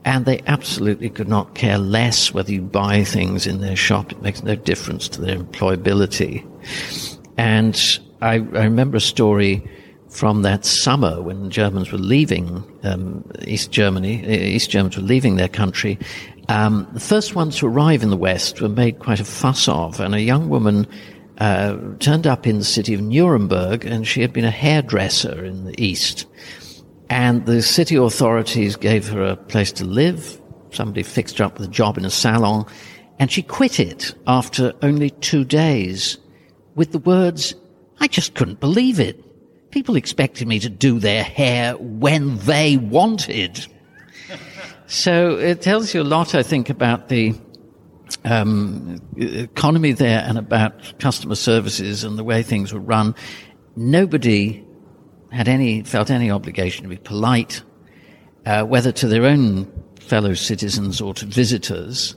and 0.03 0.25
they 0.25 0.41
absolutely 0.47 1.09
could 1.09 1.27
not 1.27 1.55
care 1.55 1.77
less 1.77 2.33
whether 2.33 2.51
you 2.51 2.61
buy 2.61 3.03
things 3.03 3.45
in 3.45 3.61
their 3.61 3.75
shop. 3.75 4.11
It 4.11 4.21
makes 4.21 4.43
no 4.43 4.55
difference 4.55 5.07
to 5.09 5.21
their 5.21 5.37
employability. 5.37 6.45
And 7.37 7.79
I, 8.21 8.33
I 8.35 8.65
remember 8.65 8.97
a 8.97 9.01
story 9.01 9.63
from 10.09 10.41
that 10.41 10.65
summer 10.65 11.21
when 11.21 11.49
Germans 11.49 11.91
were 11.91 11.97
leaving 11.97 12.63
um, 12.83 13.23
East 13.45 13.71
Germany. 13.71 14.27
East 14.27 14.69
Germans 14.69 14.97
were 14.97 15.03
leaving 15.03 15.37
their 15.37 15.47
country. 15.47 15.97
Um, 16.49 16.87
the 16.93 16.99
first 16.99 17.33
ones 17.33 17.57
to 17.57 17.67
arrive 17.67 18.03
in 18.03 18.09
the 18.09 18.17
West 18.17 18.59
were 18.59 18.69
made 18.69 18.99
quite 18.99 19.19
a 19.19 19.25
fuss 19.25 19.69
of, 19.69 19.99
and 19.99 20.13
a 20.13 20.21
young 20.21 20.49
woman 20.49 20.85
uh, 21.37 21.77
turned 21.99 22.27
up 22.27 22.45
in 22.45 22.57
the 22.57 22.65
city 22.65 22.93
of 22.93 23.01
Nuremberg, 23.01 23.85
and 23.85 24.05
she 24.05 24.21
had 24.21 24.33
been 24.33 24.45
a 24.45 24.51
hairdresser 24.51 25.45
in 25.45 25.65
the 25.65 25.81
East. 25.81 26.25
And 27.11 27.45
the 27.45 27.61
city 27.61 27.97
authorities 27.97 28.77
gave 28.77 29.09
her 29.09 29.21
a 29.21 29.35
place 29.35 29.73
to 29.73 29.83
live. 29.83 30.41
Somebody 30.71 31.03
fixed 31.03 31.39
her 31.39 31.43
up 31.43 31.59
with 31.59 31.67
a 31.67 31.71
job 31.71 31.97
in 31.97 32.05
a 32.05 32.09
salon. 32.09 32.65
And 33.19 33.29
she 33.29 33.43
quit 33.43 33.81
it 33.81 34.15
after 34.27 34.71
only 34.81 35.09
two 35.09 35.43
days 35.43 36.17
with 36.73 36.93
the 36.93 36.99
words, 36.99 37.53
I 37.99 38.07
just 38.07 38.33
couldn't 38.35 38.61
believe 38.61 38.97
it. 38.97 39.21
People 39.71 39.97
expected 39.97 40.47
me 40.47 40.57
to 40.59 40.69
do 40.69 40.99
their 40.99 41.21
hair 41.21 41.75
when 41.75 42.37
they 42.37 42.77
wanted. 42.77 43.67
so 44.87 45.37
it 45.37 45.61
tells 45.61 45.93
you 45.93 46.01
a 46.01 46.03
lot, 46.03 46.33
I 46.33 46.43
think, 46.43 46.69
about 46.69 47.09
the 47.09 47.33
um, 48.23 49.01
economy 49.17 49.91
there 49.91 50.23
and 50.25 50.37
about 50.37 50.97
customer 50.97 51.35
services 51.35 52.05
and 52.05 52.17
the 52.17 52.23
way 52.23 52.41
things 52.41 52.71
were 52.71 52.79
run. 52.79 53.15
Nobody 53.75 54.65
had 55.31 55.47
any 55.47 55.83
felt 55.83 56.09
any 56.09 56.29
obligation 56.29 56.83
to 56.83 56.89
be 56.89 56.97
polite, 56.97 57.63
uh, 58.45 58.63
whether 58.63 58.91
to 58.91 59.07
their 59.07 59.25
own 59.25 59.71
fellow 59.99 60.33
citizens 60.33 60.99
or 60.99 61.13
to 61.13 61.25
visitors, 61.25 62.15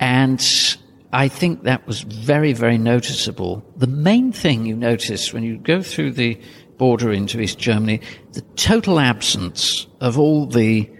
and 0.00 0.76
I 1.12 1.28
think 1.28 1.64
that 1.64 1.86
was 1.86 2.02
very, 2.02 2.52
very 2.52 2.78
noticeable. 2.78 3.64
The 3.76 3.86
main 3.86 4.32
thing 4.32 4.64
you 4.64 4.76
notice 4.76 5.32
when 5.32 5.42
you 5.42 5.58
go 5.58 5.82
through 5.82 6.12
the 6.12 6.40
border 6.78 7.12
into 7.12 7.40
East 7.40 7.58
Germany, 7.58 8.00
the 8.32 8.42
total 8.56 9.00
absence 9.00 9.86
of 10.00 10.18
all 10.18 10.46
the 10.46 10.90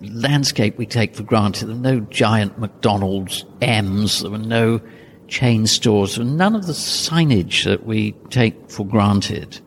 landscape 0.00 0.76
we 0.76 0.86
take 0.86 1.14
for 1.14 1.22
granted. 1.22 1.66
There 1.66 1.74
were 1.74 1.80
no 1.80 2.00
giant 2.00 2.58
McDonald's 2.58 3.44
M's. 3.62 4.20
There 4.20 4.30
were 4.30 4.38
no 4.38 4.80
chain 5.26 5.66
stores. 5.66 6.16
There 6.16 6.24
were 6.24 6.30
none 6.30 6.54
of 6.54 6.66
the 6.66 6.74
signage 6.74 7.64
that 7.64 7.86
we 7.86 8.12
take 8.30 8.70
for 8.70 8.86
granted 8.86 9.60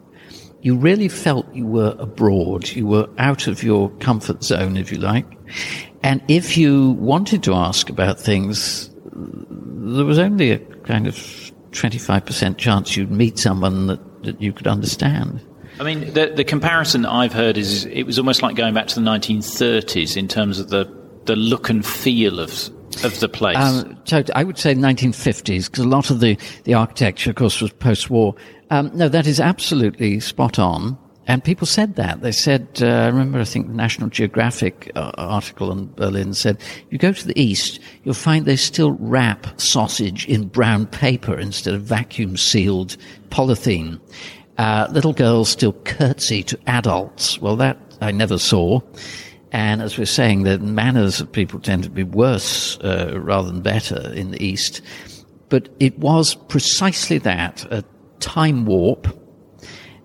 you 0.67 0.75
really 0.75 1.07
felt 1.07 1.47
you 1.55 1.65
were 1.65 1.95
abroad. 1.97 2.67
You 2.67 2.87
were 2.87 3.07
out 3.19 3.47
of 3.47 3.63
your 3.63 3.89
comfort 3.99 4.43
zone, 4.43 4.75
if 4.75 4.91
you 4.91 4.97
like. 4.97 5.25
And 6.03 6.21
if 6.27 6.57
you 6.57 6.89
wanted 6.99 7.41
to 7.43 7.53
ask 7.53 7.89
about 7.89 8.19
things, 8.19 8.89
there 9.13 10.03
was 10.03 10.19
only 10.19 10.51
a 10.51 10.59
kind 10.83 11.07
of 11.07 11.15
25% 11.71 12.57
chance 12.57 12.97
you'd 12.97 13.09
meet 13.09 13.39
someone 13.39 13.87
that, 13.87 14.23
that 14.23 14.41
you 14.41 14.51
could 14.51 14.67
understand. 14.67 15.39
I 15.79 15.83
mean, 15.83 16.13
the, 16.13 16.33
the 16.35 16.43
comparison 16.43 17.05
I've 17.05 17.31
heard 17.31 17.57
is 17.57 17.85
it 17.85 18.03
was 18.03 18.19
almost 18.19 18.41
like 18.41 18.57
going 18.57 18.73
back 18.73 18.87
to 18.87 18.95
the 18.95 19.09
1930s 19.09 20.17
in 20.17 20.27
terms 20.27 20.59
of 20.59 20.67
the, 20.67 20.93
the 21.23 21.37
look 21.37 21.69
and 21.69 21.85
feel 21.85 22.41
of 22.41 22.51
of 23.03 23.19
the 23.19 23.29
place? 23.29 23.57
Um, 23.57 23.97
so 24.05 24.23
I 24.35 24.43
would 24.43 24.57
say 24.57 24.73
1950s, 24.73 25.65
because 25.65 25.83
a 25.83 25.87
lot 25.87 26.09
of 26.09 26.19
the, 26.19 26.37
the 26.63 26.73
architecture, 26.73 27.29
of 27.29 27.35
course, 27.35 27.61
was 27.61 27.71
post-war. 27.73 28.35
Um, 28.69 28.91
no, 28.93 29.07
that 29.09 29.27
is 29.27 29.39
absolutely 29.39 30.19
spot 30.19 30.59
on. 30.59 30.97
And 31.29 31.43
people 31.43 31.67
said 31.67 31.95
that. 31.95 32.21
They 32.21 32.31
said, 32.31 32.67
uh, 32.81 32.87
I 32.87 33.07
remember, 33.07 33.39
I 33.39 33.43
think 33.43 33.67
the 33.67 33.73
National 33.73 34.09
Geographic 34.09 34.91
uh, 34.95 35.11
article 35.17 35.73
in 35.73 35.93
Berlin 35.93 36.33
said, 36.33 36.57
you 36.89 36.97
go 36.97 37.11
to 37.11 37.27
the 37.27 37.39
east, 37.39 37.81
you'll 38.03 38.13
find 38.13 38.45
they 38.45 38.55
still 38.55 38.93
wrap 38.93 39.59
sausage 39.59 40.25
in 40.27 40.47
brown 40.47 40.85
paper 40.85 41.37
instead 41.37 41.73
of 41.73 41.81
vacuum 41.81 42.37
sealed 42.37 42.95
polythene. 43.29 43.99
Uh, 44.57 44.87
little 44.89 45.11
girls 45.11 45.49
still 45.49 45.73
curtsy 45.83 46.43
to 46.43 46.57
adults. 46.65 47.41
Well, 47.41 47.57
that 47.57 47.77
I 47.99 48.11
never 48.11 48.37
saw. 48.37 48.79
And 49.51 49.81
as 49.81 49.97
we're 49.97 50.05
saying, 50.05 50.43
the 50.43 50.59
manners 50.59 51.19
of 51.19 51.29
people 51.29 51.59
tend 51.59 51.83
to 51.83 51.89
be 51.89 52.03
worse 52.03 52.77
uh, 52.79 53.19
rather 53.19 53.51
than 53.51 53.61
better 53.61 54.13
in 54.13 54.31
the 54.31 54.41
East. 54.43 54.81
but 55.49 55.69
it 55.79 55.97
was 55.99 56.35
precisely 56.35 57.17
that, 57.19 57.65
time 58.19 58.65
warp. 58.65 59.07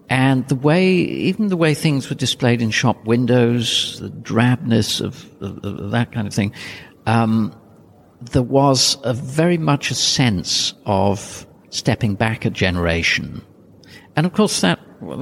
And 0.09 0.47
the 0.49 0.57
way, 0.57 0.89
even 0.91 1.49
the 1.49 1.57
way 1.57 1.73
things 1.75 2.11
were 2.11 2.17
displayed 2.17 2.61
in 2.61 2.71
shop 2.71 3.07
windows, 3.07 3.99
the 4.01 4.11
drabness 4.11 5.01
of, 5.01 5.27
of, 5.41 5.65
of 5.65 5.91
that 5.93 6.13
kind 6.13 6.27
of 6.27 6.35
thing, 6.35 6.53
um, 7.07 7.55
there 8.21 8.43
was 8.43 8.99
a 9.05 9.15
very 9.15 9.59
much 9.59 9.91
a 9.91 9.95
sense 9.95 10.75
of 10.85 11.47
stepping 11.71 12.15
back 12.15 12.45
a 12.45 12.51
generation. 12.51 13.43
And 14.15 14.27
of 14.27 14.35
course 14.35 14.61
that, 14.61 14.79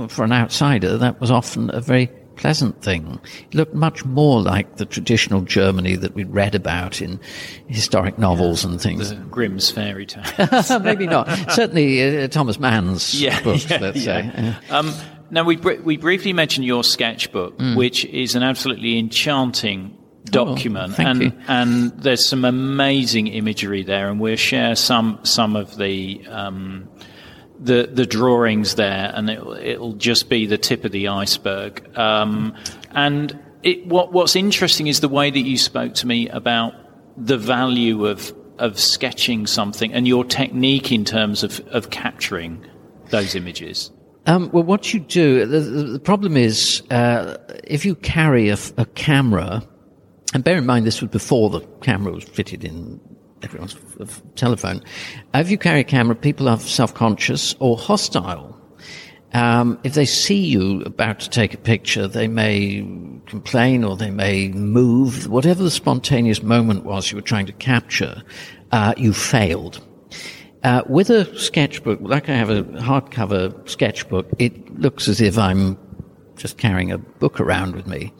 for 0.08 0.24
an 0.24 0.32
outsider, 0.32 0.98
that 0.98 1.20
was 1.20 1.30
often 1.30 1.70
a 1.72 1.80
very 1.80 2.10
pleasant 2.40 2.82
thing. 2.82 3.20
It 3.50 3.54
looked 3.54 3.74
much 3.74 4.04
more 4.04 4.40
like 4.40 4.76
the 4.76 4.86
traditional 4.86 5.42
Germany 5.42 5.94
that 5.96 6.14
we'd 6.14 6.30
read 6.30 6.54
about 6.54 7.00
in 7.02 7.20
historic 7.68 8.18
novels 8.18 8.64
and 8.64 8.80
things. 8.80 9.10
The 9.10 9.16
Grimm's 9.16 9.70
fairy 9.70 10.06
tales. 10.06 10.70
Maybe 10.82 11.06
not. 11.06 11.28
Certainly 11.52 12.22
uh, 12.24 12.28
Thomas 12.28 12.58
Mann's 12.58 13.20
Yeah, 13.20 13.40
books, 13.42 13.68
yeah, 13.68 13.78
let's 13.80 14.04
yeah. 14.04 14.30
say. 14.32 14.56
Um, 14.70 14.92
now 15.30 15.44
we 15.44 15.56
br- 15.56 15.80
we 15.84 15.96
briefly 15.96 16.32
mentioned 16.32 16.66
your 16.66 16.82
sketchbook, 16.82 17.54
which 17.76 18.04
is 18.06 18.34
an 18.34 18.42
absolutely 18.42 18.98
enchanting 18.98 19.96
document, 20.24 20.94
Mm. 20.94 21.04
Oh, 21.04 21.08
and 21.10 21.22
you. 21.22 21.32
and 21.48 21.90
there's 22.02 22.26
some 22.28 22.44
amazing 22.44 23.26
imagery 23.28 23.82
there, 23.82 24.08
and 24.10 24.18
we'll 24.20 24.36
share 24.36 24.74
some 24.76 25.18
some 25.22 25.56
of 25.56 25.76
the. 25.76 26.26
Um, 26.28 26.88
the 27.60 27.88
the 27.92 28.06
drawings 28.06 28.74
there, 28.76 29.12
and 29.14 29.28
it'll, 29.28 29.52
it'll 29.52 29.92
just 29.92 30.28
be 30.28 30.46
the 30.46 30.58
tip 30.58 30.84
of 30.84 30.92
the 30.92 31.08
iceberg. 31.08 31.96
Um, 31.96 32.56
and 32.92 33.38
it, 33.62 33.86
what 33.86 34.12
what's 34.12 34.34
interesting 34.34 34.86
is 34.86 35.00
the 35.00 35.08
way 35.08 35.30
that 35.30 35.40
you 35.40 35.58
spoke 35.58 35.94
to 35.94 36.06
me 36.06 36.28
about 36.28 36.74
the 37.16 37.36
value 37.36 38.06
of 38.06 38.34
of 38.58 38.78
sketching 38.78 39.46
something 39.46 39.92
and 39.92 40.06
your 40.08 40.24
technique 40.24 40.90
in 40.90 41.04
terms 41.04 41.42
of 41.42 41.60
of 41.68 41.90
capturing 41.90 42.64
those 43.10 43.34
images. 43.34 43.90
Um, 44.26 44.50
well, 44.52 44.62
what 44.62 44.92
you 44.92 45.00
do, 45.00 45.46
the, 45.46 45.60
the, 45.60 45.98
problem 45.98 46.36
is, 46.36 46.82
uh, 46.90 47.38
if 47.64 47.86
you 47.86 47.94
carry 47.94 48.50
a 48.50 48.56
camera, 48.94 49.62
and 50.34 50.44
bear 50.44 50.58
in 50.58 50.66
mind 50.66 50.86
this 50.86 51.00
was 51.00 51.10
before 51.10 51.48
the 51.48 51.60
camera 51.80 52.12
was 52.12 52.24
fitted 52.24 52.62
in 52.62 53.00
everyone's 53.42 53.76
f- 54.00 54.22
telephone. 54.34 54.82
If 55.34 55.50
you 55.50 55.58
carry 55.58 55.80
a 55.80 55.84
camera, 55.84 56.14
people 56.14 56.48
are 56.48 56.58
self-conscious 56.58 57.54
or 57.58 57.76
hostile. 57.76 58.56
Um, 59.32 59.78
if 59.84 59.94
they 59.94 60.06
see 60.06 60.44
you 60.44 60.82
about 60.82 61.20
to 61.20 61.30
take 61.30 61.54
a 61.54 61.58
picture, 61.58 62.08
they 62.08 62.26
may 62.26 62.84
complain 63.26 63.84
or 63.84 63.96
they 63.96 64.10
may 64.10 64.48
move. 64.48 65.28
Whatever 65.28 65.62
the 65.62 65.70
spontaneous 65.70 66.42
moment 66.42 66.84
was 66.84 67.10
you 67.10 67.16
were 67.16 67.22
trying 67.22 67.46
to 67.46 67.52
capture, 67.52 68.22
uh, 68.72 68.94
you 68.96 69.12
failed. 69.12 69.80
Uh, 70.62 70.82
with 70.88 71.10
a 71.10 71.38
sketchbook, 71.38 72.00
like 72.02 72.28
I 72.28 72.34
have 72.34 72.50
a 72.50 72.64
hardcover 72.64 73.68
sketchbook, 73.68 74.28
it 74.38 74.78
looks 74.78 75.08
as 75.08 75.20
if 75.20 75.38
I'm 75.38 75.78
just 76.36 76.58
carrying 76.58 76.90
a 76.90 76.98
book 76.98 77.40
around 77.40 77.76
with 77.76 77.86
me. 77.86 78.12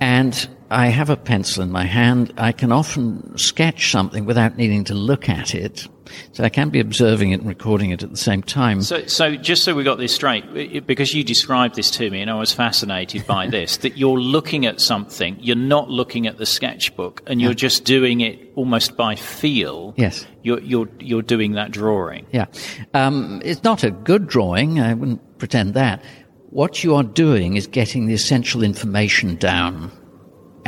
And 0.00 0.48
I 0.70 0.88
have 0.88 1.08
a 1.08 1.16
pencil 1.16 1.62
in 1.62 1.70
my 1.70 1.84
hand. 1.84 2.32
I 2.36 2.52
can 2.52 2.72
often 2.72 3.36
sketch 3.38 3.90
something 3.90 4.26
without 4.26 4.56
needing 4.56 4.84
to 4.84 4.94
look 4.94 5.28
at 5.28 5.54
it. 5.54 5.88
So 6.32 6.44
I 6.44 6.48
can 6.48 6.70
be 6.70 6.80
observing 6.80 7.32
it 7.32 7.40
and 7.40 7.48
recording 7.48 7.90
it 7.90 8.02
at 8.02 8.10
the 8.10 8.16
same 8.16 8.42
time. 8.42 8.82
So, 8.82 9.06
so 9.06 9.36
just 9.36 9.64
so 9.64 9.74
we 9.74 9.84
got 9.84 9.98
this 9.98 10.14
straight, 10.14 10.86
because 10.86 11.12
you 11.14 11.24
described 11.24 11.74
this 11.74 11.90
to 11.92 12.10
me, 12.10 12.20
and 12.20 12.30
I 12.30 12.34
was 12.34 12.52
fascinated 12.52 13.26
by 13.26 13.46
this, 13.50 13.78
that 13.78 13.96
you're 13.96 14.18
looking 14.18 14.66
at 14.66 14.80
something, 14.80 15.36
you're 15.40 15.56
not 15.56 15.90
looking 15.90 16.26
at 16.26 16.38
the 16.38 16.46
sketchbook, 16.46 17.22
and 17.26 17.40
you're 17.40 17.54
just 17.54 17.84
doing 17.84 18.20
it 18.20 18.52
almost 18.54 18.96
by 18.96 19.16
feel. 19.16 19.94
Yes. 19.96 20.26
You're 20.42 20.60
you're 20.60 20.88
you're 20.98 21.22
doing 21.22 21.52
that 21.52 21.70
drawing. 21.72 22.26
Yeah. 22.32 22.46
Um, 22.94 23.42
it's 23.44 23.62
not 23.64 23.84
a 23.84 23.90
good 23.90 24.28
drawing. 24.28 24.80
I 24.80 24.94
wouldn't 24.94 25.38
pretend 25.38 25.74
that. 25.74 26.02
What 26.50 26.82
you 26.82 26.94
are 26.94 27.02
doing 27.02 27.56
is 27.56 27.66
getting 27.66 28.06
the 28.06 28.14
essential 28.14 28.62
information 28.62 29.36
down. 29.36 29.92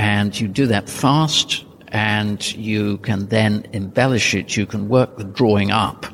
And 0.01 0.41
you 0.41 0.49
do 0.49 0.67
that 0.69 0.89
fast 0.89 1.63
and 1.89 2.55
you 2.55 2.97
can 2.99 3.27
then 3.27 3.67
embellish 3.75 4.35
it. 4.35 4.57
You 4.57 4.65
can 4.65 4.89
work 4.89 5.19
the 5.19 5.25
drawing 5.25 5.71
up 5.71 6.07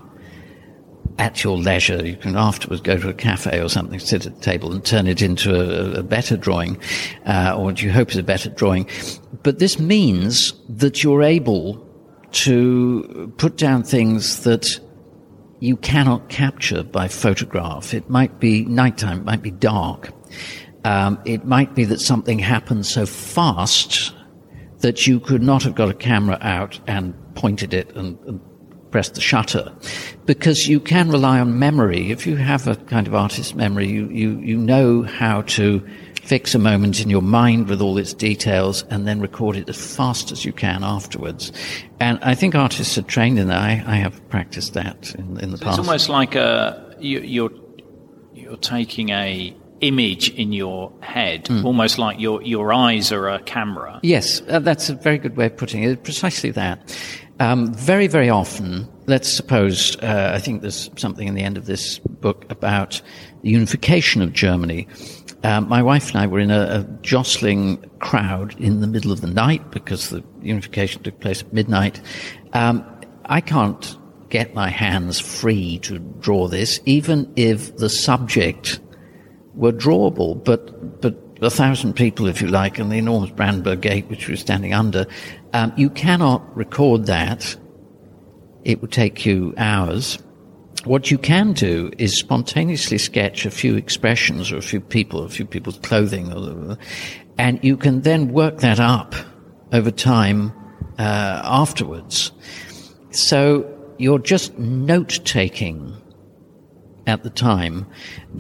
at 1.18 1.44
your 1.44 1.56
leisure. 1.56 2.04
You 2.04 2.16
can 2.16 2.36
afterwards 2.36 2.82
go 2.82 2.98
to 2.98 3.08
a 3.08 3.14
cafe 3.14 3.62
or 3.62 3.68
something, 3.68 4.00
sit 4.00 4.26
at 4.26 4.36
a 4.36 4.40
table 4.40 4.72
and 4.72 4.84
turn 4.84 5.06
it 5.06 5.22
into 5.22 5.54
a, 5.54 6.00
a 6.00 6.02
better 6.02 6.36
drawing, 6.36 6.80
uh, 7.26 7.54
or 7.56 7.62
what 7.62 7.80
you 7.80 7.92
hope 7.92 8.10
is 8.10 8.16
a 8.16 8.24
better 8.24 8.50
drawing. 8.50 8.88
But 9.44 9.60
this 9.60 9.78
means 9.78 10.52
that 10.68 11.04
you're 11.04 11.22
able 11.22 11.88
to 12.32 13.32
put 13.36 13.56
down 13.56 13.84
things 13.84 14.42
that 14.42 14.66
you 15.60 15.76
cannot 15.76 16.28
capture 16.28 16.82
by 16.82 17.06
photograph. 17.06 17.94
It 17.94 18.10
might 18.10 18.40
be 18.40 18.64
nighttime, 18.64 19.20
it 19.20 19.24
might 19.24 19.42
be 19.42 19.52
dark. 19.52 20.10
Um, 20.86 21.18
it 21.24 21.44
might 21.44 21.74
be 21.74 21.84
that 21.86 22.00
something 22.00 22.38
happened 22.38 22.86
so 22.86 23.06
fast 23.06 24.14
that 24.82 25.04
you 25.04 25.18
could 25.18 25.42
not 25.42 25.64
have 25.64 25.74
got 25.74 25.88
a 25.88 25.94
camera 25.94 26.38
out 26.40 26.78
and 26.86 27.12
pointed 27.34 27.74
it 27.74 27.90
and, 27.96 28.16
and 28.20 28.40
pressed 28.92 29.14
the 29.14 29.20
shutter. 29.20 29.74
Because 30.26 30.68
you 30.68 30.78
can 30.78 31.10
rely 31.10 31.40
on 31.40 31.58
memory. 31.58 32.12
If 32.12 32.24
you 32.24 32.36
have 32.36 32.68
a 32.68 32.76
kind 32.76 33.08
of 33.08 33.16
artist's 33.16 33.52
memory, 33.52 33.88
you, 33.88 34.08
you, 34.10 34.38
you 34.38 34.56
know 34.56 35.02
how 35.02 35.42
to 35.42 35.84
fix 36.22 36.54
a 36.54 36.58
moment 36.60 37.00
in 37.00 37.10
your 37.10 37.22
mind 37.22 37.66
with 37.66 37.80
all 37.80 37.98
its 37.98 38.14
details 38.14 38.84
and 38.84 39.08
then 39.08 39.20
record 39.20 39.56
it 39.56 39.68
as 39.68 39.96
fast 39.96 40.30
as 40.30 40.44
you 40.44 40.52
can 40.52 40.84
afterwards. 40.84 41.50
And 41.98 42.20
I 42.22 42.36
think 42.36 42.54
artists 42.54 42.96
are 42.96 43.02
trained 43.02 43.40
in 43.40 43.48
that. 43.48 43.58
I, 43.58 43.82
I 43.84 43.96
have 43.96 44.28
practiced 44.28 44.74
that 44.74 45.16
in, 45.16 45.40
in 45.40 45.50
the 45.50 45.56
It's 45.56 45.64
past. 45.64 45.78
It's 45.80 45.88
almost 45.88 46.08
like 46.08 46.36
a 46.36 46.94
you, 47.00 47.18
you're 47.20 47.50
you're 48.34 48.56
taking 48.56 49.08
a 49.08 49.52
image 49.80 50.30
in 50.30 50.52
your 50.52 50.90
head, 51.00 51.46
Hmm. 51.48 51.64
almost 51.66 51.98
like 51.98 52.18
your 52.20 52.42
your 52.42 52.72
eyes 52.72 53.12
are 53.12 53.28
a 53.28 53.38
camera. 53.40 54.00
Yes, 54.02 54.42
uh, 54.48 54.58
that's 54.60 54.88
a 54.90 54.94
very 54.94 55.18
good 55.18 55.36
way 55.36 55.46
of 55.46 55.56
putting 55.56 55.82
it. 55.82 56.02
Precisely 56.04 56.50
that. 56.52 56.78
Um, 57.38 57.74
very, 57.74 58.06
very 58.06 58.30
often, 58.30 58.88
let's 59.06 59.30
suppose, 59.30 59.94
uh, 60.02 60.32
I 60.34 60.38
think 60.38 60.62
there's 60.62 60.90
something 60.96 61.28
in 61.28 61.34
the 61.34 61.42
end 61.42 61.58
of 61.58 61.66
this 61.66 61.98
book 61.98 62.46
about 62.48 63.02
the 63.42 63.50
unification 63.50 64.22
of 64.22 64.32
Germany. 64.32 64.88
Um, 65.44 65.68
my 65.68 65.82
wife 65.82 66.08
and 66.12 66.18
I 66.18 66.26
were 66.26 66.38
in 66.40 66.50
a, 66.50 66.60
a 66.80 66.86
jostling 67.02 67.76
crowd 67.98 68.58
in 68.58 68.80
the 68.80 68.86
middle 68.86 69.12
of 69.12 69.20
the 69.20 69.26
night 69.26 69.70
because 69.70 70.08
the 70.08 70.24
unification 70.40 71.02
took 71.02 71.20
place 71.20 71.42
at 71.42 71.52
midnight. 71.52 72.00
Um, 72.54 72.82
I 73.26 73.42
can't 73.42 73.98
get 74.30 74.54
my 74.54 74.70
hands 74.70 75.20
free 75.20 75.78
to 75.80 75.98
draw 75.98 76.48
this, 76.48 76.80
even 76.86 77.30
if 77.36 77.76
the 77.76 77.90
subject 77.90 78.80
were 79.56 79.72
drawable, 79.72 80.42
but 80.44 81.00
but 81.00 81.14
a 81.40 81.50
thousand 81.50 81.94
people, 81.94 82.26
if 82.26 82.40
you 82.40 82.48
like, 82.48 82.78
and 82.78 82.90
the 82.90 82.96
enormous 82.96 83.30
Brandenburg 83.30 83.80
Gate, 83.82 84.08
which 84.08 84.28
we 84.28 84.32
were 84.32 84.38
standing 84.38 84.72
under, 84.72 85.06
um, 85.52 85.72
you 85.76 85.90
cannot 85.90 86.56
record 86.56 87.06
that. 87.06 87.56
It 88.64 88.80
would 88.80 88.92
take 88.92 89.24
you 89.24 89.54
hours. 89.56 90.18
What 90.84 91.10
you 91.10 91.18
can 91.18 91.52
do 91.52 91.90
is 91.98 92.18
spontaneously 92.18 92.98
sketch 92.98 93.44
a 93.46 93.50
few 93.50 93.76
expressions 93.76 94.52
or 94.52 94.56
a 94.56 94.62
few 94.62 94.80
people, 94.80 95.24
a 95.24 95.28
few 95.28 95.44
people's 95.44 95.78
clothing, 95.78 96.76
and 97.38 97.62
you 97.62 97.76
can 97.76 98.02
then 98.02 98.32
work 98.32 98.58
that 98.58 98.80
up 98.80 99.14
over 99.72 99.90
time 99.90 100.52
uh, 100.98 101.40
afterwards. 101.44 102.32
So 103.10 103.66
you're 103.98 104.18
just 104.18 104.58
note 104.58 105.20
taking 105.24 105.96
at 107.06 107.22
the 107.22 107.30
time 107.30 107.86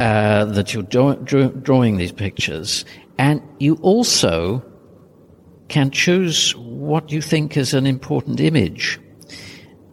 uh, 0.00 0.44
that 0.44 0.74
you're 0.74 0.82
draw- 0.82 1.14
draw- 1.14 1.48
drawing 1.48 1.96
these 1.96 2.12
pictures, 2.12 2.84
and 3.18 3.42
you 3.58 3.76
also 3.82 4.64
can 5.68 5.90
choose 5.90 6.54
what 6.56 7.10
you 7.10 7.20
think 7.20 7.56
is 7.56 7.74
an 7.74 7.86
important 7.86 8.40
image. 8.40 9.00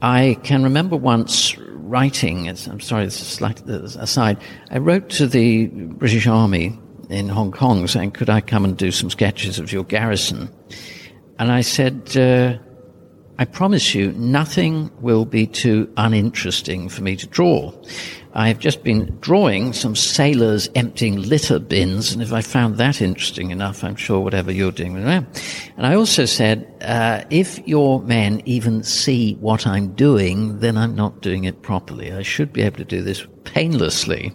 I 0.02 0.38
can 0.44 0.64
remember 0.64 0.96
once 0.96 1.58
writing, 1.58 2.48
I'm 2.50 2.80
sorry, 2.80 3.06
this 3.06 3.22
is 3.22 3.28
a 3.28 3.32
slight 3.32 3.62
aside, 3.68 4.38
I 4.70 4.80
wrote 4.80 5.10
to 5.12 5.28
the 5.28 5.68
British 5.68 6.28
Army 6.28 6.78
in 7.10 7.30
Hong 7.30 7.52
Kong 7.52 7.88
saying, 7.88 8.12
could 8.12 8.30
I 8.30 8.42
come 8.42 8.66
and 8.66 8.76
do 8.78 8.92
some 8.92 9.10
sketches 9.10 9.60
of 9.60 9.72
your 9.72 9.84
garrison? 9.84 10.50
And 11.40 11.52
I 11.52 11.62
said, 11.62 12.16
uh, 12.18 12.58
I 13.38 13.46
promise 13.46 13.96
you, 13.96 14.12
nothing 14.14 14.92
will 15.02 15.26
be 15.26 15.48
too 15.48 15.92
uninteresting 15.98 16.90
for 16.90 17.02
me 17.02 17.16
to 17.16 17.28
draw. 17.28 17.72
I've 18.36 18.58
just 18.58 18.84
been 18.84 19.16
drawing 19.22 19.74
some 19.74 19.96
sailors 19.96 20.68
emptying 20.74 21.22
litter 21.22 21.60
bins, 21.60 22.12
and 22.12 22.22
if 22.22 22.34
I 22.34 22.42
found 22.42 22.78
that 22.78 23.02
interesting 23.02 23.52
enough, 23.52 23.84
I'm 23.84 23.96
sure 23.96 24.20
whatever 24.22 24.52
you're 24.52 24.72
doing 24.72 24.94
will. 24.94 25.08
And 25.08 25.28
I 25.78 25.96
also 25.96 26.26
said, 26.26 26.68
uh, 26.82 27.24
if 27.30 27.66
your 27.68 28.02
men 28.02 28.42
even 28.46 28.84
see 28.84 29.36
what 29.36 29.68
I'm 29.68 29.94
doing, 29.94 30.60
then 30.60 30.78
I'm 30.78 30.96
not 30.96 31.22
doing 31.22 31.44
it 31.44 31.62
properly. 31.62 32.12
I 32.12 32.24
should 32.24 32.52
be 32.52 32.64
able 32.64 32.78
to 32.78 32.86
do 32.86 33.04
this 33.04 33.26
painlessly. 33.44 34.34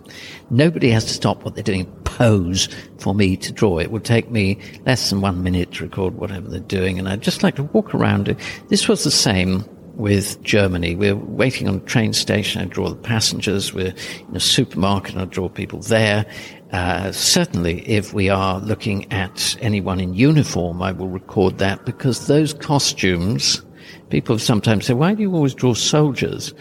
Nobody 0.50 0.90
has 0.90 1.04
to 1.06 1.12
stop 1.12 1.44
what 1.44 1.54
they're 1.54 1.64
doing, 1.64 1.86
pose 2.04 2.68
for 2.98 3.14
me 3.14 3.36
to 3.36 3.52
draw. 3.52 3.78
It 3.78 3.90
would 3.90 4.04
take 4.04 4.30
me 4.30 4.58
less 4.86 5.10
than 5.10 5.20
one 5.20 5.42
minute 5.42 5.72
to 5.72 5.84
record 5.84 6.14
whatever 6.14 6.48
they're 6.48 6.60
doing, 6.60 6.98
and 6.98 7.08
I'd 7.08 7.22
just 7.22 7.42
like 7.42 7.56
to 7.56 7.64
walk 7.64 7.94
around. 7.94 8.28
It. 8.28 8.38
This 8.68 8.86
was 8.86 9.02
the 9.02 9.10
same 9.10 9.64
with 9.98 10.40
Germany. 10.42 10.94
We're 10.94 11.16
waiting 11.16 11.68
on 11.68 11.76
a 11.76 11.80
train 11.80 12.12
station. 12.12 12.62
I 12.62 12.64
draw 12.66 12.88
the 12.88 12.96
passengers. 12.96 13.74
We're 13.74 13.94
in 14.28 14.36
a 14.36 14.40
supermarket. 14.40 15.14
And 15.14 15.22
I 15.22 15.24
draw 15.26 15.48
people 15.48 15.80
there. 15.80 16.24
Uh, 16.72 17.12
certainly, 17.12 17.86
if 17.88 18.14
we 18.14 18.28
are 18.28 18.60
looking 18.60 19.10
at 19.12 19.56
anyone 19.60 20.00
in 20.00 20.14
uniform, 20.14 20.80
I 20.82 20.92
will 20.92 21.08
record 21.08 21.58
that 21.58 21.84
because 21.84 22.26
those 22.26 22.54
costumes, 22.54 23.62
people 24.10 24.34
have 24.36 24.42
sometimes 24.42 24.86
said, 24.86 24.96
why 24.96 25.14
do 25.14 25.22
you 25.22 25.34
always 25.34 25.54
draw 25.54 25.74
soldiers? 25.74 26.54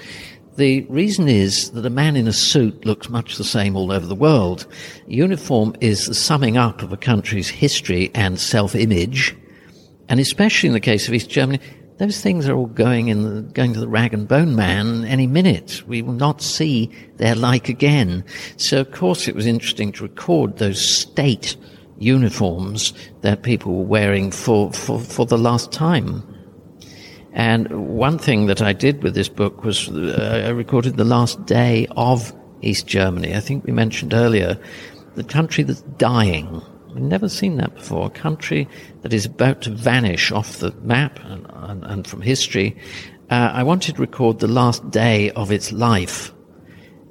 The 0.56 0.82
reason 0.90 1.28
is 1.28 1.70
that 1.72 1.86
a 1.86 1.92
man 1.92 2.16
in 2.16 2.28
a 2.28 2.34
suit 2.34 2.84
looks 2.84 3.10
much 3.10 3.36
the 3.36 3.44
same 3.44 3.76
all 3.76 3.92
over 3.92 4.08
the 4.08 4.16
world. 4.16 4.66
Uniform 5.06 5.76
is 5.82 6.08
the 6.08 6.16
summing 6.16 6.58
up 6.58 6.82
of 6.82 6.92
a 6.92 6.98
country's 6.98 7.48
history 7.48 8.10
and 8.16 8.40
self-image. 8.40 9.36
And 10.10 10.20
especially 10.20 10.68
in 10.68 10.74
the 10.74 10.80
case 10.80 11.08
of 11.08 11.14
East 11.14 11.30
Germany, 11.30 11.60
those 11.98 12.22
things 12.22 12.48
are 12.48 12.56
all 12.56 12.68
going 12.68 13.08
in 13.08 13.24
the, 13.24 13.42
going 13.42 13.74
to 13.74 13.80
the 13.80 13.88
rag 13.88 14.14
and 14.14 14.28
bone 14.28 14.56
man 14.56 15.04
any 15.06 15.28
minute. 15.28 15.84
We 15.88 16.02
will 16.02 16.14
not 16.14 16.42
see 16.42 16.92
their 17.18 17.36
like 17.36 17.70
again. 17.70 18.24
So 18.58 18.82
of 18.82 18.92
course 18.92 19.28
it 19.28 19.36
was 19.36 19.46
interesting 19.46 19.92
to 19.94 20.04
record 20.04 20.58
those 20.58 20.82
state 20.82 21.58
uniforms 21.98 22.94
that 23.22 23.42
people 23.42 23.76
were 23.76 23.86
wearing 23.86 24.32
for, 24.32 24.72
for, 24.74 25.00
for 25.00 25.26
the 25.26 25.38
last 25.38 25.72
time. 25.72 26.24
And 27.34 27.70
one 27.88 28.18
thing 28.18 28.48
that 28.48 28.62
I 28.62 28.74
did 28.74 29.04
with 29.04 29.16
this 29.16 29.30
book 29.30 29.64
was 29.64 29.90
uh, 29.90 30.44
I 30.46 30.50
recorded 30.50 30.98
the 30.98 31.04
last 31.04 31.46
day 31.46 31.88
of 31.92 32.34
East 32.62 32.88
Germany. 32.88 33.36
I 33.36 33.40
think 33.40 33.64
we 33.66 33.72
mentioned 33.72 34.14
earlier 34.14 34.58
the 35.16 35.24
country 35.24 35.64
that's 35.64 35.82
dying 35.98 36.62
We've 36.98 37.06
never 37.06 37.30
seen 37.30 37.58
that 37.58 37.76
before. 37.76 38.08
A 38.08 38.10
country 38.10 38.68
that 39.04 39.14
is 39.14 39.24
about 39.24 39.62
to 39.62 39.70
vanish 39.70 40.32
off 40.32 40.58
the 40.58 40.72
map 40.82 41.20
and, 41.26 41.46
and, 41.54 41.84
and 41.84 42.08
from 42.08 42.24
history. 42.24 42.76
Uh, 43.30 43.52
I 43.54 43.62
wanted 43.62 43.98
to 43.98 44.02
record 44.02 44.40
the 44.40 44.48
last 44.48 44.90
day 44.90 45.30
of 45.32 45.52
its 45.52 45.72
life. 45.72 46.34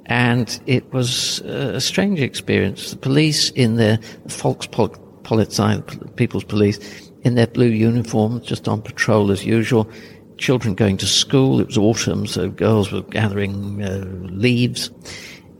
And 0.07 0.59
it 0.65 0.91
was 0.91 1.39
a 1.39 1.79
strange 1.79 2.19
experience. 2.19 2.91
The 2.91 2.97
police 2.97 3.49
in 3.51 3.77
their 3.77 3.99
Volkspolizei, 4.27 6.15
People's 6.17 6.43
Police, 6.43 7.09
in 7.21 7.35
their 7.35 7.47
blue 7.47 7.69
uniforms, 7.69 8.45
just 8.45 8.67
on 8.67 8.81
patrol 8.81 9.31
as 9.31 9.45
usual. 9.45 9.89
Children 10.37 10.75
going 10.75 10.97
to 10.97 11.05
school. 11.05 11.61
It 11.61 11.67
was 11.67 11.77
autumn, 11.77 12.27
so 12.27 12.49
girls 12.49 12.91
were 12.91 13.03
gathering 13.03 13.81
uh, 13.83 14.03
leaves. 14.33 14.91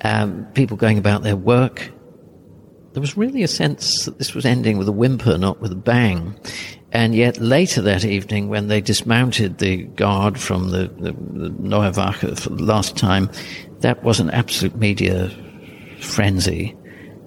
Um, 0.01 0.45
people 0.53 0.75
going 0.75 0.97
about 0.97 1.23
their 1.23 1.37
work 1.37 1.93
there 2.97 3.01
was 3.01 3.15
really 3.15 3.43
a 3.43 3.47
sense 3.47 4.05
that 4.05 4.17
this 4.17 4.33
was 4.33 4.43
ending 4.43 4.79
with 4.79 4.87
a 4.87 4.91
whimper, 4.91 5.37
not 5.37 5.61
with 5.61 5.71
a 5.71 5.75
bang. 5.75 6.35
And 6.91 7.13
yet 7.13 7.37
later 7.37 7.79
that 7.83 8.03
evening, 8.03 8.49
when 8.49 8.69
they 8.69 8.81
dismounted 8.81 9.59
the 9.59 9.83
guard 9.83 10.39
from 10.39 10.71
the, 10.71 10.87
the, 10.97 11.11
the 11.11 11.49
Neue 11.59 11.91
Wache 11.91 12.39
for 12.39 12.49
the 12.49 12.63
last 12.63 12.97
time, 12.97 13.29
that 13.81 14.01
was 14.01 14.19
an 14.19 14.31
absolute 14.31 14.75
media 14.77 15.29
frenzy 15.99 16.75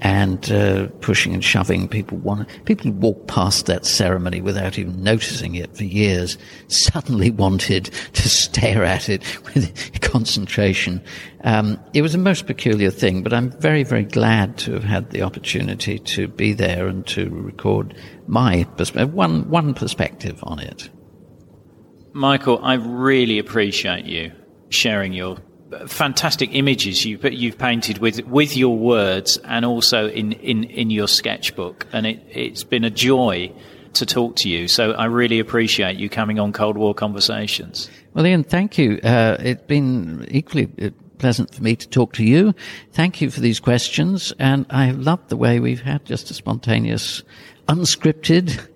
and 0.00 0.50
uh, 0.50 0.86
pushing 1.00 1.34
and 1.34 1.44
shoving. 1.44 1.88
People 1.88 2.18
want 2.18 2.48
people 2.64 2.90
walked 2.92 3.26
past 3.26 3.66
that 3.66 3.84
ceremony 3.84 4.40
without 4.40 4.78
even 4.78 5.02
noticing 5.02 5.54
it 5.54 5.76
for 5.76 5.84
years 5.84 6.38
suddenly 6.68 7.30
wanted 7.40 7.86
to 8.14 8.28
stare 8.28 8.84
at 8.84 9.08
it 9.08 9.22
with 9.54 10.00
concentration. 10.00 11.02
Um, 11.44 11.78
it 11.94 12.02
was 12.02 12.14
a 12.14 12.18
most 12.18 12.46
peculiar 12.46 12.90
thing, 12.90 13.22
but 13.22 13.32
I'm 13.32 13.50
very, 13.50 13.82
very 13.82 14.04
glad 14.04 14.58
to 14.58 14.72
have 14.72 14.84
had 14.84 15.10
the 15.10 15.22
opportunity 15.22 15.98
to 15.98 16.28
be 16.28 16.52
there 16.52 16.86
and 16.86 17.06
to 17.08 17.30
record 17.30 17.94
my 18.26 18.64
perspective, 18.76 19.14
one 19.14 19.48
one 19.48 19.74
perspective 19.74 20.38
on 20.42 20.58
it. 20.58 20.90
Michael, 22.12 22.58
I 22.62 22.74
really 22.74 23.38
appreciate 23.38 24.04
you 24.04 24.32
sharing 24.70 25.12
your 25.12 25.36
fantastic 25.86 26.54
images 26.54 27.04
you've 27.04 27.24
you've 27.24 27.58
painted 27.58 27.98
with 27.98 28.24
with 28.26 28.56
your 28.56 28.76
words 28.76 29.38
and 29.44 29.64
also 29.64 30.08
in 30.08 30.32
in 30.32 30.64
in 30.64 30.90
your 30.90 31.08
sketchbook, 31.08 31.86
and 31.92 32.06
it 32.06 32.22
it's 32.30 32.64
been 32.64 32.84
a 32.84 32.90
joy 32.90 33.52
to 33.94 34.06
talk 34.06 34.36
to 34.36 34.48
you. 34.48 34.68
So 34.68 34.92
I 34.92 35.06
really 35.06 35.38
appreciate 35.38 35.96
you 35.96 36.08
coming 36.08 36.38
on 36.38 36.52
Cold 36.52 36.76
War 36.76 36.94
Conversations. 36.94 37.90
Well, 38.14 38.26
Ian, 38.26 38.44
thank 38.44 38.78
you. 38.78 39.00
Uh, 39.02 39.36
it's 39.40 39.62
been 39.62 40.26
equally 40.30 40.70
uh, 40.80 40.90
pleasant 41.18 41.54
for 41.54 41.62
me 41.62 41.76
to 41.76 41.88
talk 41.88 42.12
to 42.14 42.24
you. 42.24 42.54
Thank 42.92 43.20
you 43.20 43.30
for 43.30 43.40
these 43.40 43.60
questions, 43.60 44.32
and 44.38 44.66
I 44.70 44.86
have 44.86 44.98
loved 44.98 45.28
the 45.28 45.36
way 45.36 45.60
we've 45.60 45.82
had 45.82 46.04
just 46.04 46.30
a 46.30 46.34
spontaneous, 46.34 47.22
unscripted 47.68 48.66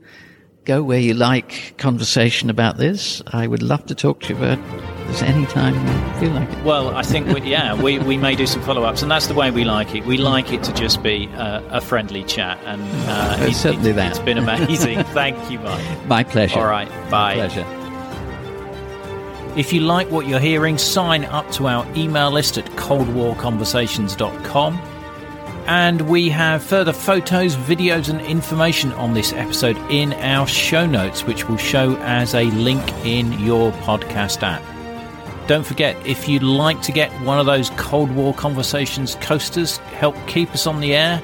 go 0.64 0.82
where 0.82 0.98
you 0.98 1.14
like 1.14 1.74
conversation 1.76 2.48
about 2.50 2.78
this. 2.78 3.22
I 3.26 3.46
would 3.46 3.62
love 3.62 3.86
to 3.86 3.94
talk 3.94 4.20
to 4.22 4.28
you 4.30 4.36
about 4.36 4.93
anytime 5.22 5.74
you 5.74 6.20
feel 6.20 6.32
like 6.32 6.50
it. 6.50 6.64
Well, 6.64 6.94
I 6.94 7.02
think, 7.02 7.28
we, 7.28 7.40
yeah, 7.42 7.74
we, 7.74 7.98
we 7.98 8.16
may 8.16 8.34
do 8.34 8.46
some 8.46 8.62
follow 8.62 8.84
ups, 8.84 9.02
and 9.02 9.10
that's 9.10 9.26
the 9.26 9.34
way 9.34 9.50
we 9.50 9.64
like 9.64 9.94
it. 9.94 10.04
We 10.04 10.16
like 10.16 10.52
it 10.52 10.62
to 10.64 10.72
just 10.72 11.02
be 11.02 11.28
uh, 11.34 11.60
a 11.70 11.80
friendly 11.80 12.24
chat, 12.24 12.58
and 12.64 12.82
uh, 13.08 13.36
it's 13.40 13.58
certainly 13.58 13.90
it, 13.90 13.94
that. 13.94 14.10
It's 14.10 14.20
been 14.20 14.38
amazing. 14.38 15.02
Thank 15.04 15.50
you, 15.50 15.58
Mike. 15.60 16.06
My 16.06 16.24
pleasure. 16.24 16.58
All 16.58 16.66
right, 16.66 16.88
bye. 17.10 17.36
My 17.36 17.48
pleasure. 17.48 17.66
If 19.56 19.72
you 19.72 19.80
like 19.80 20.10
what 20.10 20.26
you're 20.26 20.40
hearing, 20.40 20.78
sign 20.78 21.24
up 21.26 21.48
to 21.52 21.68
our 21.68 21.86
email 21.96 22.30
list 22.30 22.58
at 22.58 22.64
coldwarconversations.com 22.72 24.80
and 25.66 26.02
we 26.02 26.28
have 26.28 26.62
further 26.62 26.92
photos, 26.92 27.56
videos, 27.56 28.08
and 28.08 28.20
information 28.20 28.92
on 28.94 29.14
this 29.14 29.32
episode 29.32 29.76
in 29.90 30.12
our 30.14 30.46
show 30.46 30.86
notes, 30.86 31.24
which 31.24 31.48
will 31.48 31.56
show 31.56 31.96
as 31.98 32.34
a 32.34 32.44
link 32.44 32.82
in 33.04 33.32
your 33.40 33.72
podcast 33.72 34.42
app. 34.42 34.62
Don't 35.46 35.66
forget, 35.66 35.94
if 36.06 36.28
you'd 36.28 36.42
like 36.42 36.80
to 36.82 36.92
get 36.92 37.10
one 37.22 37.38
of 37.38 37.46
those 37.46 37.70
Cold 37.70 38.10
War 38.10 38.32
Conversations 38.32 39.16
coasters, 39.16 39.76
help 39.76 40.16
keep 40.26 40.50
us 40.52 40.66
on 40.66 40.80
the 40.80 40.94
air, 40.94 41.22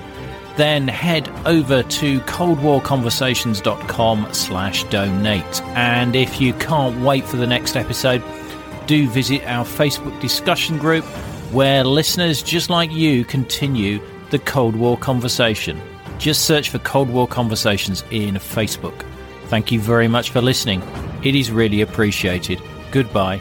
then 0.56 0.88
head 0.88 1.28
over 1.46 1.82
to 1.82 2.20
coldwarconversations.com 2.20 4.28
slash 4.32 4.84
donate. 4.84 5.62
And 5.74 6.14
if 6.14 6.40
you 6.40 6.52
can't 6.54 7.02
wait 7.02 7.24
for 7.24 7.36
the 7.36 7.46
next 7.46 7.76
episode, 7.76 8.22
do 8.86 9.08
visit 9.08 9.42
our 9.44 9.64
Facebook 9.64 10.20
discussion 10.20 10.76
group 10.76 11.04
where 11.52 11.84
listeners 11.84 12.42
just 12.42 12.68
like 12.68 12.92
you 12.92 13.24
continue 13.24 14.00
the 14.30 14.38
Cold 14.38 14.76
War 14.76 14.98
Conversation. 14.98 15.80
Just 16.18 16.44
search 16.44 16.68
for 16.68 16.78
Cold 16.80 17.08
War 17.08 17.26
Conversations 17.26 18.04
in 18.10 18.34
Facebook. 18.34 19.06
Thank 19.46 19.72
you 19.72 19.80
very 19.80 20.08
much 20.08 20.30
for 20.30 20.40
listening. 20.40 20.82
It 21.24 21.34
is 21.34 21.50
really 21.50 21.80
appreciated. 21.80 22.62
Goodbye. 22.92 23.40